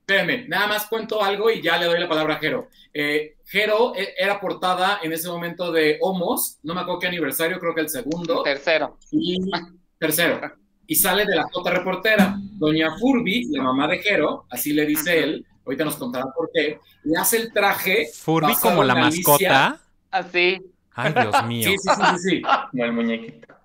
[0.07, 2.69] Espérenme, nada más cuento algo y ya le doy la palabra a Jero.
[2.94, 7.60] Eh, Jero eh, era portada en ese momento de Homos, no me acuerdo qué aniversario,
[7.60, 8.44] creo que el segundo.
[8.44, 8.99] Tercero.
[9.10, 9.40] Y
[9.98, 10.40] tercero.
[10.86, 12.36] Y sale de la J reportera.
[12.38, 16.80] Doña Furby, la mamá de Jero, así le dice él, ahorita nos contará por qué,
[17.03, 18.06] le hace el traje.
[18.14, 19.23] Furby como la Alicia.
[19.27, 19.82] mascota.
[20.11, 20.61] Así.
[20.94, 21.69] Ay, Dios mío.
[21.72, 22.41] Sí, sí, sí, sí, sí.
[22.69, 23.56] Como el muñequito.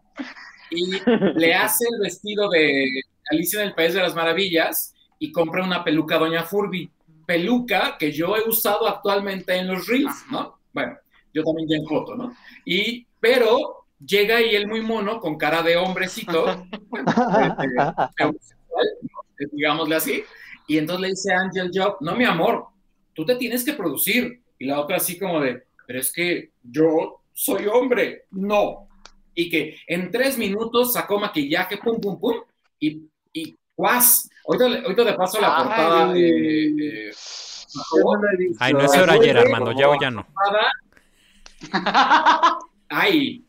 [0.71, 0.91] y
[1.39, 2.87] le hace el vestido de
[3.31, 6.91] Alicia en el País de las Maravillas y compra una peluca Doña Furby.
[7.25, 10.59] Peluca que yo he usado actualmente en los Reels, ¿no?
[10.73, 10.97] Bueno,
[11.33, 12.35] yo también ya en foto, ¿no?
[12.65, 16.47] Y, pero llega ahí él muy mono, con cara de hombrecito,
[19.39, 20.25] este, digámosle así,
[20.67, 22.67] y entonces le dice a Angel Job, no, mi amor,
[23.15, 24.43] tú te tienes que producir.
[24.59, 28.89] Y la otra así como de, pero es que yo soy hombre, no.
[29.35, 32.37] Y que en tres minutos sacó maquillaje, pum, pum, pum,
[32.79, 33.10] y
[33.81, 34.29] ¡guas!
[34.47, 35.63] Ahorita, le- ahorita te paso la Ay.
[35.65, 36.13] portada.
[36.17, 36.67] eh,
[37.09, 37.11] eh,
[37.75, 38.21] no.
[38.59, 39.73] Ay, no es hora ayer, Armando.
[39.73, 40.27] Ya o ya no.
[42.89, 43.45] Ay,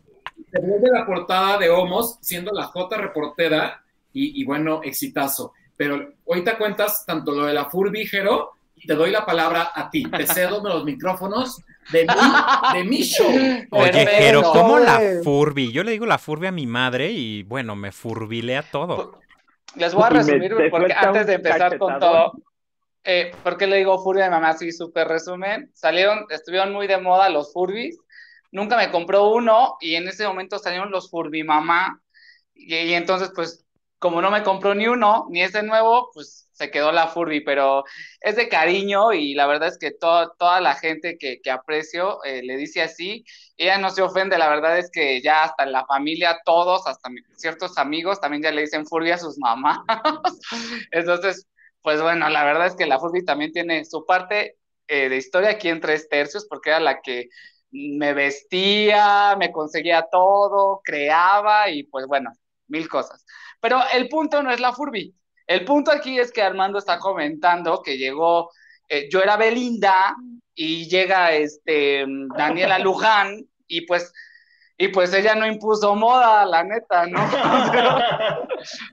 [0.51, 3.83] se vuelve la portada de Homos siendo la J reportera
[4.13, 5.53] y, y bueno, exitazo.
[5.75, 9.89] Pero ahorita cuentas tanto lo de la Furby, Jero, y te doy la palabra a
[9.89, 10.03] ti.
[10.03, 13.31] Te cedo los micrófonos de mi, de mi show.
[13.71, 14.05] Oye.
[14.07, 14.99] Jero, ¿cómo la.
[15.23, 15.71] Furby?
[15.71, 19.19] Yo le digo la Furby a mi madre y bueno, me furbilea todo.
[19.75, 22.33] Les voy a me- resumir porque antes de empezar con todo,
[23.03, 24.49] eh, ¿por qué le digo Furbia de mamá?
[24.49, 25.71] Así súper resumen.
[25.73, 27.97] Salieron, estuvieron muy de moda los Furbis.
[28.51, 32.01] Nunca me compró uno y en ese momento salieron los Furby mamá.
[32.53, 33.65] Y, y entonces, pues,
[33.97, 37.83] como no me compró ni uno, ni ese nuevo, pues se quedó la Furby, pero
[38.21, 42.23] es de cariño y la verdad es que to- toda la gente que, que aprecio
[42.23, 43.25] eh, le dice así,
[43.57, 47.77] ella no se ofende, la verdad es que ya hasta la familia, todos, hasta ciertos
[47.77, 49.79] amigos también ya le dicen Furby a sus mamás.
[50.91, 51.47] Entonces,
[51.81, 54.57] pues bueno, la verdad es que la Furby también tiene su parte
[54.87, 57.29] eh, de historia aquí en tres tercios, porque era la que
[57.71, 62.31] me vestía, me conseguía todo, creaba y pues bueno,
[62.67, 63.25] mil cosas.
[63.61, 65.15] Pero el punto no es la Furby.
[65.51, 68.51] El punto aquí es que Armando está comentando que llegó,
[68.87, 70.15] eh, yo era Belinda
[70.55, 72.05] y llega este
[72.37, 74.13] Daniela Luján y pues
[74.77, 77.19] y pues ella no impuso moda, la neta, ¿no?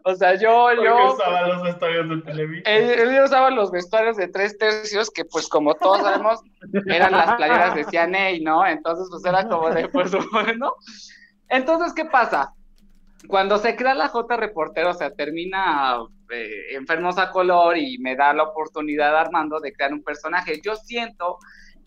[0.05, 2.70] O sea, yo, yo, usaba los vestuarios de Televisa.
[2.70, 6.40] él usaba los vestuarios de tres tercios, que pues como todos sabemos,
[6.86, 8.66] eran las playeras de CNA, ¿no?
[8.66, 10.74] Entonces, pues era como de, pues bueno.
[11.48, 12.52] Entonces, ¿qué pasa?
[13.26, 15.98] Cuando se crea la J Reportero, o sea, termina
[16.30, 20.60] eh, Enfermos a Color y me da la oportunidad Armando de crear un personaje.
[20.62, 21.38] Yo siento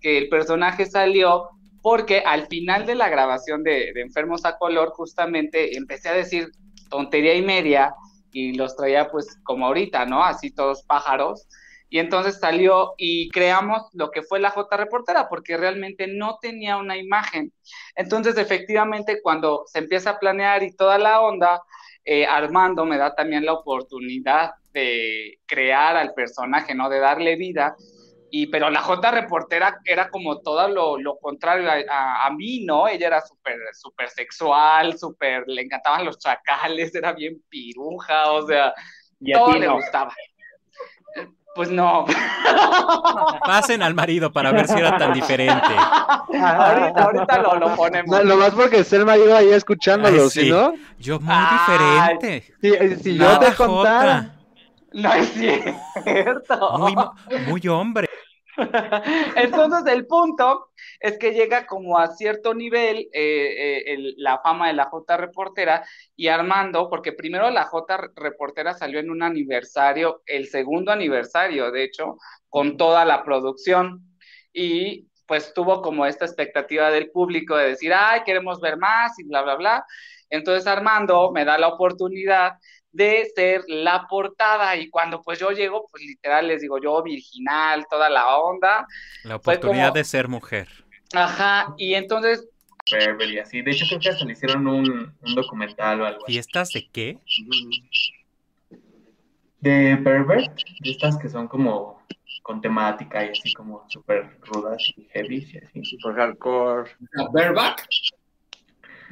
[0.01, 1.49] que el personaje salió
[1.81, 6.51] porque al final de la grabación de, de Enfermos a Color, justamente empecé a decir
[6.89, 7.95] tontería y media
[8.31, 10.23] y los traía pues como ahorita, ¿no?
[10.23, 11.47] Así todos pájaros.
[11.91, 16.77] Y entonces salió y creamos lo que fue la J Reportera, porque realmente no tenía
[16.77, 17.53] una imagen.
[17.95, 21.61] Entonces, efectivamente, cuando se empieza a planear y toda la onda,
[22.05, 26.89] eh, Armando me da también la oportunidad de crear al personaje, ¿no?
[26.89, 27.75] De darle vida.
[28.29, 32.63] Y, pero la J reportera era como todo lo, lo contrario a, a, a, mí,
[32.65, 32.87] ¿no?
[32.87, 38.73] Ella era súper súper sexual, súper, le encantaban los chacales, era bien piruja, o sea,
[39.19, 39.75] Y a todo ti le no.
[39.75, 40.13] gustaba.
[41.53, 42.05] Pues no.
[43.45, 45.67] Pasen al marido para ver si era tan diferente.
[45.67, 48.09] ahorita, ahorita lo, lo ponemos.
[48.09, 50.49] No, lo más porque está el marido ahí escuchándolo, Ay, ¿sí, sí.
[50.49, 50.73] no?
[50.97, 51.57] Yo muy Ay.
[52.17, 52.53] diferente.
[52.61, 54.17] Si, eh, si yo te contara.
[54.17, 54.35] jota.
[54.93, 56.77] No es cierto.
[56.77, 56.95] Muy,
[57.47, 58.09] muy hombre.
[59.35, 60.69] Entonces, el punto
[60.99, 65.17] es que llega como a cierto nivel eh, eh, el- la fama de la J
[65.17, 71.71] reportera y Armando, porque primero la J reportera salió en un aniversario, el segundo aniversario,
[71.71, 72.17] de hecho,
[72.49, 74.01] con toda la producción
[74.53, 79.23] y pues tuvo como esta expectativa del público de decir, ay, queremos ver más y
[79.23, 79.85] bla, bla, bla.
[80.29, 82.53] Entonces Armando me da la oportunidad
[82.91, 87.85] de ser la portada y cuando pues yo llego, pues literal les digo yo, virginal,
[87.89, 88.85] toda la onda,
[89.23, 90.67] La oportunidad como- de ser mujer.
[91.13, 92.47] ajá, y entonces,
[92.91, 93.61] Beverly, así.
[93.61, 96.33] De hecho, creo que hasta le hicieron un, un documental o algo así.
[96.33, 97.19] ¿Fiestas de qué?
[99.59, 102.01] De Pervert, de estas que son como
[102.41, 105.85] con temática y así como súper rudas y heavy y así.
[105.85, 106.89] Super hardcore.
[107.31, 107.87] Bareback.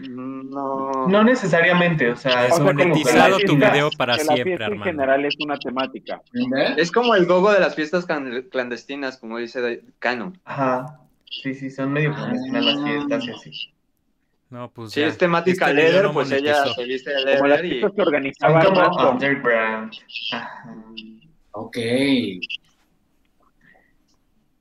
[0.07, 1.07] No.
[1.07, 5.25] No necesariamente, o sea, es monetizado tu fiesta- video para que la siempre, en general
[5.25, 6.21] es una temática.
[6.77, 8.05] Es como el gogo de las fiestas
[8.51, 10.33] clandestinas, como dice Cano.
[10.45, 10.99] Ajá.
[11.29, 13.73] Sí, sí, son medio clandestinas las fiestas y así.
[14.49, 15.07] No, pues Si ya.
[15.07, 17.81] es temática Este video leather, no pues ella se viste de Como las leather y...
[17.81, 19.93] Son organizaba como underground.
[20.33, 20.75] Ajá.
[21.51, 21.77] Ok.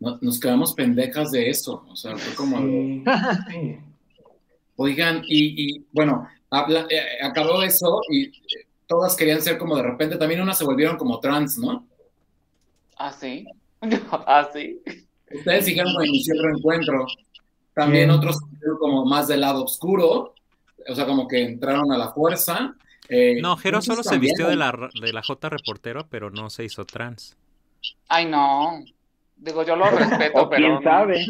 [0.00, 1.84] No- nos quedamos pendejas de eso.
[1.88, 2.58] O sea, fue como.
[2.58, 3.02] Sí,
[3.50, 3.78] sí.
[4.80, 9.82] Oigan, y, y, bueno, habla- eh, acabó eso y eh, todas querían ser como de
[9.82, 11.86] repente, también unas se volvieron como trans, ¿no?
[12.96, 13.44] ¿Ah, sí?
[14.12, 14.80] ¿Ah, sí?
[15.32, 17.06] Ustedes dijeron cuando inició el reencuentro.
[17.74, 18.18] También Bien.
[18.18, 18.38] otros
[18.80, 20.34] como más del lado oscuro,
[20.88, 22.74] o sea, como que entraron a la fuerza.
[23.08, 26.64] Eh, No, Jero solo se vistió de la, de la J reportero, pero no se
[26.64, 27.36] hizo trans.
[28.08, 28.82] Ay, no.
[29.40, 30.66] Digo, yo lo respeto, O pero...
[30.66, 31.26] quién sabe.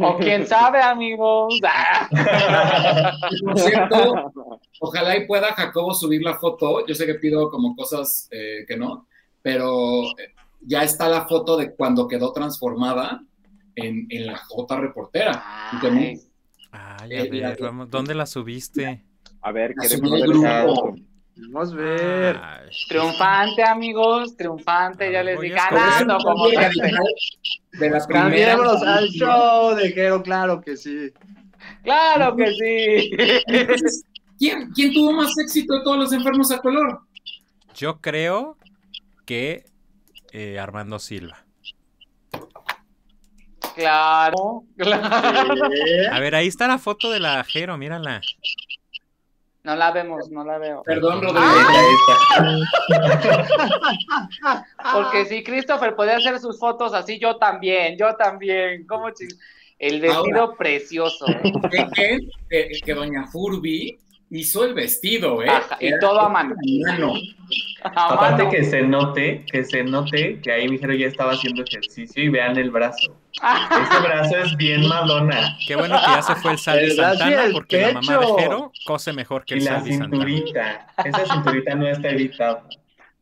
[0.00, 1.54] O quién sabe, amigos.
[3.44, 4.32] Por cierto,
[4.80, 6.86] ojalá y pueda Jacobo subir la foto.
[6.86, 9.06] Yo sé que pido como cosas eh, que no,
[9.42, 13.22] pero eh, ya está la foto de cuando quedó transformada
[13.76, 15.42] en, en la J reportera.
[15.82, 16.18] Ay,
[16.72, 19.04] Ay, a Eh, ver, vamos, ¿dónde la subiste?
[19.42, 20.94] A ver, queremos ver grupo.
[21.48, 22.40] Vamos a ver.
[22.42, 26.56] Ay, triunfante, amigos, triunfante, ya les Voy di a Pero es un ganando como de
[26.56, 28.06] la primera.
[28.08, 31.12] Cambiémonos al show de Jero, claro que sí.
[31.82, 33.10] Claro que sí.
[33.46, 34.04] Entonces,
[34.38, 37.00] ¿quién, ¿quién tuvo más éxito de todos los enfermos a color?
[37.74, 38.56] Yo creo
[39.24, 39.64] que
[40.32, 41.44] eh, Armando Silva.
[43.74, 45.68] Claro, claro.
[46.12, 48.20] A ver, ahí está la foto de la Jero, mírala.
[49.62, 50.82] No la vemos, no la veo.
[50.84, 51.46] Perdón, Rodrigo.
[52.88, 53.04] Esta,
[54.30, 54.66] esta.
[54.92, 58.86] Porque si Christopher podía hacer sus fotos así, yo también, yo también.
[58.86, 59.38] ¿Cómo ching-
[59.78, 60.56] El vestido Ahora.
[60.56, 61.26] precioso.
[61.70, 62.18] que,
[62.48, 63.98] que- que Doña Furby
[64.30, 65.48] hizo el vestido, ¿eh?
[65.48, 66.54] Ajá, y Era todo a mano.
[66.86, 67.14] mano.
[67.82, 72.22] Aparte que se note, que se note que ahí mi Jero ya estaba haciendo ejercicio
[72.22, 73.16] y vean el brazo.
[73.42, 75.56] Ese brazo es bien Madonna.
[75.66, 78.18] Qué bueno que ya se fue el Salvi El brazo y Santana, porque la mamá
[78.18, 78.26] de.
[78.38, 80.24] Jero cose mejor que Y el la Salvi Santana.
[80.26, 80.86] cinturita.
[81.04, 82.64] Esa cinturita no está editada.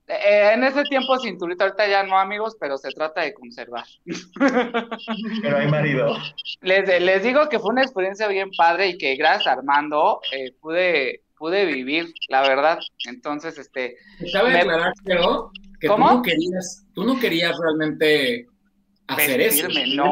[0.08, 3.84] Eh, en ese tiempo cinturita, ahorita ya no, amigos, pero se trata de conservar.
[5.42, 6.16] Pero hay marido.
[6.62, 10.52] Les, les digo que fue una experiencia bien padre y que gracias a Armando eh,
[10.60, 12.78] pude, pude vivir, la verdad.
[13.06, 13.96] Entonces, este,
[14.32, 16.08] Cabe Me- aclarar, pero que ¿Cómo?
[16.08, 18.46] tú no querías, tú no querías realmente
[19.08, 19.66] hacer eso.
[19.66, 20.10] vestirme, no.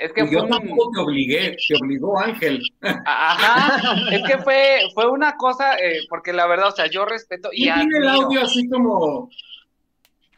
[0.00, 2.62] Es que Y yo fue un, tampoco te obligué, te obligó Ángel.
[3.04, 7.50] Ajá, es que fue, fue una cosa, eh, porque la verdad, o sea, yo respeto
[7.52, 9.28] y Y tiene el audio así como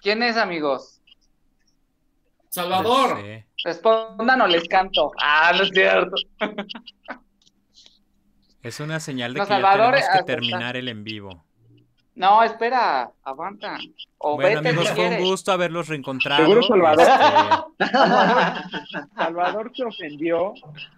[0.00, 1.00] ¿Quién es, amigos?
[2.48, 3.20] Salvador.
[3.20, 3.46] Sé.
[3.64, 5.12] Respondan o les canto.
[5.22, 6.16] Ah, no es cierto.
[8.62, 11.44] Es una señal de No, que ya Salvador, tenemos que hasta- terminar el en vivo.
[12.14, 13.78] No, espera, aguanta.
[14.18, 16.42] O Bueno, vete amigos, si fue un gusto haberlos reencontrado.
[16.42, 17.06] Seguro Salvador.
[17.78, 17.94] Este,
[19.16, 20.52] Salvador se ofendió,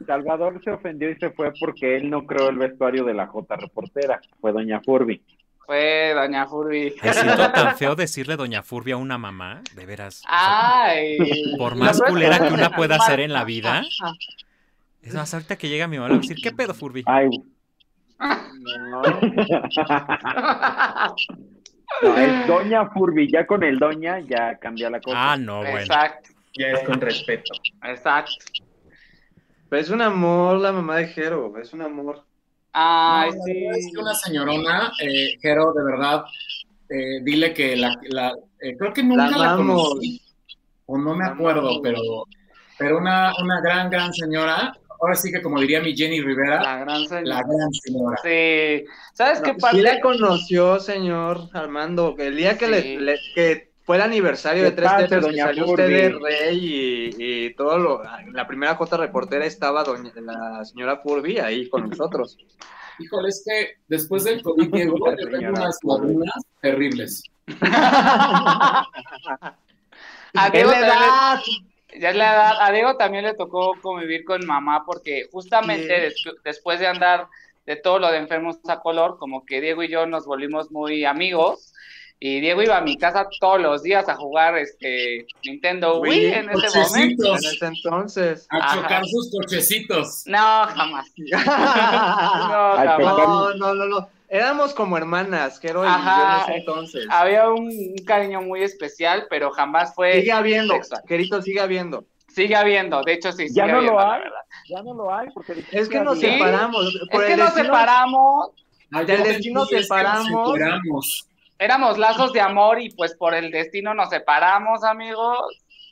[0.07, 3.57] Salvador se ofendió y se fue porque él no creó el vestuario de la J
[3.57, 5.23] reportera, fue Doña Furby.
[5.65, 6.95] Fue Doña Furby.
[7.03, 10.19] Me siento tan feo decirle Doña Furby a una mamá, de veras.
[10.19, 11.17] o sea, Ay.
[11.57, 13.83] por más culera que una pueda hacer en la vida.
[15.03, 17.03] Es más, ahorita que llega mi mamá, le voy a decir, ¿qué pedo, Furby?
[17.05, 17.29] Ay,
[18.19, 19.03] no,
[22.17, 25.33] es Doña Furby, ya con el Doña ya cambia la cosa.
[25.33, 25.79] Ah, no, bueno.
[25.79, 27.53] Exacto, Ya es con respeto.
[27.83, 28.33] exacto.
[29.69, 32.25] Pero es un amor la mamá de Jero, es un amor.
[32.73, 33.67] Ay, No, sí.
[33.67, 36.25] es que una señorona, eh, Jero, de verdad,
[36.89, 40.21] eh, dile que la, la- eh, creo que nunca La la, conocí,
[40.87, 42.01] o no me acuerdo, pero,
[42.79, 44.73] pero una, una gran, gran señora.
[45.05, 47.23] Ahora sí que como diría mi Jenny Rivera, La gran señora.
[47.25, 48.17] la gran señora.
[48.23, 48.85] Sí.
[49.13, 49.77] ¿Sabes qué parte?
[49.77, 52.97] sí la conoció, señor Armando, que el día que, Sí.
[52.97, 56.59] le, le- que fue el aniversario de ¿Qué tres que doña salió usted de rey
[57.19, 58.03] y, y todo lo,
[58.33, 62.39] la primera J reportera estaba doña, la señora Furby ahí con nosotros.
[62.99, 67.23] Híjole, es que después del COVID, Diego, tengo unas lagunas terribles.
[70.37, 71.39] A también le- edad.
[71.99, 72.53] Ya es la edad.
[72.61, 77.29] A Diego también le tocó convivir con mamá porque justamente des- después de andar
[77.67, 81.05] de todo lo de enfermos a color, como que Diego y yo nos volvimos muy
[81.05, 81.73] amigos
[82.21, 86.27] y Diego iba a mi casa todos los días a jugar este Nintendo Wii Wii,
[86.33, 86.91] en ese cochecitos.
[86.91, 87.29] momento.
[87.33, 88.47] En ese entonces.
[88.51, 88.77] A Ajá.
[88.77, 90.23] chocar sus cochecitos.
[90.27, 91.11] No, jamás.
[91.17, 92.99] No, jamás.
[92.99, 94.09] No, no, no, no.
[94.35, 96.35] Éramos como hermanas, Ajá.
[96.37, 97.07] en ese entonces.
[97.09, 101.03] Había un, un cariño muy especial, pero jamás fue Sigue habiendo, sexual.
[101.09, 102.05] Jerito, sigue habiendo.
[102.35, 104.21] Sigue habiendo, de hecho sí, ¿Ya sigue no habiendo, lo hay?
[104.23, 104.41] verdad.
[104.69, 106.27] Ya no lo hay porque Es que nos Sí.
[106.27, 106.95] separamos.
[107.13, 108.51] Es que nos separamos,
[109.07, 110.53] Del destino que nos separamos.
[110.53, 111.29] separamos.
[111.61, 115.39] éramos lazos de amor y pues por el destino nos separamos, amigos,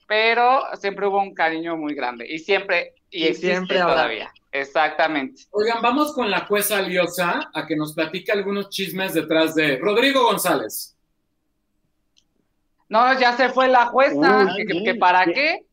[0.08, 4.32] pero siempre hubo un cariño muy grande y siempre, y, Y existe siempre todavía.
[4.52, 5.44] Exactamente.
[5.50, 10.24] Oigan, vamos con la jueza Liosa a que nos platique algunos chismes detrás de Rodrigo
[10.24, 10.94] González.
[12.90, 15.64] No, ya se fue la jueza, Uy, que, para qué.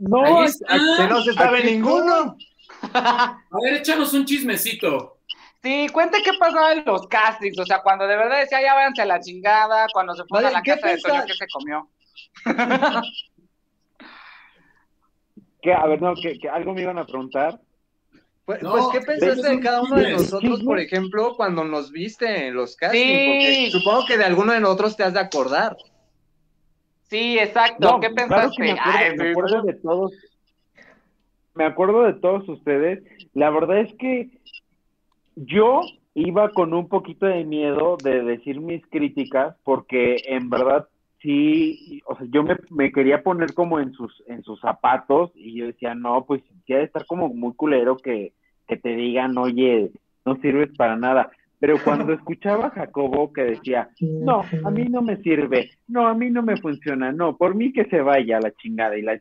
[0.00, 0.24] No.
[0.24, 2.36] Que no se sabe Aquí ninguno.
[2.92, 5.18] A ver, échanos un chismecito.
[5.62, 9.02] Sí, cuente qué pasó en los castings, o sea, cuando de verdad decía, ya váyanse
[9.02, 11.88] a la chingada, cuando se Vale, a la ¿qué casa de Toño, que se comió?
[15.62, 15.72] ¿Qué?
[15.72, 17.58] A ver, no, que, que algo me iban a preguntar.
[18.44, 22.48] Pues, No, pues, ¿qué pensaste de cada uno de nosotros, por ejemplo, cuando nos viste
[22.48, 23.02] en los castings?
[23.04, 23.26] Sí.
[23.26, 25.76] Porque supongo que de alguno de nosotros te has de acordar.
[27.08, 28.62] Sí, exacto, No, ¿qué claro que pensaste?
[28.62, 30.12] me acuerdo, Ay, me sí, acuerdo de todos.
[31.54, 33.02] Me acuerdo de todos ustedes.
[33.32, 34.30] La verdad es que
[35.36, 35.80] yo
[36.14, 40.88] iba con un poquito de miedo de decir mis críticas porque en verdad
[41.24, 45.56] sí, o sea, yo me, me quería poner como en sus en sus zapatos y
[45.56, 48.32] yo decía, no, pues ya de estar como muy culero que,
[48.68, 49.90] que te digan, oye,
[50.24, 51.30] no sirves para nada.
[51.58, 56.14] Pero cuando escuchaba a Jacobo que decía, no, a mí no me sirve, no, a
[56.14, 58.98] mí no me funciona, no, por mí que se vaya a la chingada.
[58.98, 59.18] Y la...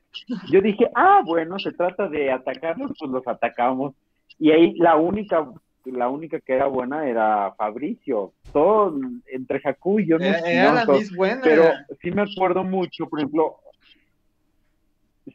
[0.52, 3.96] yo dije, ah, bueno, se trata de atacarlos, pues los atacamos.
[4.40, 5.48] Y ahí la única,
[5.92, 8.34] la única que era buena era Fabricio.
[8.52, 8.96] Todo
[9.28, 10.98] entre Jacobo y yo no, Era, era no, la todo.
[10.98, 11.42] Miss buena.
[11.44, 13.58] Pero sí me acuerdo mucho, por ejemplo.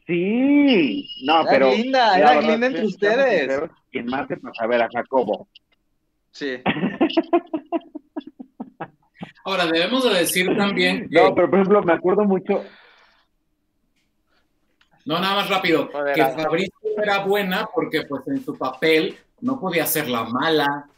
[0.05, 1.71] Sí, no, Era pero.
[1.71, 3.69] linda, era verdad, linda entre ustedes.
[3.91, 5.47] Quien más se pasa a ver a Jacobo.
[6.31, 6.61] Sí.
[9.45, 12.63] Ahora, debemos de decir también que, No, pero por ejemplo, me acuerdo mucho.
[15.05, 16.21] no, nada más rápido, que.
[16.23, 20.89] Fabricio era buena porque pues en su papel no podía ser la mala.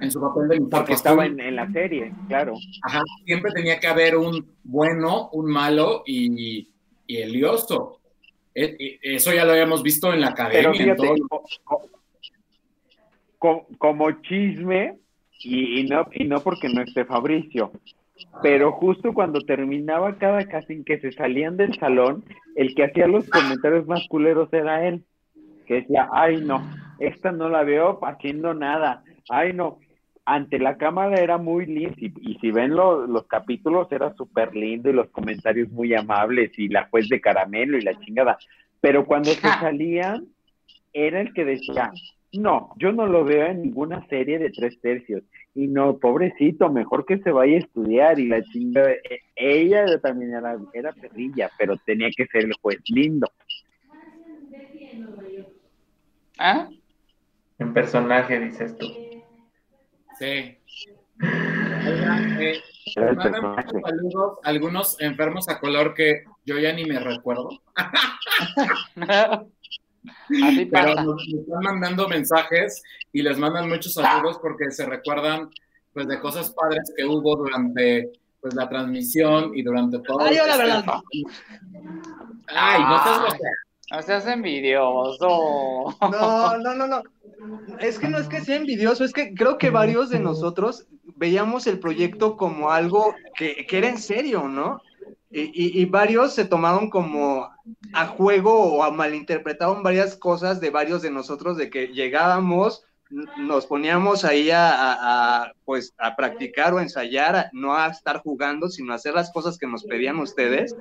[0.00, 2.54] En su papel de Porque estaba en, en la serie, claro.
[2.82, 6.68] Ajá, siempre tenía que haber un bueno, un malo y,
[7.06, 8.00] y el lioso.
[8.54, 10.92] E- e- Eso ya lo habíamos visto en la Pero academia.
[10.92, 11.90] en todo- co- co-
[13.38, 14.96] co- como chisme,
[15.40, 17.70] y, y no, y no porque no esté Fabricio,
[18.42, 22.24] pero justo cuando terminaba cada casting que se salían del salón,
[22.56, 25.04] el que hacía los comentarios más culeros era él,
[25.68, 26.68] que decía, ay no,
[26.98, 29.78] esta no la veo haciendo nada, ay no,
[30.24, 34.54] ante la cámara era muy lindo, y, y si ven lo- los capítulos era súper
[34.56, 38.38] lindo y los comentarios muy amables y la juez de caramelo y la chingada,
[38.80, 40.26] pero cuando se salían,
[40.92, 41.92] era el que decía,
[42.32, 45.22] no, yo no lo veo en ninguna serie de tres tercios.
[45.54, 48.20] Y no, pobrecito, mejor que se vaya a estudiar.
[48.20, 52.78] Y la chingada, e- ella también era, era perrilla, pero tenía que ser el juez
[52.90, 53.28] lindo.
[56.38, 56.68] ¿Ah?
[57.58, 58.86] En personaje, dices tú.
[60.18, 60.58] Sí.
[61.20, 62.60] Oigan, eh,
[62.94, 67.50] saludos a algunos enfermos a color que yo ya ni me recuerdo.
[70.28, 72.82] Pero nos, están mandando mensajes
[73.12, 75.50] y les mandan muchos saludos porque se recuerdan
[75.92, 80.20] pues de cosas padres que hubo durante pues la transmisión y durante todo.
[80.20, 81.02] Ay, yo la este- verdad no.
[82.46, 83.50] Ay, no grosera.
[83.90, 85.96] No envidioso.
[86.00, 87.02] No, no, no, no.
[87.80, 90.86] Es que no es que sea envidioso, es que creo que varios de nosotros
[91.16, 94.80] veíamos el proyecto como algo que, que era en serio, ¿no?
[95.30, 97.48] Y, y- y varios se tomaron como
[97.92, 103.66] a juego o a malinterpretaron varias cosas de varios de nosotros, de que llegábamos, nos
[103.66, 108.68] poníamos ahí a, a- a, pues, a practicar o ensayar, a- no a estar jugando,
[108.68, 110.74] sino a hacer las cosas que nos pedían ustedes.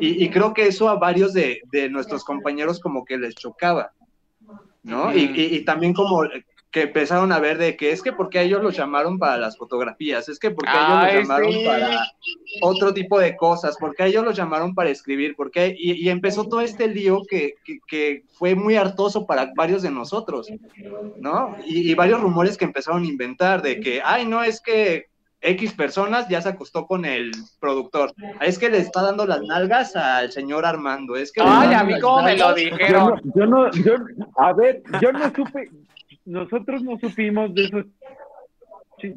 [0.00, 3.92] Y, y creo que eso a varios de, de nuestros compañeros como que les chocaba,
[4.82, 5.14] ¿no?
[5.14, 6.22] Y, y- y también como
[6.70, 9.56] que empezaron a ver de que es que porque a ellos los llamaron para las
[9.58, 11.64] fotografías, es que porque a ellos los llamaron sí.
[11.64, 12.00] para
[12.62, 16.44] otro tipo de cosas, porque a ellos los llamaron para escribir, porque y, y empezó
[16.48, 20.48] todo este lío que, que, que fue muy hartoso para varios de nosotros,
[21.18, 21.56] ¿no?
[21.66, 25.06] Y, y varios rumores que empezaron a inventar de que, ay, no, es que
[25.42, 29.96] X personas ya se acostó con el productor, es que le está dando las nalgas
[29.96, 31.40] al señor Armando, es que...
[31.42, 33.20] Ay, a mí cómo me lo nalgas- Yo no, dijeron.
[33.34, 33.94] yo no, yo,
[34.36, 35.70] a ver, yo no supe,
[36.24, 37.86] nosotros no supimos de esos.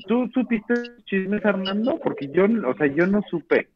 [0.07, 0.73] ¿Tú supiste
[1.05, 1.99] chismes, Armando?
[2.01, 3.69] Porque yo, o sea, yo no supe.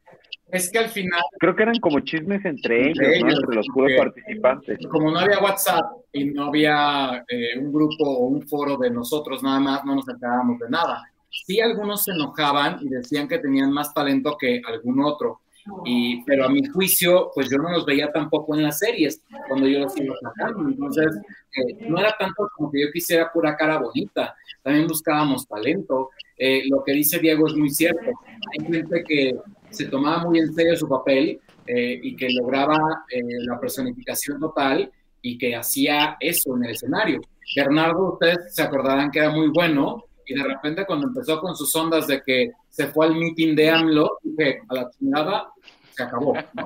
[0.52, 3.30] Es que al final, Creo que eran como chismes entre ellos, ¿no?
[3.30, 4.80] Entre los puros participantes.
[4.90, 9.44] como no había WhatsApp y no había eh, un grupo o un foro de nosotros
[9.44, 11.04] nada más, no nos enterábamos de nada.
[11.30, 15.42] Sí, algunos se enojaban y decían que tenían más talento que algún otro.
[15.86, 19.68] Y, pero a mi juicio, pues yo no los veía tampoco en las series cuando
[19.68, 20.70] yo los iba sacando.
[20.70, 21.18] Entonces,
[21.56, 26.10] eh, no era tanto como que yo quisiera pura cara bonita, también buscábamos talento.
[26.38, 28.12] Eh, lo que dice Diego es muy cierto.
[28.52, 29.36] Hay gente que
[29.70, 34.90] se tomaba muy en serio su papel eh, y que lograba eh, la personificación total
[35.22, 37.22] y que hacía eso en el escenario.
[37.56, 41.74] Bernardo, ustedes se acordarán que era muy bueno y de repente cuando empezó con sus
[41.76, 45.48] ondas de que se fue al meeting de AMLO, dije, a la chingada,
[45.96, 46.34] se acabó.
[46.54, 46.66] ¿no?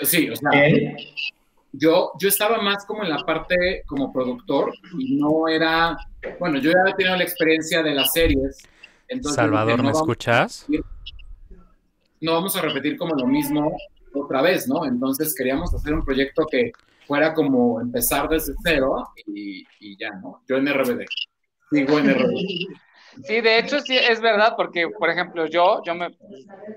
[0.00, 0.50] Sí, o sea,
[1.72, 5.96] yo, yo estaba más como en la parte como productor y no era,
[6.38, 8.58] bueno, yo ya había tenido la experiencia de las series.
[9.08, 10.66] Entonces, Salvador, ¿me no vamos- escuchas?
[12.20, 13.76] no vamos a repetir como lo mismo
[14.14, 14.84] otra vez, ¿no?
[14.84, 16.72] Entonces queríamos hacer un proyecto que
[17.06, 20.42] fuera como empezar desde cero y, y ya, ¿no?
[20.48, 21.04] Yo en RBD.
[23.24, 26.16] Sí, de hecho sí es verdad, porque por ejemplo yo, yo me,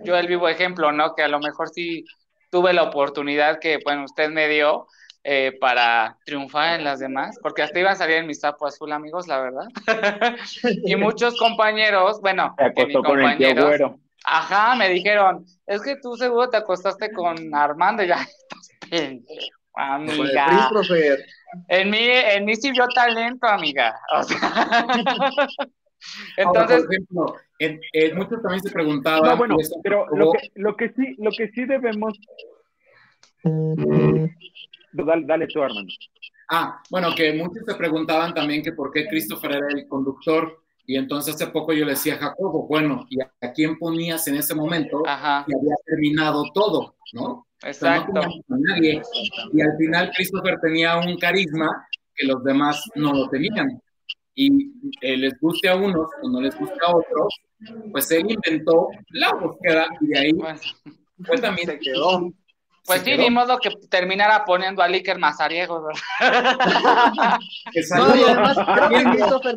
[0.04, 1.16] yo el vivo ejemplo, ¿no?
[1.16, 2.04] Que a lo mejor sí
[2.52, 4.88] tuve la oportunidad que, bueno, usted me dio
[5.24, 8.92] eh, para triunfar en las demás, porque hasta iba a salir en mi sapo azul,
[8.92, 9.66] amigos, la verdad.
[10.86, 13.82] y muchos compañeros, bueno, que con compañeros,
[14.24, 19.65] ajá, me dijeron, es que tú seguro te acostaste con Armando, y ya, estás pendejo,
[19.76, 20.46] amiga.
[20.70, 21.26] Christopher.
[21.70, 23.96] En mí, en mí sí vio talento, amiga.
[24.18, 24.38] O sea,
[26.46, 29.30] Ahora, entonces, por ejemplo, en- en muchos también se preguntaban.
[29.32, 32.14] No, bueno, eso pero lo que, lo que sí, lo que sí debemos.
[34.92, 35.92] Dale, dale tú, Armando.
[36.50, 40.62] Ah, bueno, que muchos se preguntaban también que por qué Christopher era el conductor.
[40.88, 44.36] Y entonces hace poco yo le decía a Jacobo, bueno, ¿y a quién ponías en
[44.36, 45.02] ese momento?
[45.04, 47.48] Y había terminado todo, ¿no?
[47.66, 48.20] No Exacto.
[48.22, 49.02] a nadie.
[49.54, 51.68] Y al final Christopher tenía un carisma
[52.16, 53.82] que los demás no lo tenían.
[54.36, 54.72] Y
[55.02, 57.34] eh, les guste a unos o no les guste a otros,
[57.92, 60.32] pues él inventó la búsqueda y de ahí
[61.26, 62.32] fue también se quedó.
[62.86, 65.88] Pues sí, ni modo que terminara poniendo a Iker Mazariego.
[67.96, 69.56] No, y además creo que Christopher,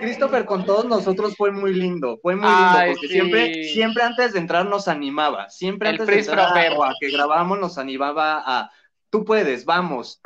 [0.00, 3.12] Christopher con todos nosotros fue muy lindo, fue muy lindo, Ay, porque sí.
[3.12, 7.10] siempre, siempre antes de entrar nos animaba, siempre El antes de entrar a, a que
[7.10, 8.70] grabábamos nos animaba a,
[9.10, 10.20] tú puedes, vamos,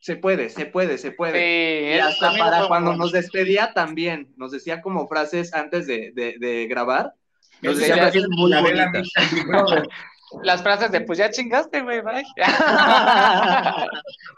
[0.00, 1.38] se puede, se puede, se puede.
[1.38, 3.04] Sí, y hasta para cuando bueno.
[3.04, 7.14] nos despedía también, nos decía como frases antes de, de, de grabar,
[7.60, 9.08] nos decía frases muy bonitas.
[10.42, 12.24] Las frases de, pues ya chingaste, güey, bye.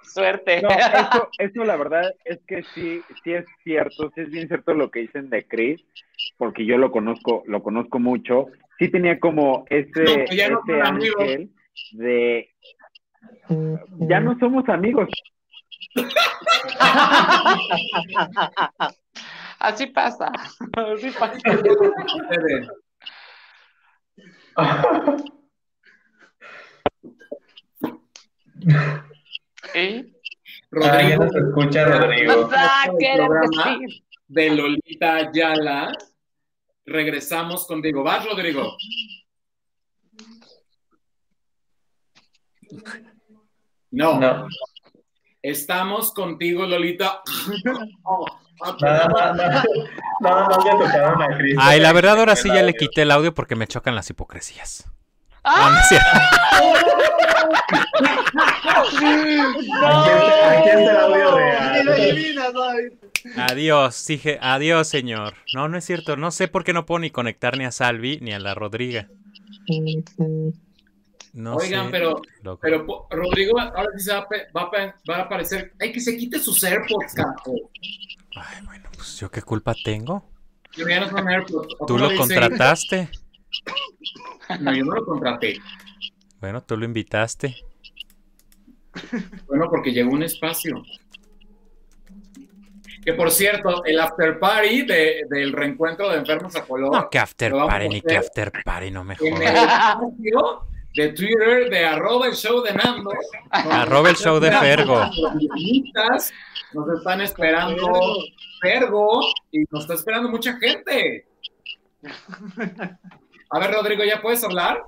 [0.02, 0.62] Suerte.
[0.62, 4.74] No, eso, eso la verdad es que sí, sí es cierto, sí es bien cierto
[4.74, 5.80] lo que dicen de Chris,
[6.36, 8.48] porque yo lo conozco, lo conozco mucho.
[8.78, 11.50] Sí tenía como ese, No, que ya no ese ángel
[11.92, 12.50] de
[14.08, 15.08] ya no somos amigos.
[19.58, 20.30] Así pasa.
[20.76, 21.38] Así pasa.
[30.82, 32.48] Ah, ya no se escucha, Rodrigo.
[32.52, 32.86] Ah,
[34.28, 35.92] de Lolita Ayala.
[36.86, 38.02] Regresamos contigo.
[38.02, 38.76] ¿Vas, Rodrigo?
[43.90, 44.48] No.
[45.42, 47.22] Estamos contigo, Lolita.
[48.80, 49.64] Nada más, nada,
[50.20, 51.56] nada más le tocaron a Chris.
[51.60, 54.86] Ay, la verdad ahora sí ya le quité el audio porque me chocan las hipocresías.
[55.44, 55.76] No, no
[63.36, 65.34] Adiós, dije, adiós, señor.
[65.54, 66.16] No, no es cierto.
[66.16, 69.08] No sé por qué no puedo ni conectar ni a Salvi ni a la Rodriga.
[71.32, 72.60] No Oigan, sé, pero, loco.
[72.62, 75.72] pero Rodrigo ahora sí se va a, pe- va a pe- va a aparecer.
[75.80, 77.54] Hay que se quite sus AirPods, carajo.
[78.96, 80.30] Pues, ¿Yo qué culpa tengo?
[80.76, 81.74] Yo ya no son AirPods.
[81.80, 83.08] ¿O Tú lo contrataste.
[84.60, 85.58] No, yo no lo contraté.
[86.44, 87.56] Bueno, tú lo invitaste.
[89.46, 90.82] Bueno, porque llegó un espacio.
[93.02, 96.94] Que por cierto, el after party de- del reencuentro de enfermos a color.
[96.94, 99.96] No, que after party, ni que after party, no me En el jodas.
[100.02, 103.10] espacio de Twitter de arroba el show de Nando.
[103.50, 105.00] Arroba el show de Fergo.
[106.74, 107.90] Nos están esperando
[108.60, 111.26] Fergo y nos está esperando mucha gente.
[113.48, 114.82] A ver, Rodrigo, ¿ya puedes hablar?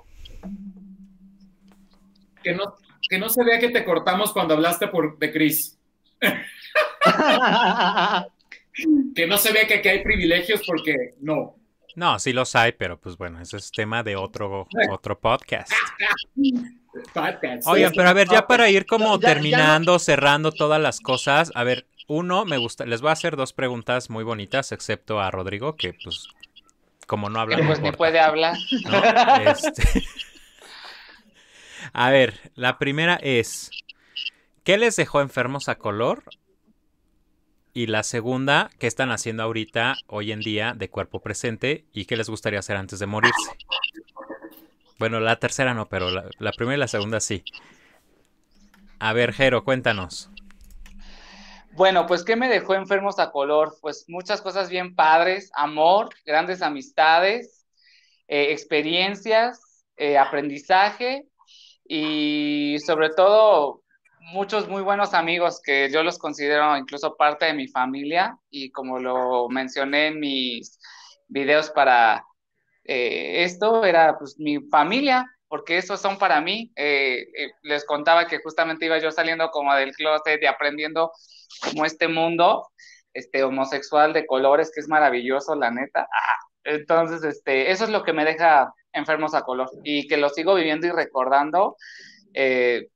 [2.47, 2.77] Que no,
[3.10, 5.77] que no se vea que te cortamos cuando hablaste por, de Chris.
[9.16, 11.56] que no se vea que aquí hay privilegios porque no.
[11.97, 15.73] No, sí los hay, pero pues bueno, ese es tema de otro, otro podcast.
[17.66, 21.64] Oigan, pero a ver, ya para ir como ya terminando, cerrando todas las cosas, a
[21.64, 25.74] ver, uno, me gusta, les voy a hacer dos preguntas muy bonitas, excepto a Rodrigo,
[25.74, 26.28] que pues
[27.09, 28.56] como no habla, pues ni puede hablar.
[28.85, 29.02] ¿no?
[29.51, 30.05] Este,
[31.92, 33.70] A ver, la primera es,
[34.64, 36.24] ¿qué les dejó enfermos a color?
[37.72, 41.84] Y la segunda, ¿qué están haciendo ahorita, hoy en día, de cuerpo presente?
[41.92, 43.50] ¿Y qué les gustaría hacer antes de morirse?
[44.98, 47.44] Bueno, la tercera no, pero la, primera y la segunda sí.
[48.98, 50.30] A ver, Jero, cuéntanos.
[51.72, 53.76] Bueno, pues ¿qué me dejó enfermos a color?
[53.82, 57.66] Pues muchas cosas bien padres, amor, grandes amistades,
[58.26, 61.26] eh, experiencias, eh, aprendizaje
[61.88, 63.82] y sobre todo
[64.32, 68.98] muchos muy buenos amigos que yo los considero incluso parte de mi familia y como
[68.98, 70.78] lo mencioné en mis
[71.28, 72.24] videos para
[72.86, 76.72] eh, esto, era pues mi familia, porque esos son para mí.
[76.76, 81.12] Eh, eh, les contaba que justamente iba yo saliendo como del closet y aprendiendo
[81.60, 82.68] como este mundo
[83.12, 86.02] este, homosexual de colores, que es maravilloso, la neta.
[86.02, 90.28] Ah, entonces, este, eso es lo que me deja enfermos a color y que lo
[90.28, 91.77] sigo viviendo y recordando
[92.35, 92.89] eh,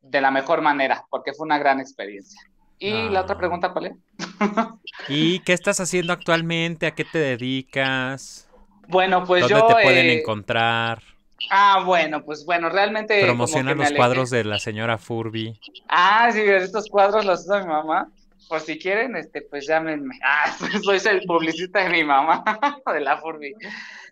[0.00, 2.40] de la mejor manera, porque fue una gran experiencia.
[2.78, 3.92] Y la otra pregunta, ¿cuál es?
[5.08, 6.86] ¿Y qué estás haciendo actualmente?
[6.86, 8.50] ¿A qué te dedicas?
[8.88, 9.66] Bueno, pues ¿Dónde yo...
[9.66, 11.02] te pueden eh, encontrar?
[11.50, 13.22] Ah, bueno, pues bueno, realmente...
[13.22, 15.58] Promociona los cuadros de la señora Furby.
[15.88, 18.08] Ah, sí, estos cuadros los usa mi mamá.
[18.48, 20.18] Por si quieren, este, pues llámenme.
[20.22, 22.44] Ah, soy el publicista de mi mamá,
[22.92, 23.54] de la Furby.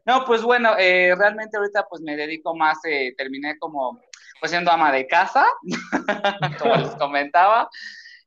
[0.05, 4.01] No, pues bueno, eh, realmente ahorita pues me dedico más, eh, terminé como
[4.41, 5.47] pues siendo ama de casa,
[6.59, 7.69] como les comentaba.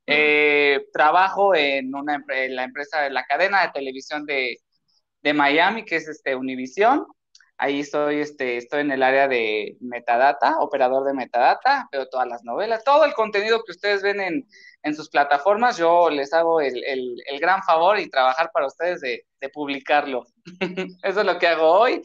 [0.07, 4.60] Eh, trabajo en, una, en la empresa de la cadena de televisión de,
[5.22, 7.06] de Miami, que es este Univision.
[7.57, 12.43] Ahí soy, este, estoy en el área de metadata, operador de metadata, veo todas las
[12.43, 14.47] novelas, todo el contenido que ustedes ven en,
[14.86, 19.02] en sus plataformas, yo les hago el, el- el gran favor y trabajar para ustedes
[19.02, 20.24] de, de publicarlo.
[21.03, 22.02] Eso es lo que hago hoy.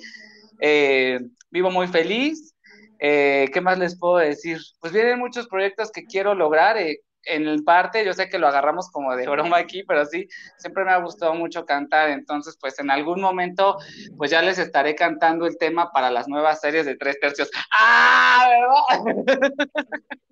[0.61, 1.21] Eh,
[1.51, 2.55] vivo muy feliz.
[2.99, 4.59] Eh, ¿Qué más les puedo decir?
[4.81, 6.77] Pues vienen muchos proyectos que quiero lograr.
[6.79, 10.27] eh, en parte, yo sé que lo agarramos como de broma aquí, pero sí,
[10.57, 12.09] siempre me ha gustado mucho cantar.
[12.09, 13.77] Entonces, pues en algún momento,
[14.17, 17.51] pues ya les estaré cantando el tema para las nuevas series de tres tercios.
[17.79, 18.49] ¡Ah!
[18.97, 19.13] ¿verdad?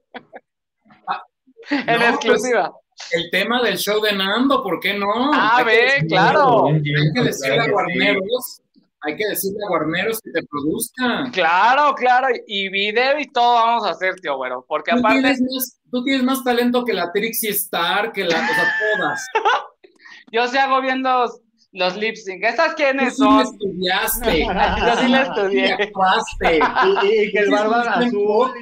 [1.87, 2.71] en No, exclusiva.
[2.73, 5.07] pues, el tema del show de Nando, ¿por qué no?
[5.33, 6.67] Ah, ve, decirle- claro.
[6.67, 6.83] Hay
[7.15, 8.61] que decirle Claro a Guarneros,
[9.03, 11.31] hay que decirle a Guarneros que te produzca.
[11.33, 15.41] Claro, claro, y video y todo vamos a hacer, tío güero, porque Tú aparte tienes,
[15.41, 19.27] más, tú tienes más talento que la Trixie Star, que la, o sea, todas.
[20.33, 21.41] yo sí hago bien los,
[21.71, 22.43] los lip sync.
[22.43, 23.41] ¿Esas Tú quiénes sí son?
[23.43, 24.41] estudiaste.
[24.87, 25.67] Yo sí le estudié.
[25.69, 26.61] Y actuaste.
[27.05, 28.53] Y, y que el en azul.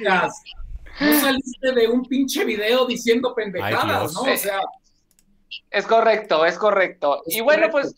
[0.99, 4.13] No saliste de un pinche video diciendo pendejadas.
[4.13, 4.21] ¿no?
[4.21, 4.59] O sea,
[5.69, 7.21] Es correcto, es correcto.
[7.25, 7.93] Es y bueno, correcto.
[7.93, 7.95] pues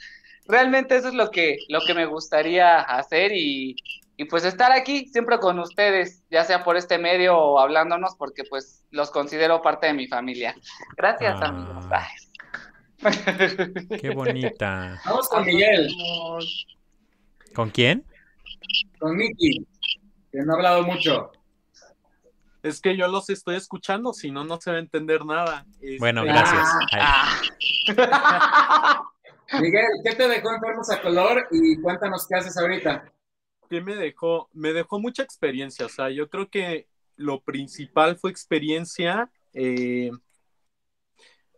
[0.47, 3.75] realmente eso es lo que, lo que me gustaría hacer y,
[4.17, 8.43] y pues estar aquí siempre con ustedes, ya sea por este medio o hablándonos, porque
[8.43, 10.55] pues los considero parte de mi familia.
[10.97, 11.45] Gracias, Ah.
[11.47, 11.85] amigos.
[11.91, 12.07] Ay.
[14.01, 14.99] Qué bonita.
[15.05, 15.89] vamos con Miguel,
[17.55, 18.05] ¿Con quién?
[18.99, 19.65] con Nicky,
[20.31, 21.31] que no ha hablado mucho.
[22.61, 25.65] Es que yo los estoy escuchando, si no, no se va a entender nada.
[25.81, 26.67] Este, Bueno, gracias.
[26.93, 27.41] Ah.
[29.61, 31.47] Miguel, ¿qué te dejó enfermos a color?
[31.51, 33.11] Y cuéntanos qué haces ahorita.
[33.69, 34.49] ¿Qué me dejó?
[34.53, 35.85] Me dejó mucha experiencia.
[35.85, 39.31] O sea, yo creo que lo principal fue experiencia.
[39.53, 40.11] eh,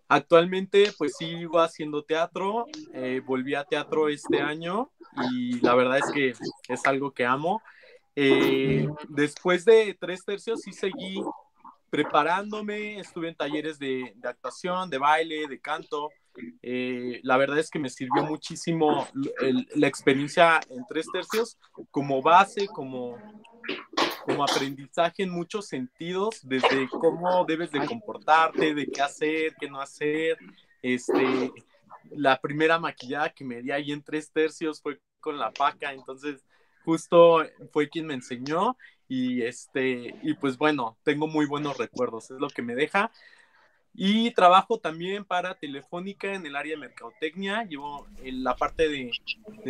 [0.07, 2.65] actualmente, pues sigo haciendo teatro.
[2.93, 4.91] eh, volví a teatro este año
[5.31, 6.33] y la verdad es que
[6.67, 7.61] es algo que amo.
[8.15, 11.21] Eh, después de tres tercios, sí seguí
[11.89, 12.99] preparándome.
[12.99, 16.09] Estuve en talleres de, de actuación, de baile, de canto.
[16.61, 19.07] Eh, la verdad es que me sirvió muchísimo
[19.41, 21.57] el- la experiencia en tres tercios
[21.91, 23.17] como base, como,
[24.25, 29.81] como aprendizaje en muchos sentidos, desde cómo debes de comportarte, de qué hacer, qué no
[29.81, 30.37] hacer.
[30.81, 31.51] Este,
[32.11, 36.43] la primera maquillada que me di ahí en tres tercios fue con la paca, entonces
[36.85, 38.77] justo fue quien me enseñó
[39.07, 43.11] y este y pues bueno, tengo muy buenos recuerdos, es lo que me deja.
[43.93, 47.65] Y trabajo también para Telefónica en el área de mercadotecnia.
[47.65, 49.11] Llevo en la parte de,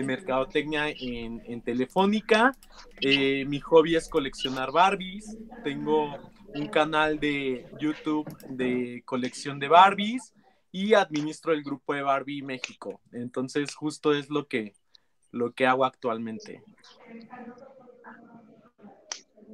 [0.04, 2.56] mercadotecnia en, en Telefónica.
[3.00, 5.36] Eh, mi hobby es coleccionar Barbies.
[5.64, 10.34] Tengo un canal de YouTube de colección de Barbies
[10.72, 13.02] y administro el grupo de Barbie México.
[13.12, 14.74] Entonces, justo es lo que,
[15.32, 16.64] lo que hago actualmente.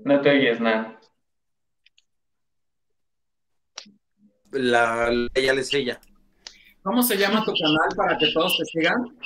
[0.03, 0.99] No te oyes nada.
[4.51, 5.99] La, la- ella les ella.
[6.83, 9.17] ¿Cómo se llama tu canal para que todos te sigan?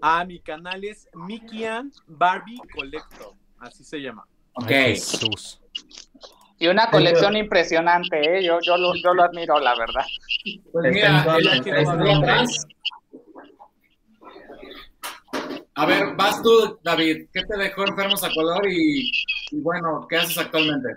[0.00, 3.34] Ah, mi canal es Mikian Barbie Collector.
[3.58, 4.26] Así se llama.
[4.54, 4.70] Ok.
[4.70, 5.60] Ay, Jesús.
[6.58, 8.42] Y una colección impresionante, ¿eh?
[8.42, 10.04] Yo, yo, lo, yo lo admiro, la verdad.
[10.72, 12.16] Pues mira, el- el- el- sociales.
[12.22, 12.66] atrás.
[15.76, 17.28] A ver, vas tú, David.
[17.32, 19.10] ¿Qué te dejó enfermos a color y,
[19.52, 20.88] bueno, qué haces actualmente?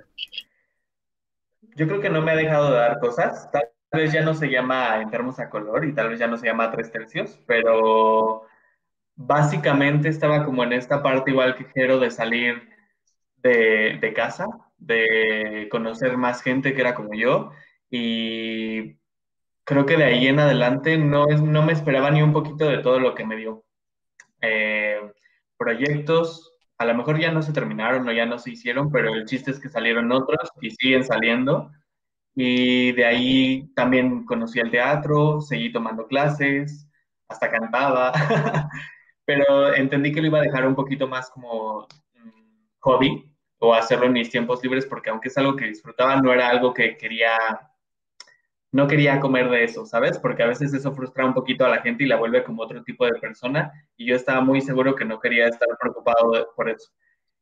[1.76, 3.49] Yo creo que no me ha dejado de dar cosas.
[3.51, 6.47] Tal vez ya no se llama Enfermos a Color y tal vez ya no se
[6.47, 8.43] llama Tres Tercios, pero
[9.15, 12.69] básicamente estaba como en esta parte igual que Jero de salir
[13.38, 14.47] de, de casa,
[14.77, 17.51] de conocer más gente que era como yo
[17.89, 18.97] y
[19.65, 22.80] creo que de ahí en adelante no, es, no me esperaba ni un poquito de
[22.80, 23.65] todo lo que me dio.
[24.41, 24.99] Eh,
[25.57, 29.26] proyectos, a lo mejor ya no se terminaron o ya no se hicieron, pero el
[29.26, 31.72] chiste es que salieron otros y siguen saliendo.
[32.36, 36.88] Y de ahí también conocí el teatro, seguí tomando clases,
[37.28, 38.11] hasta cantaba,
[39.26, 43.30] pero entendí que lo iba a dejar un poquito más como mm, hobby
[43.60, 46.74] o hacerlo en mis tiempos libres, porque aunque es algo que disfrutaba, no era algo
[46.74, 47.38] que quería,
[48.71, 50.19] no quería comer de eso, ¿sabes?
[50.19, 52.83] Porque a veces eso frustra un poquito a la gente y la vuelve como otro
[52.83, 56.91] tipo de persona, y yo estaba muy seguro que no quería estar preocupado por eso.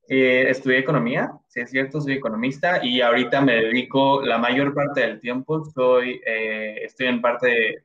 [0.10, 5.02] Eh, estudié economía, sí es cierto, soy economista y ahorita me dedico la mayor parte
[5.02, 7.84] del tiempo, soy, eh, estoy en parte de-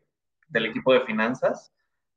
[0.49, 1.73] del equipo de finanzas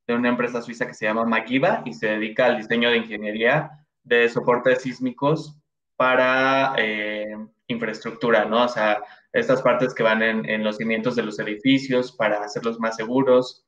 [0.06, 3.72] de una empresa suiza que se llama Magiva y se dedica al diseño de ingeniería
[4.03, 5.57] de soportes sísmicos
[5.95, 7.35] para eh,
[7.68, 8.65] infraestructura, ¿no?
[8.65, 9.02] O sea,
[9.36, 13.66] estas partes que van en, en los cimientos de los edificios para hacerlos más seguros,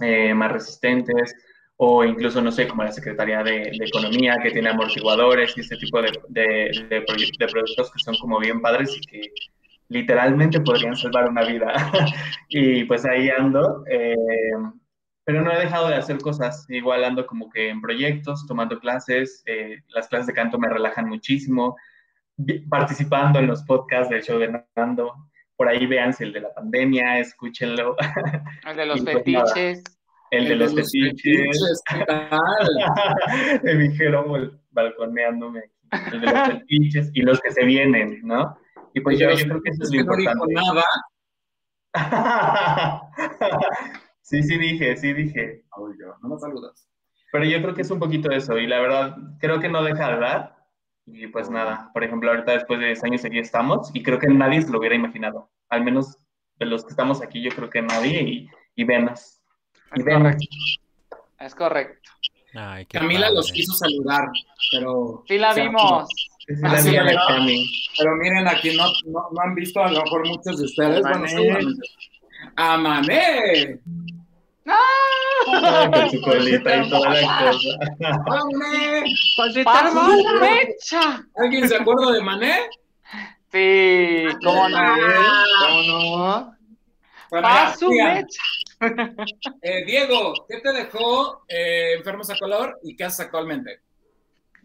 [0.00, 1.34] eh, más resistentes,
[1.76, 5.76] o incluso, no sé, como la Secretaría de, de Economía, que tiene amortiguadores y este
[5.76, 9.20] tipo de, de, de productos que son como bien padres y que
[9.88, 11.72] literalmente podrían salvar una vida.
[12.48, 13.84] y pues ahí ando.
[13.90, 14.14] eh,
[15.28, 19.42] pero no he dejado de hacer cosas, igual ando como que en proyectos, tomando clases,
[19.44, 21.76] eh, las clases de canto me relajan muchísimo,
[22.68, 25.14] participando en los podcasts del show de Nando,
[25.56, 27.96] por ahí véanse el de la pandemia, escúchenlo.
[28.66, 29.82] El de los pues nada, fetiches.
[30.30, 31.22] el de los fetiches.
[31.22, 32.30] fetiches, ¿qué tal?
[33.64, 35.72] Me dijeron bal- balconeándome aquí.
[36.12, 38.56] El de los fetiches y los que se vienen, ¿no?
[38.94, 40.54] Y pues yo, yo creo que eso es lo que no dijo importante.
[40.54, 40.84] nada.
[44.22, 45.64] Sí, sí dije, sí dije.
[46.22, 46.86] No me saludas.
[47.32, 50.10] Pero yo creo que es un poquito eso, y la verdad, creo que no deja
[50.12, 50.57] de dar.
[51.12, 54.28] Y pues nada, por ejemplo, ahorita después de 10 años aquí estamos, y creo que
[54.28, 55.50] nadie se lo hubiera imaginado.
[55.68, 56.16] Al menos
[56.56, 59.40] de los que estamos aquí, yo creo que nadie, y, y venos.
[59.94, 60.22] Y Es venos.
[60.22, 60.46] correcto.
[61.40, 62.10] Es correcto.
[62.54, 64.24] Ay, qué Camila los quiso saludar,
[64.72, 65.22] pero...
[65.28, 66.08] Sí la o sea, vimos.
[66.46, 67.22] Sí, sí, la sí, vi a la ¿verdad?
[67.28, 67.66] Cami.
[67.98, 71.00] Pero miren, aquí no, no, no han visto a lo mejor muchos de ustedes.
[71.02, 71.28] Bueno, Mané.
[71.28, 71.88] seguramente.
[72.56, 72.76] ¡A
[74.70, 77.70] Ay, con su colita y toda la cosa.
[79.64, 80.02] ¡Paso
[80.40, 81.24] mecha!
[81.36, 82.68] ¿Alguien se acuerda de Mané?
[83.50, 84.78] Sí, cómo no.
[85.60, 86.56] ¿Cómo no?
[87.30, 87.88] Bueno, ya, ¡Paso!
[89.62, 93.80] Eh, Diego, ¿qué te dejó eh, Enfermos a Color y qué haces actualmente?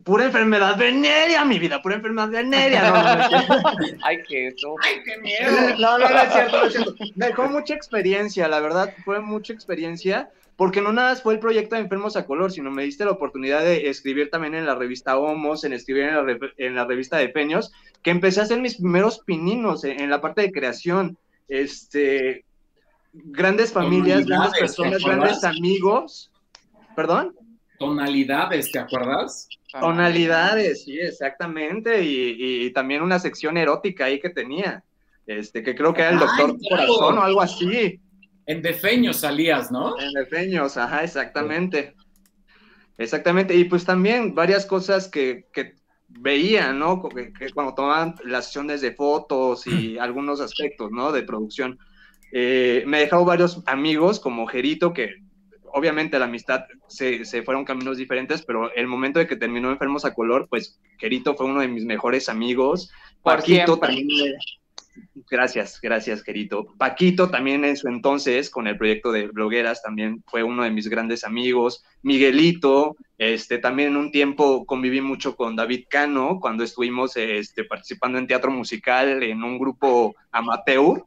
[0.04, 2.90] Pura enfermedad venérea, mi vida, pura enfermedad venérea.
[2.90, 3.98] No, no, no.
[4.04, 4.72] Ay, Jesús.
[4.84, 5.78] ¡Ay, qué miedo!
[5.80, 6.96] No, no, no es cierto, no es cierto.
[7.16, 11.40] Me dejó mucha experiencia, la verdad, fue mucha experiencia, porque no nada más fue el
[11.40, 14.76] proyecto de Enfermos a Color, sino me diste la oportunidad de escribir también en la
[14.76, 17.72] revista Homos, en escribir en la, re- en la revista de Peños,
[18.02, 21.18] que empecé a hacer mis primeros pininos en, en la parte de creación.
[21.48, 22.46] Este,
[23.14, 26.30] grandes familias, grandes personas, grandes amigos.
[26.96, 27.36] ¿Perdón?
[27.80, 29.48] Tonalidades, ¿te acuerdas?
[29.72, 32.04] Tonalidades, sí, exactamente.
[32.04, 34.84] Y, y también una sección erótica ahí que tenía.
[35.26, 36.88] Este, que creo que era el Doctor claro.
[36.88, 38.00] Corazón o algo así.
[38.46, 39.98] En Defeño salías, ¿no?
[40.00, 41.96] En Defeños, ajá, exactamente.
[42.98, 43.56] Exactamente.
[43.56, 45.76] Y pues también varias cosas que, que
[46.08, 47.02] veía, ¿no?
[47.10, 51.12] Que, que cuando tomaban las sesiones de fotos y algunos aspectos, ¿no?
[51.12, 51.80] De producción.
[52.34, 55.24] Eh, me he dejado varios amigos como Gerito, que
[55.74, 60.06] obviamente la amistad se, se fueron caminos diferentes, pero el momento de que terminó Enfermos
[60.06, 62.92] a Color, pues Gerito fue uno de mis mejores amigos.
[63.22, 63.88] Por Paquito siempre.
[63.88, 64.36] también.
[65.30, 66.68] Gracias, gracias, Gerito.
[66.78, 70.88] Paquito también en su entonces, con el proyecto de blogueras, también fue uno de mis
[70.88, 71.84] grandes amigos.
[72.04, 78.20] Miguelito, este, también en un tiempo conviví mucho con David Cano, cuando estuvimos este, participando
[78.20, 81.04] en teatro musical en un grupo amateur.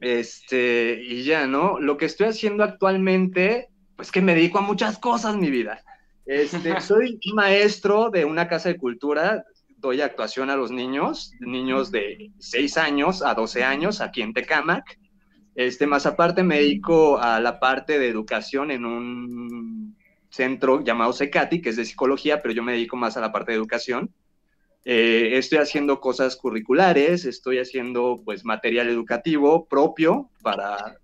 [0.00, 1.78] Este, y ya, ¿no?
[1.78, 5.82] Lo que estoy haciendo actualmente, pues que me dedico a muchas cosas, mi vida.
[6.26, 9.44] Este, soy maestro de una casa de cultura,
[9.76, 14.98] doy actuación a los niños, niños de 6 años a 12 años aquí en Tecamac.
[15.54, 19.96] Este, más aparte me dedico a la parte de educación en un
[20.30, 23.52] centro llamado Secati, que es de psicología, pero yo me dedico más a la parte
[23.52, 24.10] de educación.
[24.84, 30.96] Eh, estoy haciendo cosas curriculares, estoy haciendo pues material educativo propio para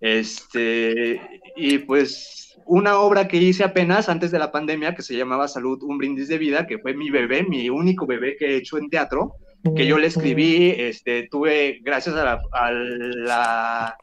[0.00, 1.20] este
[1.56, 5.82] y pues una obra que hice apenas antes de la pandemia que se llamaba Salud,
[5.82, 8.90] un brindis de vida, que fue mi bebé, mi único bebé que he hecho en
[8.90, 9.32] teatro,
[9.74, 13.96] que yo le escribí, este, tuve, gracias a la, a la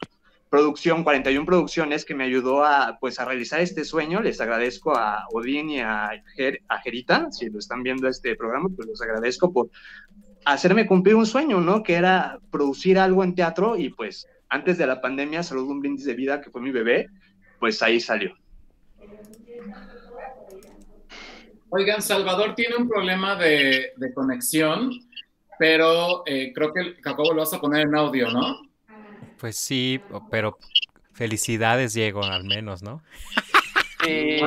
[0.56, 4.22] producción, 41 Producciones, que me ayudó a, pues, a realizar este sueño.
[4.22, 8.70] Les agradezco a Odín y a, Ger- a Gerita, si lo están viendo este programa,
[8.74, 9.68] pues les agradezco por
[10.46, 11.82] hacerme cumplir un sueño, ¿no?
[11.82, 16.06] Que era producir algo en teatro y pues antes de la pandemia, Salud, un brindis
[16.06, 17.08] de vida, que fue mi bebé,
[17.60, 18.34] pues ahí salió.
[21.68, 24.90] Oigan, Salvador tiene un problema de, de conexión,
[25.58, 28.65] pero eh, creo que Jacobo lo vas a poner en audio, ¿no?
[29.40, 30.00] Pues sí,
[30.30, 30.58] pero
[31.12, 33.02] felicidades, Diego, al menos, ¿no?
[34.04, 34.38] Sí.
[34.40, 34.46] Yo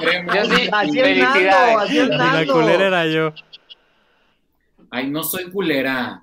[0.00, 0.34] queremos.
[0.34, 1.76] Yo sí, Así es Nando, felicidades.
[1.78, 3.32] así la culera era yo.
[4.90, 6.20] Ay, no soy culera.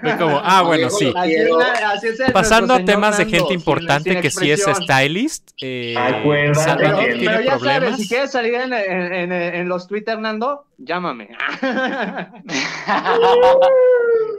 [0.00, 1.12] Fue como, ah, bueno, sí.
[1.14, 5.50] Así así es Pasando a temas de gente sin- importante sin que sí es stylist,
[5.60, 8.00] eh, Acuérdate Salvador que- tiene Pero ya sabes, problemas.
[8.00, 11.28] si quieres salir en, en- en- en los Twitter, Nando, llámame.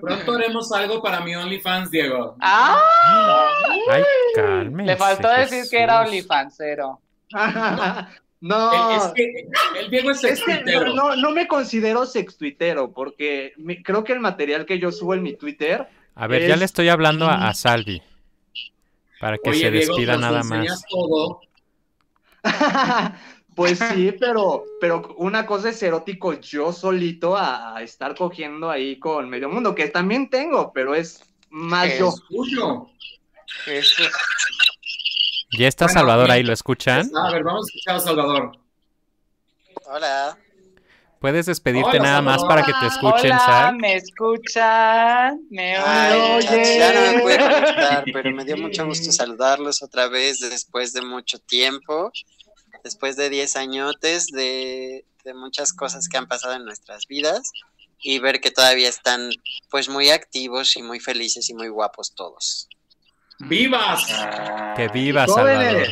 [0.00, 2.36] Pronto haremos algo para mi OnlyFans, Diego.
[2.40, 2.80] ¡Ah!
[3.90, 4.02] Ay,
[4.34, 4.92] cálmense.
[4.92, 6.08] Le faltó decir que era Jesús.
[6.10, 7.00] OnlyFansero.
[8.40, 9.48] no, El, es que
[9.80, 10.94] el Diego es es que extuitero.
[10.94, 15.22] no, no me considero sextuitero, porque mi- creo que el material que yo subo en
[15.22, 15.88] mi Twitter.
[16.14, 18.02] A ver, ya es- le estoy hablando a, a Salvi.
[19.20, 20.84] Para que Oye, se Diego, despida nos nada más.
[20.88, 21.40] todo.
[23.60, 28.98] Pues sí, pero, pero una cosa es erótico yo solito a, a estar cogiendo ahí
[28.98, 31.20] con medio mundo, que también tengo, pero es
[31.50, 32.08] más yo.
[32.08, 32.86] Es tuyo.
[33.64, 34.10] Jesús.
[35.58, 37.10] Ya está Bueno, Salvador ahí, ¿lo escuchan?
[37.14, 38.52] A ver, vamos a escuchar a Salvador.
[39.84, 40.38] Hola.
[41.20, 43.74] Puedes despedirte Hola, nada más para que te escuchen, Hola.
[43.78, 45.38] ¿me escuchan?
[45.50, 46.78] ¿Me oyen?
[46.78, 51.02] ya no me pude conectar, pero me dio mucho gusto saludarlos otra vez después de
[51.02, 52.10] mucho tiempo,
[52.82, 57.52] después de 10 añotes de, de muchas cosas que han pasado en nuestras vidas
[58.02, 59.30] y ver que todavía están
[59.70, 62.68] pues muy activos y muy felices y muy guapos todos.
[63.40, 64.06] ¡Vivas!
[64.76, 65.88] Que viva Salvador.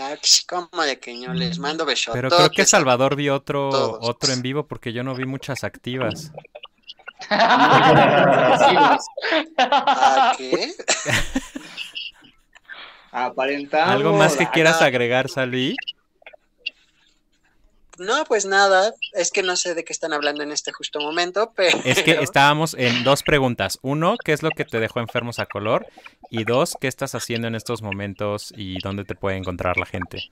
[0.00, 0.14] Ah,
[0.48, 2.14] ¿Cómo de que yo les mando besos?
[2.14, 6.30] Pero creo que Salvador dio otro, otro en vivo porque yo no vi muchas activas.
[7.30, 8.96] ¿Ah,
[10.36, 10.72] qué?
[13.26, 13.94] Aparentamos.
[13.94, 15.76] ¿Algo más que quieras agregar, Salvi?
[17.98, 21.52] No, pues nada, es que no sé de qué están hablando en este justo momento,
[21.56, 21.78] pero...
[21.84, 23.78] Es que estábamos en dos preguntas.
[23.82, 25.86] Uno, ¿qué es lo que te dejó enfermos a color?
[26.30, 30.30] Y dos, ¿qué estás haciendo en estos momentos y dónde te puede encontrar la gente?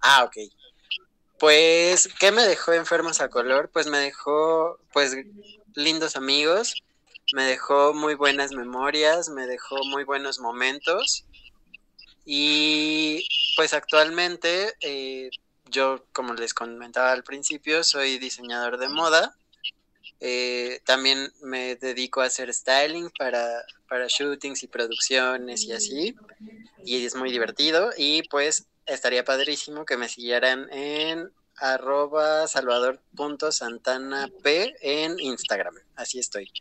[0.00, 0.36] Ah, ok.
[1.38, 3.70] Pues, ¿qué me dejó enfermos a color?
[3.72, 5.16] Pues me dejó, pues,
[5.74, 6.82] lindos amigos,
[7.32, 11.24] me dejó muy buenas memorias, me dejó muy buenos momentos.
[12.30, 13.26] Y
[13.56, 15.30] pues actualmente, eh,
[15.70, 19.34] yo, como les comentaba al principio, soy diseñador de moda.
[20.20, 26.16] Eh, también me dedico a hacer styling para, para shootings y producciones y así.
[26.84, 27.92] Y es muy divertido.
[27.96, 35.76] Y pues estaría padrísimo que me siguieran en arroba salvador.santanap en Instagram.
[35.96, 36.52] Así estoy.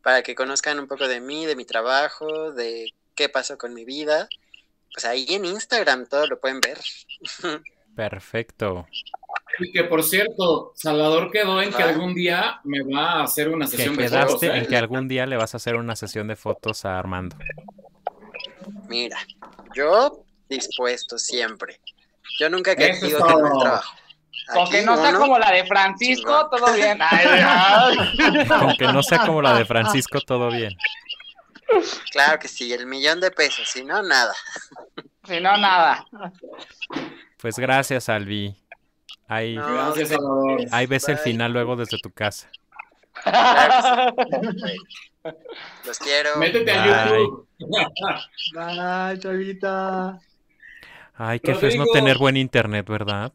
[0.00, 3.84] Para que conozcan un poco de mí, de mi trabajo, de qué pasó con mi
[3.84, 4.30] vida.
[4.92, 6.78] Pues ahí en Instagram todo lo pueden ver.
[7.96, 8.86] Perfecto.
[9.58, 13.66] Y que por cierto, Salvador quedó en que algún día me va a hacer una
[13.66, 14.42] Que sesión de quedaste fotos.
[14.44, 14.58] ¿eh?
[14.58, 17.36] en que algún día le vas a hacer una sesión de fotos a Armando.
[18.88, 19.18] Mira,
[19.74, 21.80] yo dispuesto siempre.
[22.38, 23.46] Yo nunca que que no todo.
[23.46, 23.94] el trabajo.
[24.54, 26.98] Con que no sea uno- como la de Francisco, todo bien.
[27.10, 27.96] Ay.
[28.50, 30.74] Aunque no sea como la de Francisco, todo bien.
[32.12, 34.34] Claro que sí, el millón de pesos, si no, nada.
[35.24, 36.06] Si no, nada.
[37.38, 38.56] Pues gracias, Alvi.
[39.28, 40.18] Ahí, No, Gracias,
[40.72, 41.24] ahí ves el Bye.
[41.24, 42.50] final luego desde tu casa.
[43.22, 44.76] Claro que sí.
[45.84, 46.36] Los quiero.
[46.36, 47.18] Métete a Bye.
[47.18, 47.48] YouTube.
[48.58, 50.18] Ay, chavita.
[51.14, 53.32] Ay, qué feo es no tener buen internet, ¿verdad?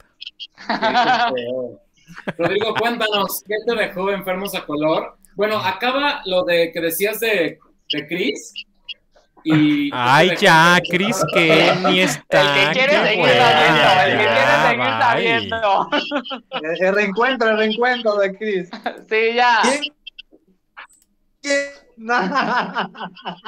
[2.38, 5.18] Rodrigo, cuéntanos, ¿qué te dejó enfermos a color?
[5.36, 7.60] Bueno, acaba lo de que decías de,
[7.91, 8.53] de Chris.
[9.48, 10.80] Y Ay, ¿qué te ya?
[10.90, 12.64] Chris, que ni está.
[12.64, 15.02] El que quiere seguir hueva, sabiendo, el que quiere seguir bye.
[15.02, 15.90] sabiendo.
[16.82, 18.70] El, reencuentro, el reencuentro de Chris.
[19.07, 19.62] Sí, ya.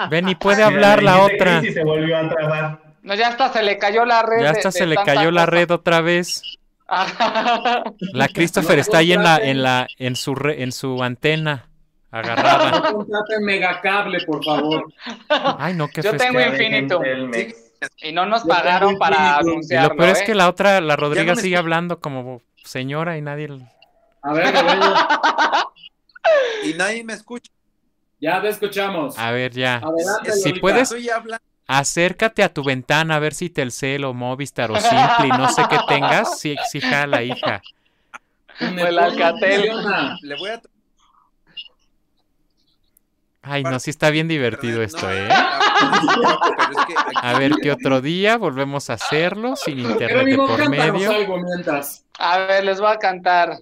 [0.09, 1.59] Ven y puede Mira, hablar le la otra.
[1.59, 2.79] Chris Y se volvió a trabar.
[3.01, 4.41] No, ya hasta se le cayó la red.
[4.43, 6.41] Ya hasta de se le cayó la red otra vez.
[8.13, 11.67] La Christopher No está ahí en la, en la, en su re- en su antena,
[12.11, 12.71] agarrada.
[12.79, 14.93] No contraten megacable, por favor.
[15.29, 16.39] Ay, no, qué Yo tengo.
[17.01, 17.55] Telmex.
[18.01, 19.89] Y no nos Yo pagaron para anunciarlo.
[19.89, 20.25] lo peor es ¿eh?
[20.25, 23.49] que la otra, la Rodriga me sigue hablando como señora y nadie.
[24.23, 24.95] A ver, Rodrigo,
[26.63, 27.51] Y nadie me escucha.
[28.19, 29.17] ya te escuchamos.
[29.19, 29.75] A ver, ya.
[29.77, 30.61] Adelante, Si Lolita.
[30.61, 30.95] puedes,
[31.67, 35.63] acércate a tu ventana a ver si Telcel o Movistar o Simple y no sé
[35.69, 36.39] qué tengas.
[36.39, 37.61] Sí, sí, jala, hija.
[38.59, 39.71] Un O el Neptuno Alcatel.
[40.23, 40.61] Le voy a.
[43.49, 45.29] Ay, no, sí está bien divertido esto, ¿eh?
[47.15, 51.11] A ver qué otro día volvemos a hacerlo sin internet de por medio.
[51.11, 52.03] algo mientras.
[52.19, 53.57] A ver, les voy a cantar.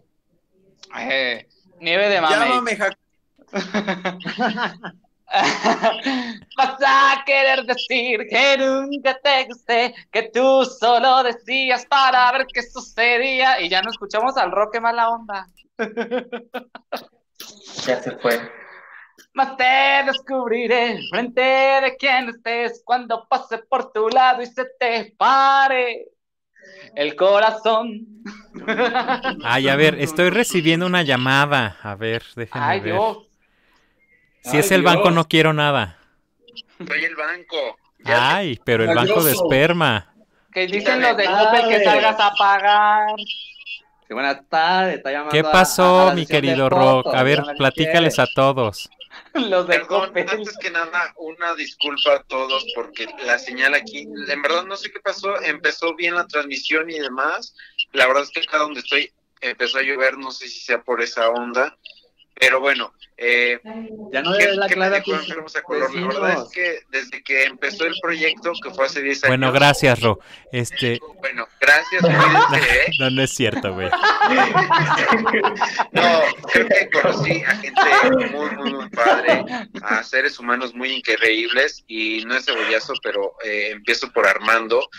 [0.99, 1.47] Eh,
[1.79, 2.97] Nieve de Jac-
[6.57, 12.61] Vas a querer decir que nunca te gusté, que tú solo decías para ver qué
[12.63, 15.47] sucedía y ya no escuchamos al rock, qué mala onda.
[17.85, 18.39] Ya se fue.
[19.33, 25.13] Más te descubriré frente de quien estés cuando pase por tu lado y se te
[25.17, 26.07] pare
[26.95, 28.05] el corazón.
[29.43, 31.77] Ay, a ver, estoy recibiendo una llamada.
[31.83, 32.93] A ver, déjenme Ay, ver.
[32.93, 33.17] Dios.
[34.43, 35.97] Si es el banco, no quiero nada.
[36.87, 37.77] Soy el banco.
[38.05, 40.13] Ay, pero el banco de esperma.
[40.53, 43.07] Que dicen los de Coppel que salgas a pagar.
[44.07, 47.15] Sí, buenas tardes, está llamando ¿Qué a- a pasó, mi querido fotos, Rock?
[47.15, 48.21] A ver, platícales qué.
[48.21, 48.87] a todos.
[49.49, 50.29] Los de Perdón, Coppel.
[50.29, 54.91] antes que nada, una disculpa a todos porque la señal aquí, en verdad no sé
[54.91, 57.53] qué pasó, empezó bien la transmisión y demás.
[57.91, 61.01] La verdad es que acá donde estoy empezó a llover, no sé si sea por
[61.01, 61.77] esa onda,
[62.37, 63.59] pero bueno, eh,
[64.11, 65.93] Ya no ¿qué, le des la enfermos a color?
[65.95, 69.53] La verdad es que desde que empezó el proyecto, que fue hace 10 años, Bueno,
[69.53, 70.19] gracias, Ro.
[70.51, 72.91] Este, bueno, gracias, ¿eh?
[72.99, 73.89] no, no es cierto, güey.
[75.91, 76.21] No,
[76.51, 77.81] creo que conocí a gente
[78.31, 79.45] muy, muy, muy padre,
[79.81, 84.89] a seres humanos muy increíbles y no es cebollazo, pero eh, empiezo por Armando,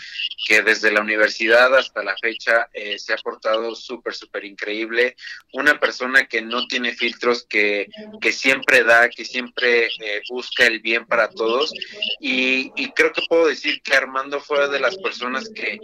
[0.47, 5.15] que desde la universidad hasta la fecha eh, se ha portado súper, súper increíble.
[5.53, 6.93] Una persona que no tiene
[7.27, 7.87] filtros, que,
[8.21, 11.73] que siempre da, que siempre eh, busca el bien para todos.
[12.19, 15.79] Y, y creo que puedo decir que Armando fue de las personas que,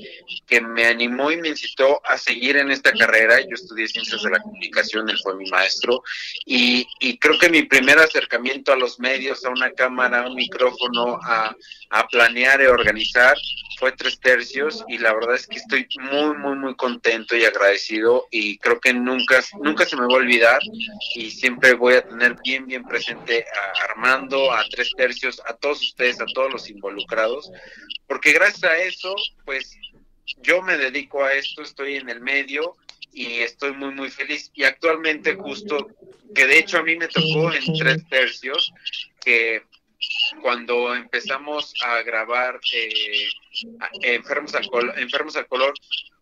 [0.48, 3.40] que me animó y me incitó a seguir en esta carrera.
[3.42, 6.04] Yo estudié ciencias de la comunicación, él fue mi maestro,
[6.46, 10.36] y, y creo que mi primer acercamiento a los medios, a una cámara, a un
[10.36, 11.56] micrófono, a,
[11.90, 13.38] a planear y organizar,
[13.80, 18.28] fue tres tercios, y la verdad es que estoy muy, muy, muy contento y agradecido,
[18.32, 20.62] y creo que nunca, nunca se me va a olvidar,
[21.16, 25.82] y siempre voy a tener bien, bien presente a Armando, a tres tercios, a todos
[25.82, 27.52] ustedes, a todos los involucrados,
[28.08, 29.16] porque gracias a eso,
[29.46, 29.78] pues
[30.42, 32.76] yo me dedico a esto, estoy en el medio
[33.12, 34.52] y estoy muy, muy feliz.
[34.54, 35.88] Y actualmente justo,
[36.34, 38.74] que de hecho a mí me tocó en tres tercios,
[39.24, 39.64] que
[40.42, 43.28] cuando empezamos a grabar eh,
[44.02, 45.74] Enfermos, al Col- Enfermos al Color,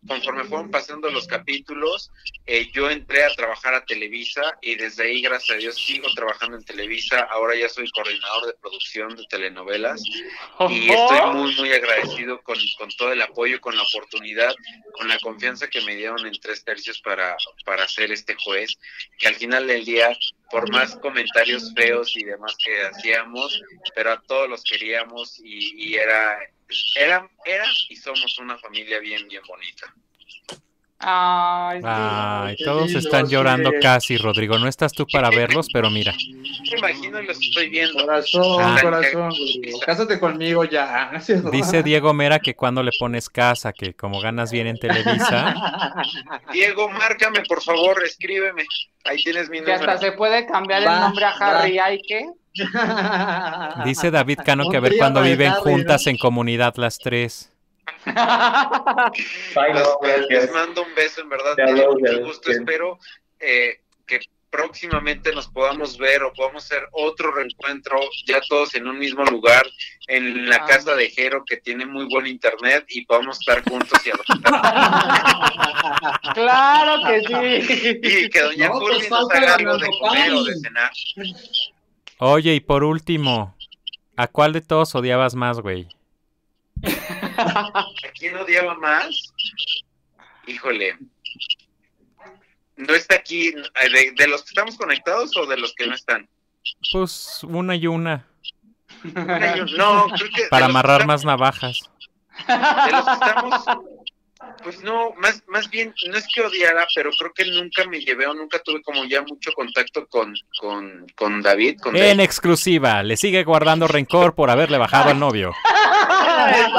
[0.06, 2.10] conforme fueron pasando los capítulos,
[2.46, 6.56] eh, yo entré a trabajar a Televisa y desde ahí, gracias a Dios, sigo trabajando
[6.56, 7.20] en Televisa.
[7.30, 10.02] Ahora ya soy coordinador de producción de telenovelas
[10.68, 14.54] y estoy muy, muy agradecido con, con todo el apoyo, con la oportunidad,
[14.92, 18.76] con la confianza que me dieron en tres tercios para, para ser este juez,
[19.18, 20.16] que al final del día,
[20.52, 23.60] por más comentarios feos y demás que hacíamos,
[23.94, 26.38] pero a todos los queríamos y, y era,
[26.94, 29.92] era, era y somos una familia bien, bien bonita.
[31.04, 31.86] Ay, sí.
[31.88, 33.76] Ay, qué todos están llorando sí.
[33.82, 34.58] casi, Rodrigo.
[34.58, 36.12] No estás tú para verlos, pero mira.
[36.70, 38.04] Me imagino y los estoy viendo.
[38.04, 38.78] Corazón, Ah.
[38.80, 39.80] corazón, Rodrigo.
[39.84, 41.10] Cásate conmigo ya.
[41.50, 45.54] Dice Diego Mera que cuando le pones casa, que como ganas bien en Televisa.
[46.52, 48.64] Diego, márcame, por favor, escríbeme.
[49.04, 50.00] Ahí tienes mi Que hasta número.
[50.00, 51.78] se puede cambiar el nombre a Harry.
[51.78, 52.26] ¿Hay qué?
[53.84, 56.10] Dice David Cano que a ver para viven juntas ¿no?
[56.10, 57.51] en comunidad las tres.
[58.04, 58.14] Bye,
[59.74, 60.52] Les, no, les gracias.
[60.52, 61.54] mando un beso, en verdad.
[61.56, 62.50] Ya mucho gusto.
[62.50, 62.98] Espero
[63.40, 68.98] eh, que próximamente nos podamos ver o podamos hacer otro reencuentro, ya todos en un
[68.98, 69.64] mismo lugar,
[70.08, 70.66] en la Ah.
[70.66, 74.42] casa de Jero, que tiene muy buen internet, y podamos estar juntos y adoptar.
[76.34, 78.00] Claro que sí.
[78.24, 80.90] Y que Doña No, Curly pues nos haga algo de comer o de cenar.
[82.18, 83.56] Oye, y por último,
[84.16, 85.88] ¿a cuál de todos odiabas más, güey?
[87.36, 87.84] ¿A
[88.18, 89.32] quién odiaba más?
[90.46, 90.98] Híjole.
[92.76, 95.94] No está aquí, eh, de, de los que estamos conectados o de los que no
[95.94, 96.28] están?
[96.92, 98.26] Pues una y una.
[99.14, 100.42] Una y un- No, creo que.
[100.50, 101.80] Para amarrar estamos- más navajas.
[102.48, 103.64] De los que estamos,
[104.62, 108.26] pues no, más, más bien, no es que odiara, pero creo que nunca me llevé
[108.26, 111.78] o nunca tuve como ya mucho contacto con, con, con David.
[111.80, 115.52] Con En exclusiva, le sigue guardando rencor por haberle bajado al novio.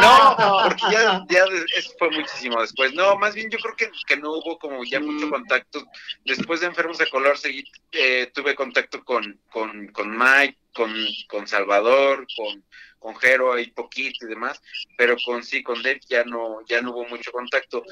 [0.01, 1.45] No, porque ya, ya
[1.75, 2.93] eso fue muchísimo después.
[2.93, 5.83] No, más bien yo creo que, que no hubo como ya mucho contacto.
[6.25, 10.93] Después de Enfermos de Color seguí, eh, tuve contacto con, con, con Mike, con,
[11.27, 12.63] con Salvador, con,
[13.03, 14.61] con Jero y poquito y demás,
[14.97, 17.83] pero con sí, con Dave ya no, ya no hubo mucho contacto.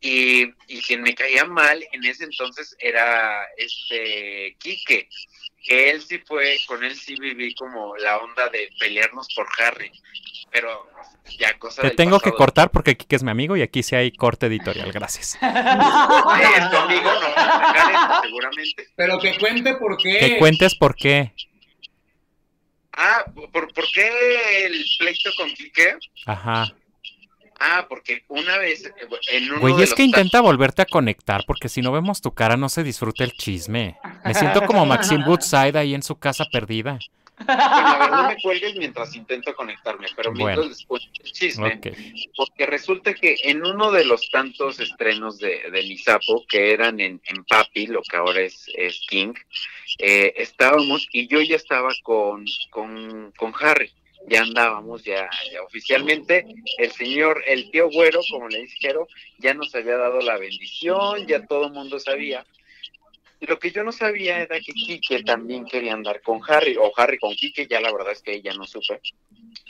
[0.00, 5.08] Y, y quien me caía mal en ese entonces era este Quique,
[5.64, 9.92] que él sí fue, con él sí viví como la onda de pelearnos por Harry,
[10.50, 10.90] pero
[11.38, 13.94] ya cosa Te del tengo que cortar porque Kike es mi amigo y aquí sí
[13.94, 14.90] hay corte editorial.
[14.92, 15.38] Gracias.
[16.36, 18.88] Eh, tu amigo no seguramente.
[18.94, 20.18] Pero que cuente por qué.
[20.18, 21.32] Que cuentes por qué.
[22.96, 25.96] Ah, ¿por, ¿por qué el pleito con Quique?
[26.24, 26.72] Ajá.
[27.58, 28.92] Ah, porque una vez eh,
[29.32, 32.20] en uno Güey, de es los que intenta volverte a conectar porque si no vemos
[32.20, 33.98] tu cara no se disfruta el chisme.
[34.24, 36.98] Me siento como Maxine Woodside ahí en su casa perdida.
[37.44, 40.70] Bueno, a ver, no me cuelgues mientras intento conectarme, pero mientras Bueno.
[40.70, 41.80] les cuento el chisme.
[42.36, 47.20] Porque resulta que en uno de los tantos estrenos de, de Lisapo, que eran en,
[47.26, 49.34] en Papi, lo que ahora es, es King,
[49.98, 53.92] eh, estábamos y yo ya estaba con, con, con Harry.
[54.28, 56.44] Ya andábamos, ya, ya oficialmente
[56.78, 59.06] el señor, el tío güero, como le dijeron,
[59.38, 62.44] ya nos había dado la bendición, ya todo el mundo sabía.
[63.40, 67.18] Lo que yo no sabía era que Quique también quería andar con Harry, o Harry
[67.18, 69.00] con Quique, ya la verdad es que ya no supe.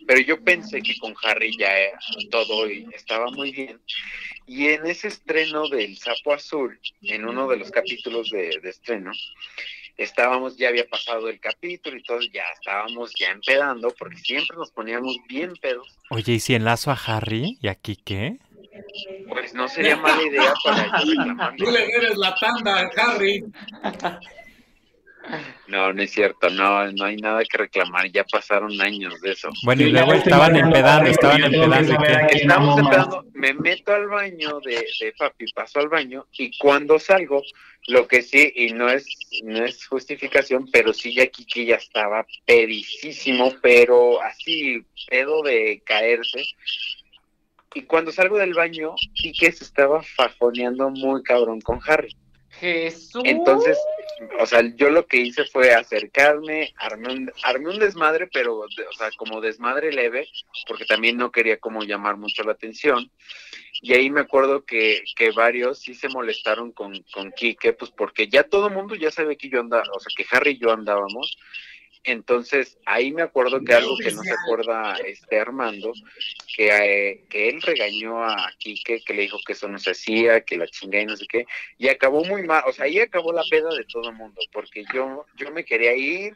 [0.06, 1.72] Pero yo pensé que con Harry ya
[2.30, 3.80] todo y estaba muy bien.
[4.46, 9.10] Y en ese estreno del Sapo Azul, en uno de los capítulos de, de estreno,
[9.96, 14.70] estábamos, ya había pasado el capítulo y todo, ya estábamos ya empedando, porque siempre nos
[14.70, 15.98] poníamos bien pedos.
[16.10, 18.38] Oye, ¿y si enlazo a Harry y a Kike?
[19.28, 21.54] Pues no sería mala idea para.
[21.56, 23.44] Tú le debes la tanda, Harry.
[25.66, 29.48] No, no es cierto, no, no hay nada que reclamar, ya pasaron años de eso.
[29.64, 32.04] Bueno, y luego estaban empedando, estaban empedando.
[32.30, 37.42] Estamos empezando, me meto al baño de, de papi, paso al baño y cuando salgo,
[37.88, 39.06] lo que sí, y no es,
[39.42, 46.44] no es justificación, pero sí ya Kiki ya estaba pedicísimo, pero así, pedo de caerse.
[47.76, 52.16] Y cuando salgo del baño, Kike se estaba fajoneando muy cabrón con Harry.
[52.58, 53.20] Jesús.
[53.26, 53.76] Entonces,
[54.40, 58.86] o sea, yo lo que hice fue acercarme, armé un, armé un desmadre, pero, de-
[58.86, 60.26] o sea, como desmadre leve,
[60.66, 63.10] porque también no quería como llamar mucho la atención.
[63.82, 68.26] Y ahí me acuerdo que, que varios sí se molestaron con, con Quique, pues porque
[68.28, 70.72] ya todo el mundo ya sabe que yo andaba, o sea, que Harry y yo
[70.72, 71.36] andábamos.
[72.06, 75.92] Entonces, ahí me acuerdo que algo que no se acuerda este Armando,
[76.56, 80.40] que, eh, que él regañó a Quique, que le dijo que eso no se hacía,
[80.42, 81.46] que la chingada y no sé qué,
[81.78, 84.84] y acabó muy mal, o sea, ahí acabó la peda de todo el mundo, porque
[84.94, 86.34] yo, yo me quería ir,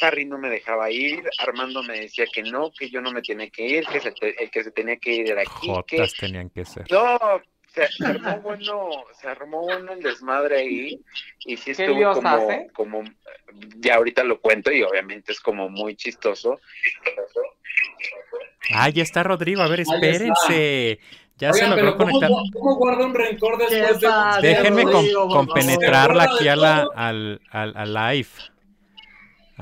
[0.00, 3.50] Harry no me dejaba ir, Armando me decía que no, que yo no me tenía
[3.50, 5.72] que ir, que se te- el que se tenía que ir era Quique.
[5.98, 6.86] Jotas tenían que ser.
[6.90, 7.18] No,
[7.72, 8.90] se, se armó bueno,
[9.20, 11.00] se armó bueno el desmadre ahí,
[11.44, 12.70] y sí ¿Qué estuvo como, hace?
[12.72, 13.04] como,
[13.78, 16.60] ya ahorita lo cuento y obviamente es como muy chistoso.
[18.74, 19.62] Ah, ya está Rodrigo.
[19.62, 21.00] A ver, espérense.
[21.38, 22.30] Ya se logró pero ¿cómo, conectar.
[22.52, 24.08] ¿cómo guarda un rencor después de...
[24.42, 28.28] Déjenme compenetrarla aquí a la, al, al, al live.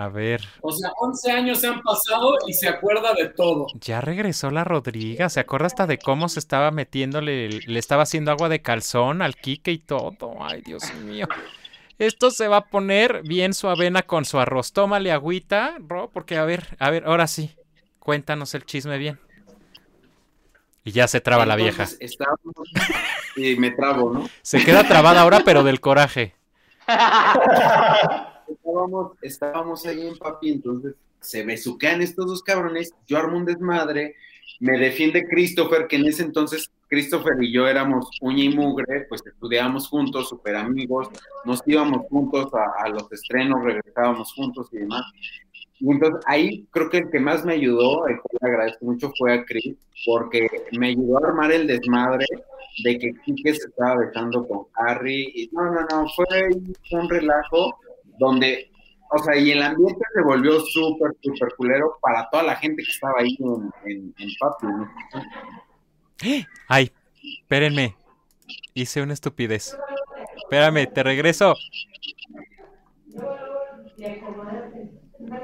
[0.00, 3.66] A ver, O sea, 11 años se han pasado y se acuerda de todo.
[3.80, 5.28] ya regresó la Rodriga.
[5.28, 9.34] ¿Se acuerda hasta de cómo se estaba metiéndole, le estaba haciendo agua de calzón al
[9.34, 10.16] Quique y todo?
[10.40, 11.26] Ay, Dios mío.
[11.98, 14.72] Esto se va a poner bien su avena con su arroz.
[14.72, 17.56] Tómale agüita, Ro, porque a ver, a ver, ahora sí.
[17.98, 19.18] Cuéntanos el chisme bien.
[20.84, 21.86] Y ya se traba la vieja.
[23.36, 24.28] Y me trabo, ¿no?
[24.42, 26.34] Se queda trabada ahora, pero del coraje.
[28.68, 34.14] estábamos, estábamos ahí en papi, entonces se besuquean estos dos cabrones, yo armo un desmadre,
[34.60, 39.22] me defiende Christopher, que en ese entonces Christopher y yo éramos uña y mugre, pues
[39.26, 41.08] estudiábamos juntos, super amigos,
[41.44, 45.04] nos íbamos juntos a, a los estrenos, regresábamos juntos y demás.
[45.80, 49.12] Y entonces ahí creo que el que más me ayudó, el cual le agradezco mucho,
[49.16, 49.76] fue a Chris,
[50.06, 52.26] porque me ayudó a armar el desmadre
[52.84, 55.30] de que Kike se estaba besando con Harry.
[55.34, 56.48] Y no, no, no, fue
[56.98, 57.78] un relajo
[58.18, 58.70] donde,
[59.10, 62.90] o sea, y el ambiente se volvió súper, súper culero para toda la gente que
[62.90, 64.66] estaba ahí en, en, en Papi.
[64.66, 64.88] ¿no?
[66.68, 66.92] Ay,
[67.22, 67.96] espérenme.
[68.74, 69.76] Hice una estupidez.
[70.36, 71.54] Espérame, te regreso.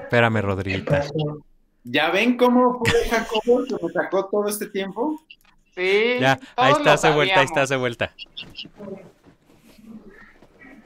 [0.03, 1.05] Espérame, Rodriguita.
[1.85, 5.21] ¿Ya ven cómo fue Jacobo que me sacó todo este tiempo?
[5.75, 8.15] Sí, Ya, ahí lo estás de vuelta, ahí estás de vuelta.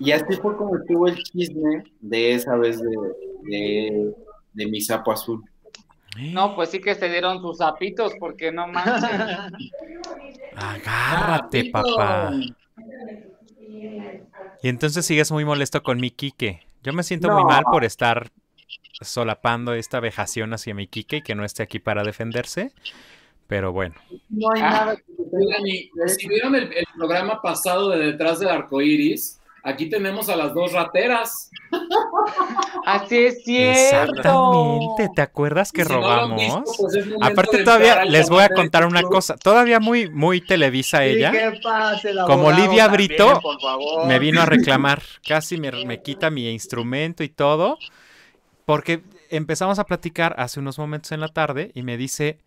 [0.01, 2.89] Y así fue como estuvo el chisme de esa vez de,
[3.45, 4.15] de,
[4.53, 5.43] de mi sapo azul.
[6.33, 9.11] No, pues sí que se dieron sus zapitos, porque no manches.
[10.57, 12.33] Agárrate, papá.
[14.63, 16.61] Y entonces sigues muy molesto con mi Quique.
[16.83, 18.31] Yo me siento muy mal por estar
[19.01, 22.73] solapando esta vejación hacia mi Quique y que no esté aquí para defenderse.
[23.47, 23.95] Pero bueno.
[24.29, 24.71] No hay Ah.
[24.71, 29.38] nada que Oigan, y si vieron el, el programa pasado de Detrás del Arco Iris,
[29.69, 31.51] aquí tenemos a las dos rateras.
[32.87, 33.71] Así es cierto.
[33.71, 36.41] Exactamente, ¿te acuerdas que no robamos?
[36.41, 41.31] visto, pues Aparte todavía les voy a contar una cosa, todavía muy muy Televisa ella.
[41.31, 44.07] que pase Como Lidia también, Brito, por favor.
[44.07, 47.79] me vino a reclamar, casi me, me quita mi instrumento y todo,
[48.65, 52.39] porque empezamos a platicar hace unos momentos en la tarde y me dice,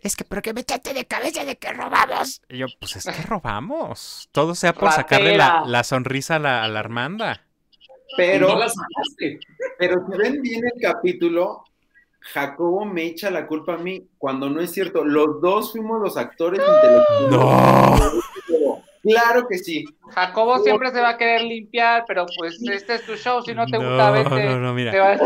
[0.00, 2.40] es que, pero que me echaste de cabeza de que robamos.
[2.48, 4.28] Y yo, pues es que robamos.
[4.32, 7.42] Todo sea por sacarle la, la sonrisa a la, a la Armanda.
[8.16, 9.38] Pero, No las sacaste.
[9.78, 11.64] pero si ven bien el capítulo,
[12.20, 15.04] Jacobo me echa la culpa a mí cuando no es cierto.
[15.04, 17.30] Los dos fuimos los actores intelectuales.
[17.30, 17.96] No.
[19.02, 19.84] Claro que sí.
[20.10, 23.64] Jacobo siempre se va a querer limpiar, pero pues este es tu show, si no
[23.66, 24.44] te gusta, No, vete.
[24.46, 24.90] no, no, mira.
[24.90, 25.20] Te vas-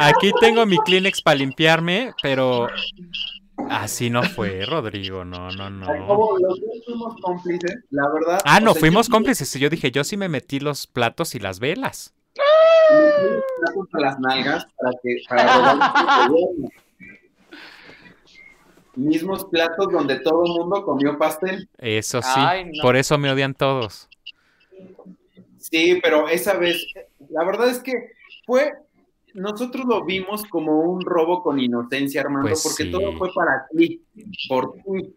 [0.00, 2.68] Aquí tengo mi Kleenex para limpiarme, pero
[3.70, 5.24] así no fue, Rodrigo.
[5.24, 5.86] No, no, no.
[5.86, 8.38] Jacobo, los dos fuimos cómplices, la verdad.
[8.44, 9.52] Ah, no, sea, fuimos yo- cómplices.
[9.54, 12.14] Yo dije, yo sí me metí los platos y las velas.
[13.60, 16.28] platos a las nalgas para que para.
[18.96, 21.68] Mismos platos donde todo el mundo comió pastel.
[21.78, 22.82] Eso sí, Ay, no.
[22.82, 24.08] por eso me odian todos.
[25.58, 26.84] Sí, pero esa vez,
[27.30, 27.92] la verdad es que
[28.44, 28.72] fue,
[29.38, 32.90] nosotros lo vimos como un robo con inocencia, Armando, Pues porque sí.
[32.90, 34.02] todo fue para ti,
[34.48, 35.14] por ti.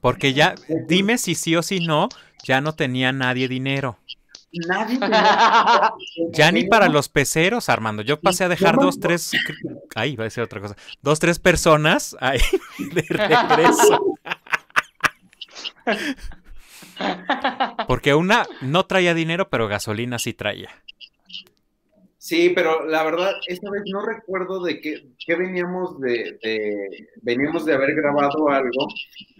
[0.00, 0.54] Porque ya,
[0.86, 2.08] dime si sí o si no,
[2.44, 3.98] ya no tenía nadie dinero.
[4.68, 5.92] Nadie tenía-
[6.32, 8.02] Ya ni para los peceros, Armando.
[8.02, 9.32] Yo pasé a dejar dos, tres.
[9.94, 10.76] Ahí va a decir otra cosa.
[11.02, 12.40] Dos, tres personas ahí
[12.78, 14.14] de regreso.
[17.88, 20.70] Porque una no traía dinero, pero gasolina sí traía.
[22.22, 27.64] Sí, pero la verdad, esta vez no recuerdo de qué, qué veníamos de, de- veníamos
[27.64, 28.88] de haber grabado algo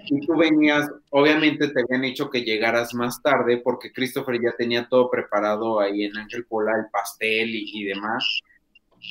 [0.06, 4.88] y tú venías, obviamente te habían hecho que llegaras más tarde porque Christopher ya tenía
[4.88, 8.40] todo preparado ahí en Ángel Pola, el pastel y, y demás.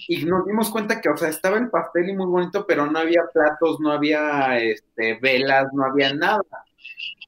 [0.07, 2.99] Y nos dimos cuenta que, o sea, estaba el pastel y muy bonito, pero no
[2.99, 6.43] había platos, no había este, velas, no había nada.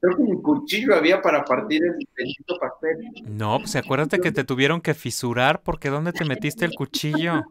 [0.00, 2.96] Creo que ni cuchillo había para partir el bendito pastel.
[3.24, 7.42] No, pues acuérdate que te tuvieron que fisurar porque ¿dónde te metiste el cuchillo?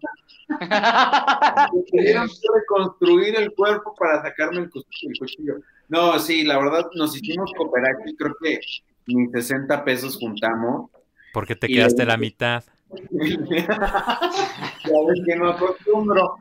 [1.91, 5.55] Tuvieron que reconstruir el cuerpo para sacarme el, cu- el cuchillo.
[5.89, 8.59] No, sí, la verdad nos hicimos cooperar y creo que
[9.07, 10.89] ni 60 pesos juntamos.
[11.33, 12.63] Porque te quedaste la mitad.
[12.91, 16.35] ya ves que no acostumbro.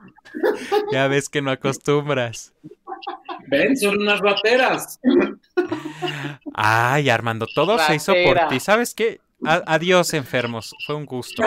[0.93, 2.53] Ya ves que no acostumbras.
[3.47, 4.99] Ven, son unas rateras.
[6.55, 8.61] Ay, Armando, todo se hizo por ti.
[8.61, 9.21] ¿Sabes qué?
[9.45, 10.75] A- adiós, enfermos.
[10.87, 11.43] Fue un gusto.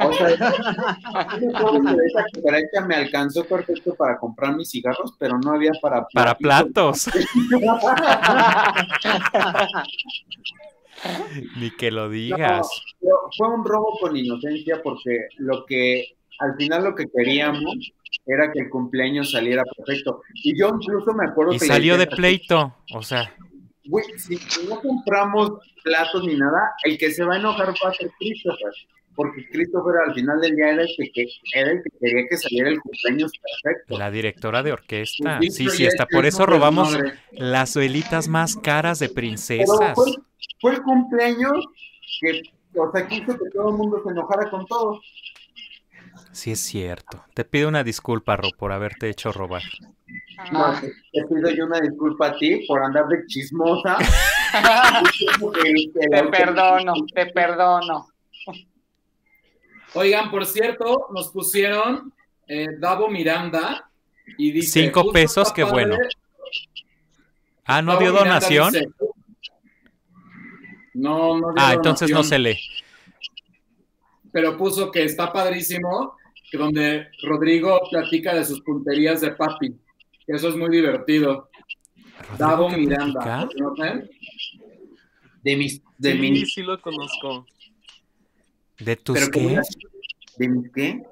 [0.00, 0.28] O sea,
[2.58, 7.08] esa me alcanzó perfecto para comprar mis cigarros, pero no había para Para platos.
[11.56, 12.66] Ni que lo digas.
[13.00, 17.92] No, fue un robo con inocencia porque lo que al final lo que queríamos
[18.26, 20.22] era que el cumpleaños saliera perfecto.
[20.34, 22.74] Y yo incluso me acuerdo Y que salió de pleito.
[22.94, 23.32] O sea,
[23.88, 24.38] Güey, si
[24.68, 25.50] no compramos
[25.82, 28.72] platos ni nada, el que se va a enojar va a ser Christopher.
[29.14, 32.68] Porque Christopher al final del día era el que, era el que quería que saliera
[32.68, 33.98] el cumpleaños perfecto.
[33.98, 35.40] la directora de orquesta.
[35.40, 36.96] Sí, sí, hasta hecho, por es eso robamos
[37.32, 39.94] las velitas más caras de princesas.
[39.94, 40.12] fue,
[40.60, 41.64] fue el cumpleaños
[42.20, 42.42] que,
[42.78, 45.00] o sea, quiso que todo el mundo se enojara con todo.
[46.32, 47.24] Sí, es cierto.
[47.34, 49.62] Te pido una disculpa, Ro, por haberte hecho robar.
[50.52, 53.98] No, te, pido yo una disculpa a ti por andar de chismosa.
[56.10, 58.08] Te perdono, te perdono.
[59.94, 62.12] Oigan, por cierto, nos pusieron
[62.46, 63.90] eh, Davo Miranda
[64.38, 64.84] y dice...
[64.84, 65.96] Cinco "Justo pesos, qué bueno.
[65.96, 66.08] padre".
[67.64, 68.72] Ah, ¿no Davo dio Miranda donación?
[68.72, 68.88] dice,
[70.94, 72.58] no, no dio Ah, entonces no se lee.
[74.32, 76.16] Pero puso que está padrísimo,
[76.50, 79.76] que donde Rodrigo platica de sus punterías de papi.
[80.28, 81.48] Eso es muy divertido.
[82.38, 83.48] Davo ¿qué Miranda.
[85.42, 87.46] De mis, de sí, mis, sí lo conozco.
[88.78, 89.60] ¿De tus pero qué?
[90.36, 91.02] ¿De mis qué?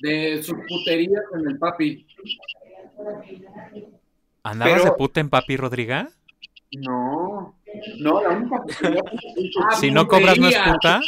[0.00, 2.06] De sus puterías en el papi.
[4.42, 6.10] ¿Andabas pero- de puta en papi, Rodriga?
[6.74, 7.54] No,
[7.98, 9.04] no, la única posibilidad
[9.70, 11.00] Ah, Si no cobras, no es puta.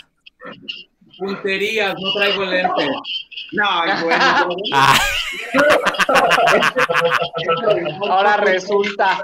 [1.19, 2.87] Punterías, no traigo lente.
[3.53, 3.69] No,
[4.05, 4.49] bueno.
[4.73, 4.99] Ah,
[8.09, 9.21] Ahora resulta.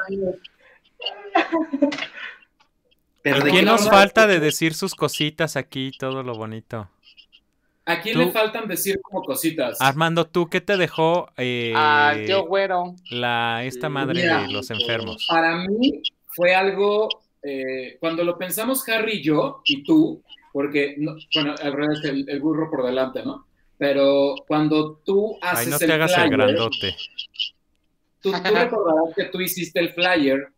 [3.23, 6.89] Pero ¿y de ¿Qué nos falta de decir sus cositas aquí, todo lo bonito?
[7.87, 9.81] ¿A quién Tú- le faltan decir como cositas?
[9.81, 12.15] Armando, ¿tú qué te dejó eh, Ah,
[12.47, 12.95] güero.
[13.11, 15.27] la, esta madre Mira, de los enfermos?
[15.29, 17.09] Para mí fue algo,
[17.43, 20.23] eh, cuando lo pensamos Harry y yo, y tú,
[20.53, 23.47] porque, no- bueno, al revés, el, el burro por delante, ¿no?
[23.79, 26.97] Pero cuando tú haces Ay, no el te hagas el grandote.
[28.21, 30.49] Tú, tú recordarás que tú hiciste el flyer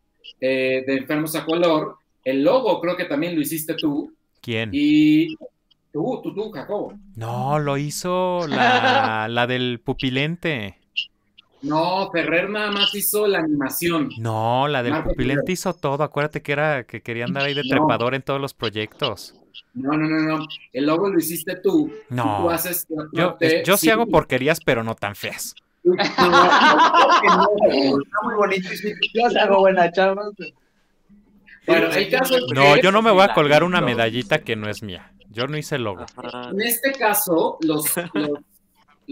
[0.40, 4.70] eh, de Enfermos a Color, el logo creo que también lo hiciste tú, ¿Quién?
[4.72, 5.36] y
[5.92, 6.94] tú, tú, tú, Jacobo.
[7.14, 10.78] No, lo hizo la, la del pupilente.
[11.62, 14.10] No, Ferrer nada más hizo la animación.
[14.18, 16.02] No, la del Marco pupilente hizo todo.
[16.02, 17.70] Acuérdate que era que quería andar ahí de No.
[17.70, 19.34] trepador en todos los proyectos.
[19.74, 20.46] No, no, no, no.
[20.72, 21.92] El logo lo hiciste tú.
[22.10, 22.42] No.
[22.42, 25.54] Tú haces Yo, yo sí hago porquerías, pero no tan feas.
[25.84, 25.98] No,
[28.00, 28.68] está muy bonito.
[29.14, 29.90] Yo se hago buena.
[31.66, 34.68] Bueno, el caso es No, yo no me voy a colgar una medallita que no
[34.68, 35.12] es mía.
[35.30, 36.04] Yo no hice el logo.
[36.50, 38.30] En este caso, los, los,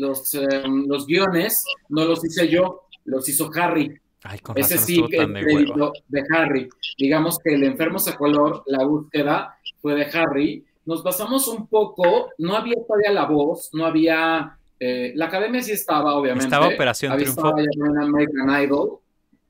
[0.00, 3.98] los, em, los guiones no los hice yo, los hizo Harry.
[4.22, 6.68] Ay, con Ese sí el crédito de Harry.
[6.98, 10.64] Digamos que el enfermo a color, la búsqueda fue de Harry.
[10.84, 14.56] Nos basamos un poco, no había todavía la voz, no había.
[14.78, 16.44] eh, la academia sí estaba, obviamente.
[16.46, 17.56] Estaba Operación Había Triunfo.
[17.58, 18.98] estaba American Idol.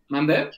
[0.08, 0.50] ¿Mande?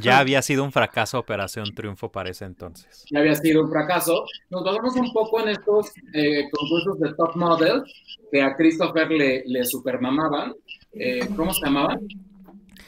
[0.00, 3.04] Ya había sido un fracaso Operación Triunfo para ese entonces.
[3.10, 4.24] ya había sido un fracaso.
[4.50, 7.82] Nos basamos un poco en estos eh, concursos de top model
[8.30, 10.54] que a Christopher le, le supermamaban.
[10.94, 12.00] Eh, ¿Cómo se llamaban?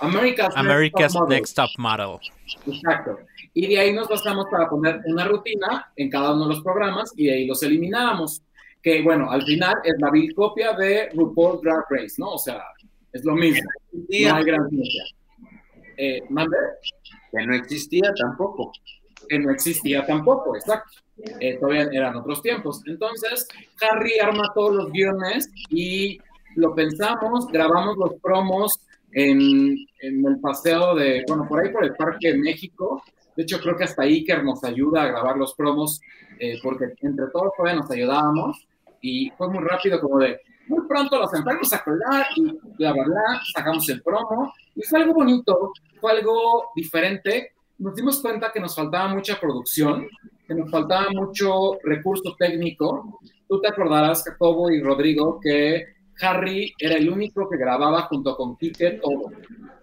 [0.00, 1.28] America's, Next Top Model.
[1.28, 2.18] Next Top Model.
[2.66, 3.18] Exacto.
[3.52, 7.12] Y de ahí nos basamos para poner una rutina en cada uno de los programas
[7.16, 8.42] y de ahí los eliminábamos.
[8.82, 12.32] Que bueno, al final es la vil copia de RuPaul Drag Race, ¿no?
[12.32, 12.62] O sea,
[13.12, 13.70] es lo mismo.
[13.92, 15.04] No hay gran ciencia.
[15.96, 16.56] Eh, ¿Mande?
[17.34, 18.72] Que no existía tampoco.
[19.28, 20.98] que no existía tampoco, exacto.
[21.40, 22.82] Eh, todavía eran otros tiempos.
[22.86, 23.48] Entonces,
[23.80, 26.18] Harry arma todos los guiones y
[26.56, 28.80] lo pensamos, grabamos los promos
[29.12, 33.02] en, el paseo de, bueno, por ahí por el Parque de México.
[33.36, 36.00] De hecho, creo que hasta Iker nos ayuda a grabar los promos,
[36.38, 38.66] eh, porque entre todos todavía nos ayudábamos.
[39.00, 42.42] Y fue muy rápido, como de, muy pronto los enfermos a colgar y
[42.78, 44.52] bla, bla, bla, sacamos el promo.
[44.74, 47.52] Y fue algo bonito, fue algo diferente.
[47.78, 50.08] Nos dimos cuenta que nos faltaba mucha producción,
[50.46, 53.18] que nos faltaba mucho recurso técnico.
[53.48, 58.56] Tú te acordarás, Jacobo y Rodrigo, que Harry era el único que grababa junto con
[58.56, 59.32] Kike todo,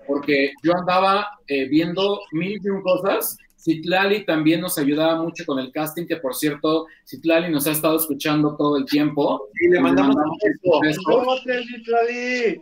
[0.07, 3.37] porque yo andaba eh, viendo mil y un cosas.
[3.61, 7.97] Citlali también nos ayudaba mucho con el casting, que por cierto, Citlali nos ha estado
[7.97, 9.49] escuchando todo el tiempo.
[9.61, 10.79] Y le mandamos un beso.
[10.81, 11.03] besos.
[11.05, 12.61] ¿Cómo te Citlali?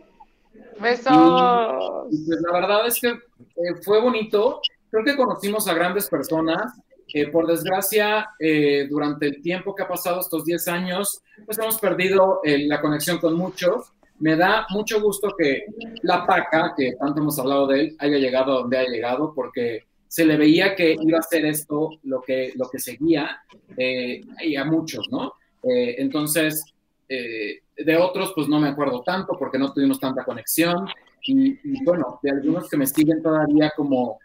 [0.80, 2.08] Besos.
[2.10, 4.60] Y pues la verdad es que eh, fue bonito.
[4.90, 6.72] Creo que conocimos a grandes personas.
[7.12, 11.78] Eh, por desgracia, eh, durante el tiempo que ha pasado estos 10 años, pues hemos
[11.78, 13.92] perdido eh, la conexión con muchos.
[14.18, 15.64] Me da mucho gusto que
[16.02, 19.86] la PACA, que tanto hemos hablado de él, haya llegado a donde ha llegado, porque
[20.10, 23.42] se le veía que iba a ser esto lo que, lo que seguía,
[23.76, 25.34] eh, y a muchos, ¿no?
[25.62, 26.64] Eh, entonces,
[27.08, 30.88] eh, de otros, pues no me acuerdo tanto, porque no tuvimos tanta conexión,
[31.22, 34.18] y, bueno, de algunos que me siguen todavía como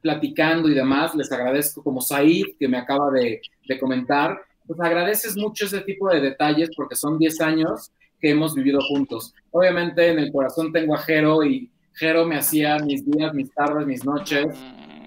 [0.00, 5.36] platicando y demás, les agradezco como Said, que me acaba de, de comentar, pues agradeces
[5.36, 9.32] mucho ese tipo de detalles porque son 10 años que hemos vivido juntos.
[9.52, 13.86] Obviamente en el corazón tengo a Jero y Jero me hacía mis días, mis tardes,
[13.86, 14.46] mis noches.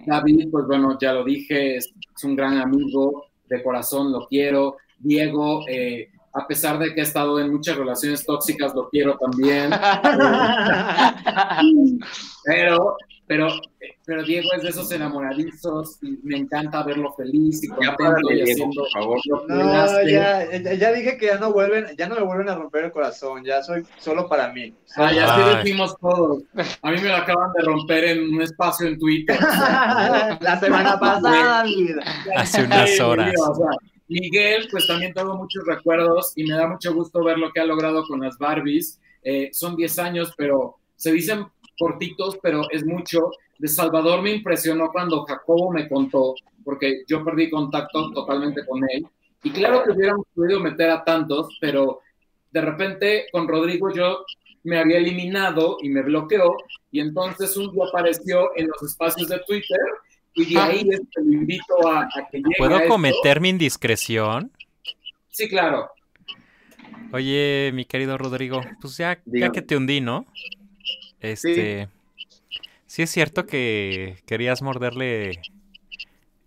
[0.05, 4.77] David, pues bueno, ya lo dije, es, es un gran amigo de corazón, lo quiero.
[4.99, 9.71] Diego, eh, a pesar de que he estado en muchas relaciones tóxicas, lo quiero también.
[12.43, 13.47] pero, pero,
[14.05, 18.81] pero Diego es de esos enamoradizos y me encanta verlo feliz y contento y haciendo
[18.81, 19.19] por favor.
[19.25, 22.55] lo que No, ya, ya- dije que ya no vuelven, ya no me vuelven a
[22.55, 24.73] romper el corazón, ya soy solo para mí.
[24.95, 26.43] Ah, ya sí decimos todos.
[26.81, 29.37] A mí me lo acaban de romper en un espacio en Twitter.
[30.39, 32.03] La semana pasada, mi vida.
[32.35, 33.33] Hace unas horas.
[33.49, 33.69] o sea,
[34.07, 37.65] Miguel, pues también tengo muchos recuerdos y me da mucho gusto ver lo que ha
[37.65, 38.99] logrado con las Barbies.
[39.23, 41.47] Eh, son 10 años, pero se dicen
[41.77, 43.31] cortitos, pero es mucho.
[43.57, 49.05] De Salvador me impresionó cuando Jacobo me contó, porque yo perdí contacto totalmente con él.
[49.43, 52.01] Y claro que hubiéramos podido meter a tantos, pero
[52.51, 54.25] de repente con Rodrigo yo
[54.63, 56.57] me había eliminado y me bloqueó,
[56.91, 59.79] y entonces un día apareció en los espacios de Twitter,
[60.33, 62.89] y de ahí es que lo invito a, a que llegue a ¿Puedo esto.
[62.89, 64.51] cometer mi indiscreción?
[65.29, 65.91] Sí, claro.
[67.13, 70.25] Oye, mi querido Rodrigo, pues ya, ya que te hundí, ¿no?
[71.31, 71.89] Este,
[72.85, 75.41] ¿sí es cierto que querías morderle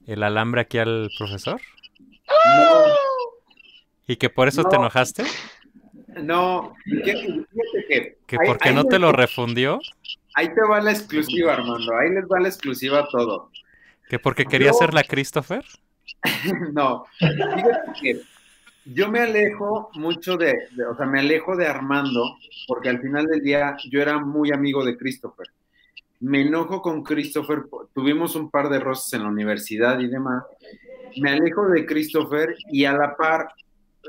[0.07, 1.61] el alambre aquí al profesor?
[4.07, 4.83] ¿Y que por eso te No.
[4.83, 5.25] enojaste?
[6.23, 8.19] No, que- fíjate que.
[8.27, 9.79] ¿Que ahí- por qué ahí no te lo refundió?
[10.35, 11.97] Ahí te va la exclusiva, Armando.
[11.97, 13.51] Ahí les va la exclusiva todo.
[14.09, 15.65] ¿Que porque quería Yo- ser la Christopher?
[16.75, 18.21] No, fíjate que
[18.95, 20.55] yo me alejo mucho de,
[20.91, 22.37] o sea, me alejo de Armando,
[22.67, 25.47] porque al final del día yo era muy amigo de Christopher.
[26.21, 30.45] Me enojo con Christopher, tuvimos un par de roces en la universidad y demás.
[31.21, 33.49] Me alejo de Christopher y a la par,
[34.05, 34.09] eh,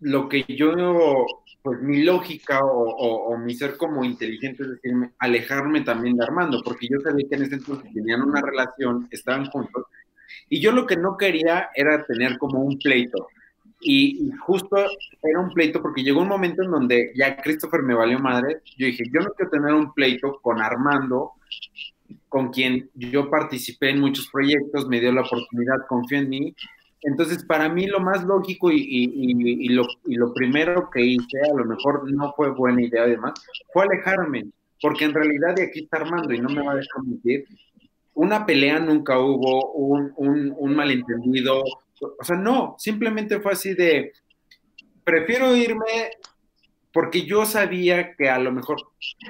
[0.00, 1.26] lo que yo,
[1.62, 6.24] pues mi lógica o, o- o mi ser como inteligente es decirme, alejarme también de
[6.24, 9.84] Armando, porque yo sabía que en ese entonces tenían una relación, estaban juntos,
[10.48, 13.28] y yo lo que no quería era tener como un pleito.
[13.80, 14.76] Y, justo
[15.22, 18.60] era un pleito porque llegó un momento en donde ya Christopher me valió madre.
[18.78, 21.32] Yo dije, yo no quiero tener un pleito con Armando,
[22.28, 26.54] con quien yo participé en muchos proyectos, me dio la oportunidad, confió en mí.
[27.02, 31.38] Entonces, para mí lo más lógico y, y- y- lo, y lo primero que hice,
[31.50, 33.34] a lo mejor no fue buena idea y demás,
[33.72, 34.46] fue alejarme,
[34.80, 37.02] porque en realidad de aquí está Armando y no me va a dejar
[38.14, 41.62] una pelea nunca hubo, un, un malentendido,
[42.00, 44.12] o sea, no, simplemente fue así de,
[45.04, 46.10] prefiero irme
[46.92, 48.78] porque yo sabía que a lo mejor,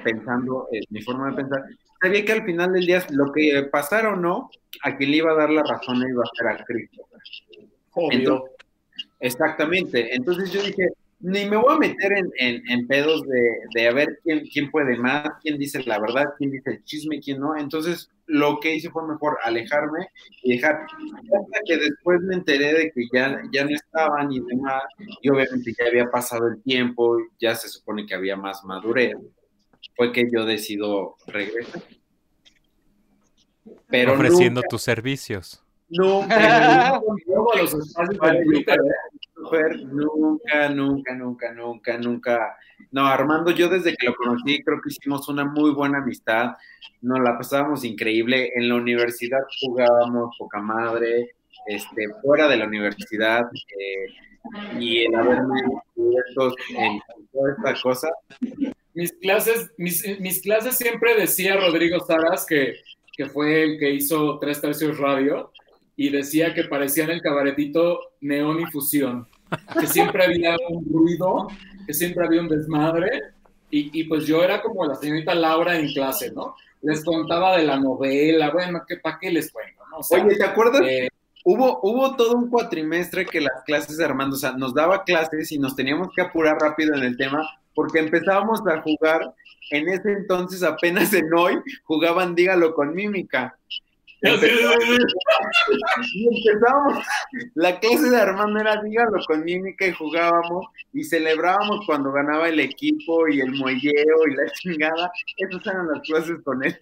[0.03, 1.63] pensando en mi forma de pensar,
[2.01, 4.49] sabía que al final del día lo que pasara o no,
[4.83, 7.07] a quien le iba a dar la razón iba a ser a Cristo.
[8.11, 8.51] Entonces,
[9.19, 10.89] exactamente, entonces yo dije,
[11.19, 14.69] ni me voy a meter en, en- en pedos de, de a ver quién, quién
[14.69, 17.57] puede más, quién dice la verdad, quién dice el chisme, quién no.
[17.57, 20.09] Entonces, lo que hice fue mejor alejarme
[20.43, 20.75] y dejar.
[20.83, 24.83] Hasta que después me enteré de que ya, ya no estaban y demás,
[25.21, 29.15] y obviamente ya había pasado el tiempo, ya se supone que había más madurez,
[29.95, 31.81] fue que yo decido regresar.
[33.89, 35.63] Pero ofreciendo nunca- tus servicios.
[35.89, 36.25] Luego
[37.57, 38.77] los espacios de Twitter,
[39.37, 42.57] Nunca, nunca, nunca, nunca, nunca.
[42.91, 46.55] No, Armando, yo desde que lo conocí creo que hicimos una muy buena amistad.
[47.01, 48.51] Nos la pasábamos increíble.
[48.55, 51.35] En la universidad jugábamos poca madre.
[51.67, 53.41] Este, fuera de la universidad
[53.77, 57.01] eh, y el haberme descubierto en
[57.33, 58.09] toda esta cosa.
[58.93, 62.75] mis clases, mis, mis clases siempre decía Rodrigo Saras, que,
[63.15, 65.51] que fue el que hizo Tres Tercios Radio,
[65.97, 69.27] y decía que parecían el cabaretito Neón y Fusión,
[69.79, 71.47] que siempre había un ruido,
[71.85, 73.21] que siempre había un desmadre,
[73.69, 76.55] y, y pues yo era como la señorita Laura en clase, ¿no?
[76.81, 79.83] Les contaba de la novela, bueno, ¿qué, ¿para qué les cuento?
[79.91, 79.97] no?
[79.97, 80.81] O sea, Oye, ¿te acuerdas?
[80.83, 81.09] eh,
[81.49, 85.49] Hubo, hubo todo un cuatrimestre que las clases de Armando, o sea, nos daba clases
[85.53, 89.33] y nos teníamos que apurar rápido en el tema porque empezábamos a jugar,
[89.71, 93.57] en ese entonces apenas en hoy, jugaban Dígalo con mímica.
[94.21, 94.29] Y
[96.27, 97.05] empezábamos,
[97.55, 102.59] la clase de Armando era Dígalo con mímica y jugábamos y celebrábamos cuando ganaba el
[102.59, 105.11] equipo y el muelleo y la chingada.
[105.37, 106.77] Esas eran las clases con él.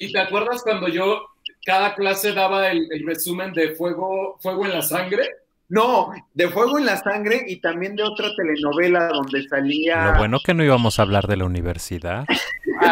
[0.00, 1.26] ¿Y te acuerdas cuando yo
[1.66, 5.28] cada clase daba el, el resumen de Fuego, Fuego en la Sangre?
[5.68, 10.12] No, de Fuego en la Sangre y también de otra telenovela donde salía...
[10.12, 12.24] Lo bueno que no íbamos a hablar de la universidad.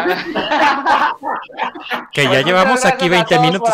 [2.13, 3.73] Que ya llevamos aquí gracias a 20 todos minutos.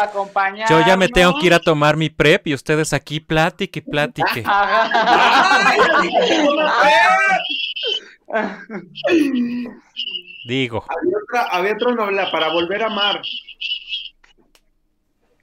[0.70, 3.82] Yo ya me tengo que ir a tomar mi prep y ustedes aquí platique y
[3.82, 4.44] platique.
[10.46, 13.22] Digo, Había otra, había otra novela, Para Volver a Amar.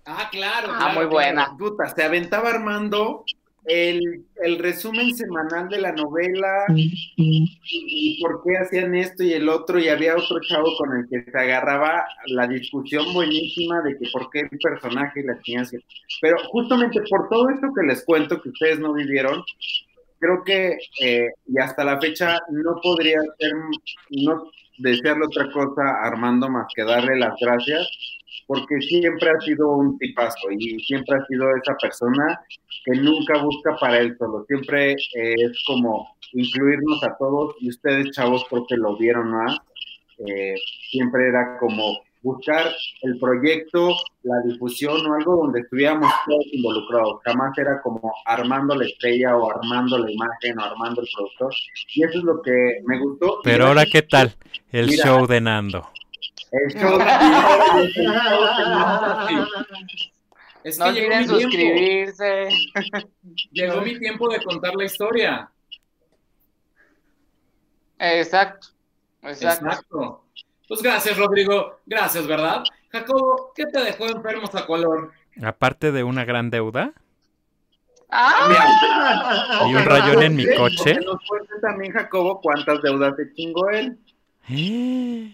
[0.04, 0.68] Ah, claro.
[0.72, 1.10] Ah, claro, muy claro.
[1.10, 1.56] buena.
[1.56, 3.24] Puta, se aventaba Armando
[3.64, 9.78] el, el resumen semanal de la novela y por qué hacían esto y el otro,
[9.78, 14.30] y había otro chavo con el que se agarraba la discusión buenísima de que por
[14.30, 15.78] qué el personaje y la ciencia.
[16.20, 19.42] Pero justamente por todo esto que les cuento que ustedes no vivieron,
[20.18, 23.52] creo que, eh, y hasta la fecha, no podría ser,
[24.10, 27.88] no desearle otra cosa a Armando más que darle las gracias,
[28.50, 32.40] porque siempre ha sido un tipazo y siempre ha sido esa persona
[32.84, 38.10] que nunca busca para él solo, siempre eh, es como incluirnos a todos y ustedes
[38.10, 39.56] chavos creo que lo vieron más,
[40.26, 40.56] eh,
[40.90, 42.72] siempre era como buscar
[43.02, 47.20] el proyecto, la difusión o algo donde estuviéramos todos involucrados.
[47.24, 51.54] Jamás era como armando la estrella o armando la imagen o armando el productor.
[51.94, 53.38] Y eso es lo que me gustó.
[53.44, 54.34] Pero ahora, ¿qué tal?
[54.72, 55.04] El Mira.
[55.04, 55.88] show de Nando.
[56.52, 57.04] El show de
[60.64, 61.40] Es No que llegó olviden mi tiempo.
[61.40, 62.48] suscribirse.
[63.52, 65.50] Llegó mi tiempo de contar la historia.
[67.98, 68.68] Exacto.
[69.22, 69.66] Exacto.
[69.66, 70.24] Exacto.
[70.68, 71.80] Pues gracias, Rodrigo.
[71.86, 72.62] Gracias, ¿verdad?
[72.90, 75.12] Jacobo, ¿qué te dejó enfermos a color?
[75.42, 76.92] Aparte de una gran deuda
[78.10, 79.66] ¡Ah!
[79.68, 80.94] y un rayón en mi coche.
[80.96, 83.96] nos cuente también, Jacobo, cuántas deudas se chingó él.
[84.48, 85.32] Eh,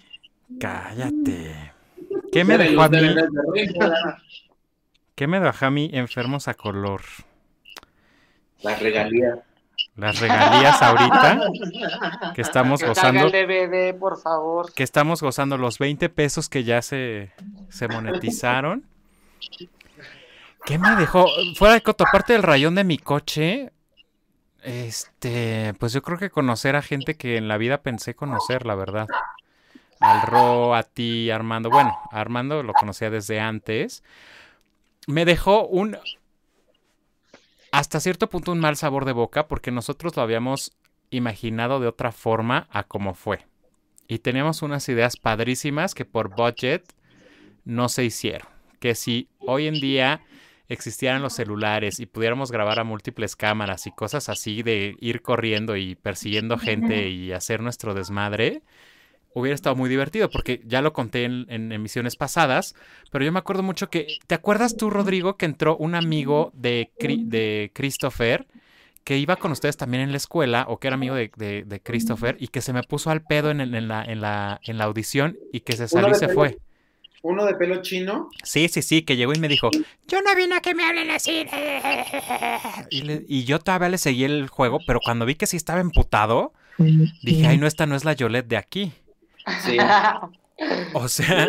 [0.61, 1.73] Cállate.
[2.33, 3.15] ¿Qué me De dejó a mí?
[5.15, 7.03] ¿Qué me dejó a mí enfermos a color?
[8.63, 9.39] Las regalías.
[9.95, 11.41] Las regalías ahorita
[12.35, 14.73] que estamos Que gozando, el DVD, por favor.
[14.75, 17.33] que estamos gozando los 20 pesos que ya se,
[17.69, 18.85] se monetizaron.
[20.65, 21.27] ¿Qué me dejó?
[21.57, 23.73] Fuera de coto, aparte del rayón de mi coche,
[24.63, 28.75] este, pues yo creo que conocer a gente que en la vida pensé conocer, la
[28.75, 29.07] verdad.
[30.01, 31.71] Al Ro, a ti, Armando.
[31.71, 34.03] Bueno, Armando lo conocía desde antes.
[35.07, 35.97] Me dejó un,
[37.71, 40.73] hasta cierto punto un mal sabor de boca porque nosotros lo habíamos
[41.11, 43.47] imaginado de otra forma a como fue.
[44.09, 46.85] Y teníamos unas ideas padrísimas que por budget
[47.65, 48.49] no se hicieron.
[48.81, 50.23] Que si hoy en día
[50.69, 55.77] existieran los celulares y pudiéramos grabar a múltiples cámaras y cosas así de ir corriendo
[55.77, 58.63] y persiguiendo gente y hacer nuestro desmadre,
[59.39, 62.75] hubiera estado muy divertido porque ya lo conté en, en emisiones pasadas,
[63.11, 66.91] pero yo me acuerdo mucho que, ¿te acuerdas tú, Rodrigo, que entró un amigo de,
[66.99, 68.47] de Christopher?
[69.05, 71.81] que iba con ustedes también en la escuela o que era amigo de, de- de
[71.81, 74.79] Christopher y que se me puso al pedo en, el- en la, en, la, en
[74.79, 76.59] la audición y que se salió y se pelo- fue.
[77.23, 78.29] Uno de pelo chino.
[78.43, 79.71] Sí, sí, sí, que llegó y me dijo,
[80.09, 81.47] yo no vine a que me hablen así.
[82.91, 85.81] Y, le- y yo todavía le seguí el juego, pero cuando vi que sí estaba
[85.81, 86.53] emputado,
[87.23, 88.93] dije, ay, no, esta no es la Yolette de aquí.
[89.61, 89.77] Sí.
[90.95, 91.47] O sea,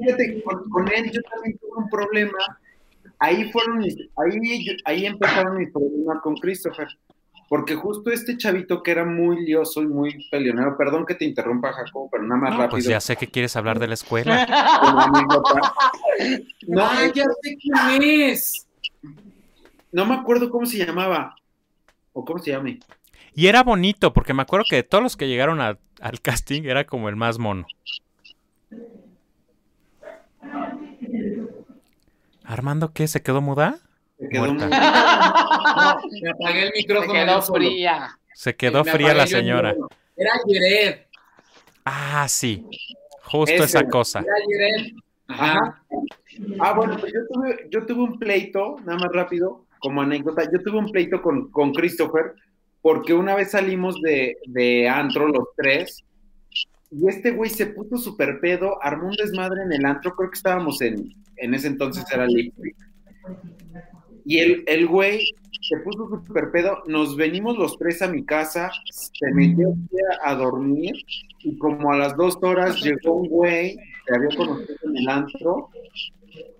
[0.00, 2.36] Fíjate, con, con él yo también tuve un problema.
[3.20, 6.88] Ahí fueron mis- ahí, ahí empezaron mis problemas con Christopher.
[7.48, 11.72] Porque justo este chavito que era muy lioso y muy peleonero, perdón que te interrumpa,
[11.72, 12.70] Jacobo, pero nada más no, rápido.
[12.72, 14.44] pues ya sé que quieres hablar de la escuela.
[16.66, 18.66] No, Ah, ya sé quién es.
[19.92, 21.36] no me acuerdo cómo se llamaba.
[22.12, 22.80] O cómo se llame.
[23.34, 26.62] Y era bonito, porque me acuerdo que de todos los que llegaron a- al casting
[26.64, 27.66] era como el más mono.
[32.44, 33.06] Armando, ¿qué?
[33.08, 33.78] ¿Se quedó muda?
[34.18, 34.54] Se quedó No,
[36.22, 37.12] me apagué el Se micrófono.
[37.12, 37.58] quedó yo solo.
[37.58, 38.18] fría.
[38.34, 39.74] Se quedó Me fría la señora.
[40.16, 41.00] Era Yered.
[41.84, 42.64] Ah, sí.
[43.24, 43.64] Justo Ese.
[43.78, 44.20] esa cosa.
[44.20, 44.92] Era.
[45.28, 45.52] Ajá.
[45.52, 45.82] Ajá.
[46.60, 50.62] Ah, bueno, pues yo tuve, yo tuve un pleito, nada más rápido, como anécdota, yo
[50.62, 52.34] tuve un pleito con, con Christopher,
[52.82, 56.04] porque una vez salimos de, de antro los tres,
[56.90, 60.36] y este güey se puso súper pedo, armó un desmadre en el antro, creo que
[60.36, 62.76] estábamos en, en ese entonces era Lipstick.
[64.24, 65.26] Y el, el güey
[65.60, 69.74] se puso súper pedo, nos venimos los tres a mi casa, se metió
[70.22, 70.94] a dormir,
[71.40, 73.76] y como a las dos horas llegó un güey
[74.06, 75.70] que había conocido en el antro,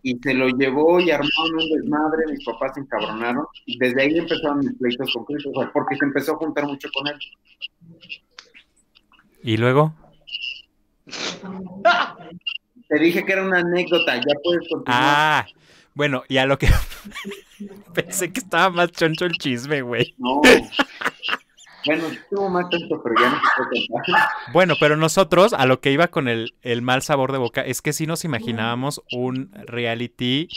[0.03, 4.19] y se lo llevó y armaron un desmadre, mis papás se encabronaron, y desde ahí
[4.19, 7.19] empezaron mis pleitos con Christopher, porque se empezó a juntar mucho con él.
[9.43, 9.95] ¿Y luego?
[12.89, 14.85] Te dije que era una anécdota, ya puedes continuar.
[14.87, 15.47] Ah,
[15.95, 16.69] bueno, y a lo que
[17.95, 20.15] pensé que estaba más choncho el chisme, güey.
[20.19, 20.41] No.
[21.87, 24.29] bueno, estuvo más tanto, pero ya no te puedo contar.
[24.53, 27.83] Bueno, pero nosotros, a lo que iba con el, el mal sabor de boca, es
[27.83, 30.49] que sí nos imaginábamos un reality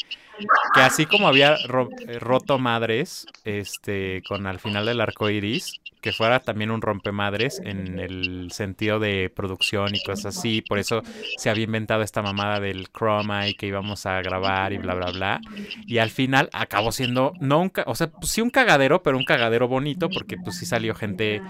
[0.73, 6.11] que así como había eh, roto madres, este, con al final del arco iris, que
[6.11, 10.61] fuera también un rompemadres en el sentido de producción y cosas así.
[10.61, 11.03] Por eso
[11.37, 15.11] se había inventado esta mamada del chroma y que íbamos a grabar y bla, bla,
[15.11, 15.41] bla.
[15.85, 19.23] Y al final acabó siendo, no un, o sea, pues sí un cagadero, pero un
[19.23, 21.41] cagadero bonito, porque pues sí salió gente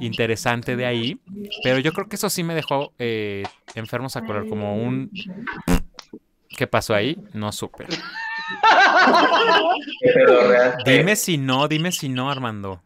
[0.00, 1.20] interesante de ahí.
[1.62, 5.10] Pero yo creo que eso sí me dejó eh, enfermos a color, como un...
[6.48, 7.16] ¿Qué pasó ahí?
[7.32, 7.86] No supe.
[10.84, 12.82] Dime si no, dime si no, Armando.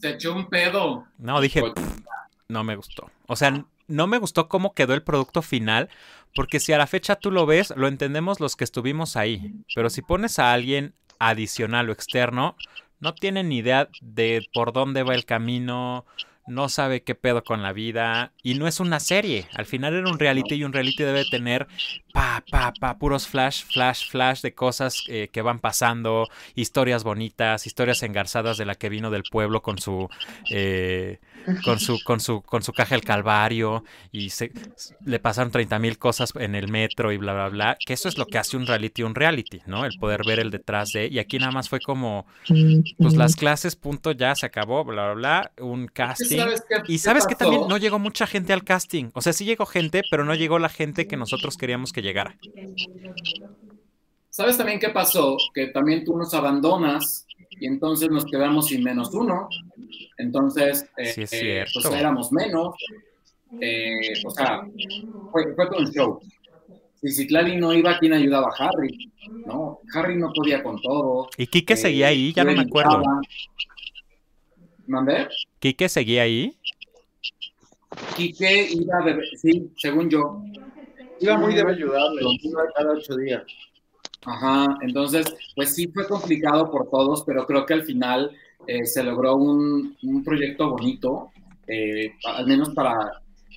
[0.00, 1.06] Se echó un pedo.
[1.18, 2.00] No, dije, "Pff,
[2.48, 3.10] no me gustó.
[3.26, 5.88] O sea, no me gustó cómo quedó el producto final,
[6.34, 9.52] porque si a la fecha tú lo ves, lo entendemos los que estuvimos ahí.
[9.74, 12.56] Pero si pones a alguien adicional o externo,
[13.00, 16.04] no tienen ni idea de por dónde va el camino,
[16.46, 19.46] no sabe qué pedo con la vida y no es una serie.
[19.54, 21.66] Al final era un reality y un reality debe tener
[22.12, 27.66] pa, pa, pa, puros flash, flash, flash de cosas eh, que van pasando, historias bonitas,
[27.66, 30.08] historias engarzadas de la que vino del pueblo con su,
[30.50, 31.18] eh,
[31.64, 34.52] con su, con su, con su caja del calvario y se,
[35.04, 37.76] le pasaron 30 mil cosas en el metro y bla, bla, bla.
[37.84, 39.84] Que eso es lo que hace un reality un reality, ¿no?
[39.84, 41.06] El poder ver el detrás de.
[41.08, 42.26] Y aquí nada más fue como,
[42.98, 46.38] pues las clases, punto, ya se acabó, bla, bla, bla, un casting.
[46.38, 49.10] ¿Sabes qué- y qué sabes que también no llegó mucha gente al casting.
[49.14, 52.36] O sea, sí llegó gente, pero no llegó la gente que nosotros queríamos que llegara.
[54.30, 55.36] ¿Sabes también qué pasó?
[55.52, 59.48] Que también tú nos abandonas y entonces nos quedamos sin menos uno.
[60.16, 62.74] Entonces, eh, Sí, es eh, pues éramos menos.
[63.60, 64.62] Eh, o sea,
[65.32, 66.20] fue, fue todo un show.
[67.00, 69.10] Si Citlali no iba, ¿quién ayudaba a Harry?
[69.46, 71.28] No, Harry no podía con todo.
[71.36, 73.02] Y Quique seguía ahí, ya no me acuerdo.
[74.86, 75.28] ¿Mandé?
[75.60, 76.56] Quique seguía ahí.
[78.16, 79.20] Quique iba de...
[79.36, 80.42] Sí, según yo.
[81.20, 83.42] Iba muy de ayudarle, iba cada ocho días.
[84.24, 88.30] Ajá, entonces, pues sí fue complicado por todos, pero creo que al final
[88.66, 91.30] eh, se logró un, un proyecto bonito,
[91.66, 92.94] eh, al menos para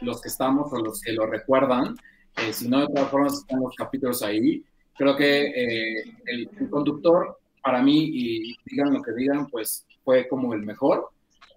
[0.01, 1.95] los que estamos o los que lo recuerdan.
[2.37, 4.63] Eh, si no, de todas formas están los capítulos ahí.
[4.97, 10.53] Creo que el, el conductor, para mí, y digan lo que digan, pues fue como
[10.53, 11.09] el mejor.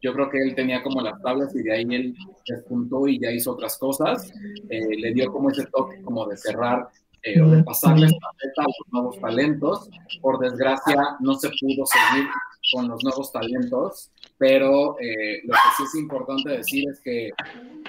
[0.05, 2.15] Yo creo que él tenía como las tablas y de ahí él
[2.47, 4.31] despuntó y ya hizo otras cosas.
[4.69, 6.89] Eh, le dio como ese toque como de cerrar
[7.23, 9.89] eh, o de pasarle estafeta a los nuevos talentos.
[10.21, 12.29] Por desgracia, no se pudo seguir
[12.75, 17.31] con los nuevos talentos, pero eh, lo que sí es importante decir es que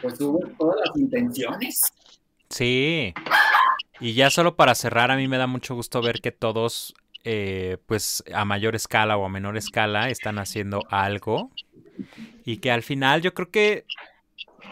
[0.02, 1.82] pues hubo todas las intenciones.
[2.50, 3.14] Sí.
[4.00, 6.94] Y ya solo para cerrar, a mí me da mucho gusto ver que todos,
[7.88, 11.52] pues a mayor escala o a menor escala, están haciendo algo.
[12.45, 13.85] Y que al final yo creo que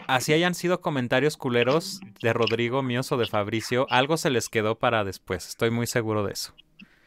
[0.06, 4.78] así hayan sido comentarios culeros de Rodrigo, míos o de Fabricio, algo se les quedó
[4.78, 5.48] para después.
[5.48, 6.54] Estoy muy seguro de eso.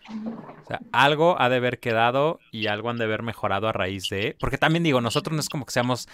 [0.09, 4.09] O sea, algo ha de haber quedado y algo han de haber mejorado a raíz
[4.09, 4.35] de...
[4.39, 6.07] Porque también digo, nosotros no es como que seamos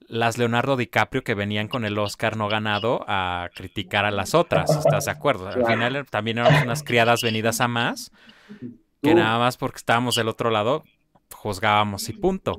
[0.00, 4.70] las Leonardo DiCaprio que venían con el Oscar no ganado a criticar a las otras,
[4.70, 5.48] ¿estás de acuerdo?
[5.48, 8.12] Al final también éramos unas criadas venidas a más,
[9.02, 10.84] que nada más porque estábamos del otro lado,
[11.32, 12.56] juzgábamos y punto.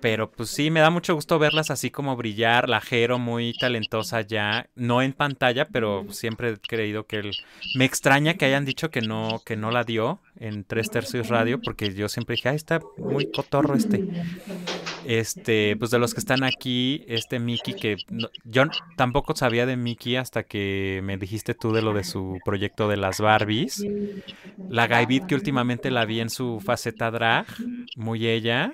[0.00, 4.22] Pero pues sí, me da mucho gusto verlas así como brillar, la Jero muy talentosa
[4.22, 7.32] ya, no en pantalla, pero siempre he creído que él...
[7.76, 11.60] Me extraña que hayan dicho que no, que no la dio en Tres Tercios Radio,
[11.60, 14.08] porque yo siempre dije, ah, está muy cotorro este.
[15.02, 18.64] Este, pues de los que están aquí, este Mickey, que no- yo
[18.96, 22.96] tampoco sabía de Mickey hasta que me dijiste tú de lo de su proyecto de
[22.98, 23.84] las Barbies.
[24.68, 27.46] La Gaibit, que últimamente la vi en su faceta drag,
[27.96, 28.72] muy ella.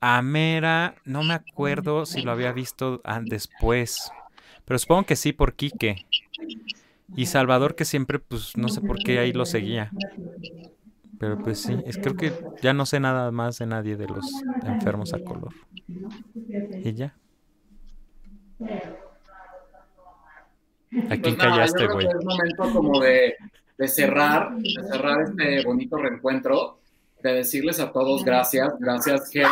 [0.00, 4.10] A Mera, no me acuerdo si lo había visto después,
[4.64, 6.06] pero supongo que sí por Quique.
[7.16, 9.92] Y Salvador, que siempre, pues no sé por qué ahí lo seguía.
[11.18, 14.26] Pero pues sí, es, creo que ya no sé nada más de nadie de los
[14.64, 15.52] enfermos a color.
[16.84, 17.16] Y ya.
[18.60, 18.66] ¿A
[21.08, 22.06] Pues quién nada, callaste, güey?
[22.06, 23.34] es momento como de,
[23.76, 26.78] de cerrar, de cerrar este bonito reencuentro,
[27.22, 29.48] de decirles a todos gracias, gracias Geo,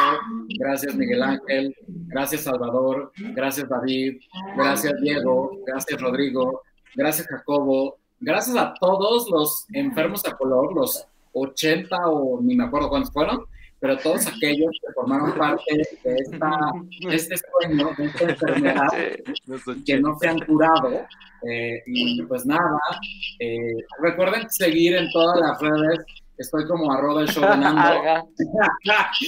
[0.58, 4.20] gracias Miguel Ángel, gracias Salvador, gracias David,
[4.56, 6.62] gracias Diego, gracias Rodrigo,
[6.94, 12.88] gracias Jacobo, gracias a todos los enfermos a color, los 80 o ni me acuerdo
[12.88, 13.44] cuántos fueron,
[13.80, 15.62] pero todos aquellos que formaron parte
[16.04, 16.50] de, esta,
[17.08, 18.88] de este sueño, de esta enfermedad,
[19.86, 20.90] que no se han curado.
[21.48, 22.78] eh, y pues nada,
[23.40, 26.00] eh, recuerden seguir en todas las redes.
[26.36, 28.28] Estoy como arroba el show de Nando.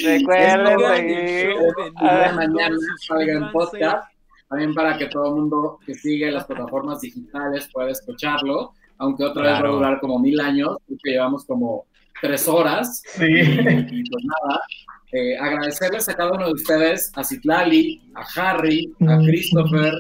[0.03, 1.55] Recuerden seguir.
[1.55, 2.77] de mañana
[3.07, 4.09] salga en podcast.
[4.49, 8.73] También para que todo el mundo que sigue las plataformas digitales pueda escucharlo.
[8.99, 9.77] Aunque otra vez va a Claro.
[9.77, 11.85] durar como mil años, porque llevamos como
[12.21, 13.03] tres horas.
[13.07, 13.25] Sí.
[13.25, 14.61] Y, y pues nada,
[15.13, 19.93] eh, agradecerles a cada uno de ustedes, a Citlali, a Harry, a Christopher,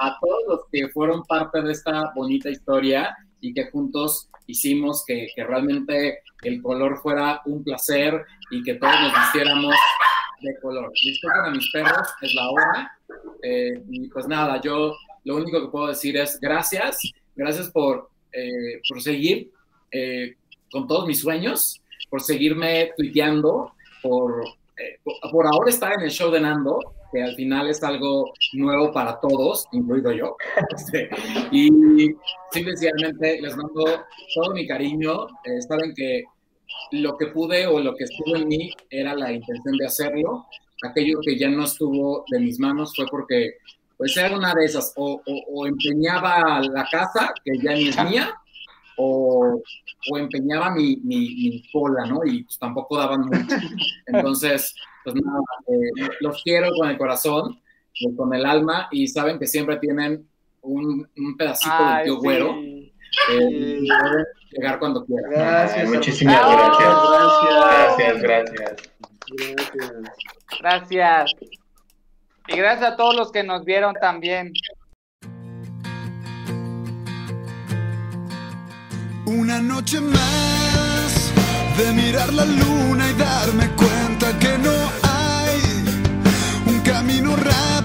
[0.00, 5.28] a todos los que fueron parte de esta bonita historia y que juntos hicimos que,
[5.34, 9.74] que realmente el color fuera un placer y que todos nos vistiéramos
[10.40, 10.92] de color.
[10.92, 12.92] Disculpen a mis perros, es la hora.
[13.42, 14.94] Eh, y pues nada, yo
[15.24, 16.98] lo único que puedo decir es gracias,
[17.34, 19.50] gracias por, eh, por seguir
[19.90, 20.36] eh,
[20.72, 24.42] con todos mis sueños, por seguirme tuiteando, por,
[24.76, 24.98] eh,
[25.30, 26.80] por, ahora estar en el show de Nando,
[27.12, 30.36] que al final es algo nuevo para todos, incluido yo.
[30.74, 31.10] Este,
[31.52, 31.68] y
[32.50, 33.84] simplemente les mando
[34.34, 35.26] todo mi cariño.
[35.44, 36.24] Eh, saben que
[36.92, 40.46] lo que pude o lo que estuvo en mí era la intención de hacerlo
[40.84, 43.52] aquello que ya no estuvo de mis manos fue porque,
[43.96, 48.04] pues era una de esas, o, o- o empeñaba la casa, que ya ni es
[48.04, 48.34] mía,
[48.96, 49.60] o,
[50.10, 51.18] o empeñaba mi, mi,
[51.50, 52.24] mi cola, ¿no?
[52.24, 53.56] Y pues tampoco daban mucho.
[54.06, 54.74] Entonces,
[55.04, 57.60] pues nada, eh, los quiero con el corazón,
[58.00, 60.26] eh, con el alma, y saben que siempre tienen
[60.62, 62.20] un, un pedacito Ay, tío sí.
[62.20, 62.54] güero.
[62.54, 62.78] eh,
[63.82, 65.30] y pueden llegar cuando quieran.
[65.30, 65.88] Gracias.
[65.88, 66.58] Muchísimas Agustín.
[66.78, 68.22] gracias.
[68.22, 68.92] Gracias, gracias.
[70.60, 71.32] Gracias.
[72.48, 74.52] Y gracias a todos los que nos vieron también.
[79.34, 81.32] Una noche más
[81.78, 84.70] de mirar la luna y darme cuenta que no
[85.02, 85.60] hay
[86.66, 87.81] un camino rápido.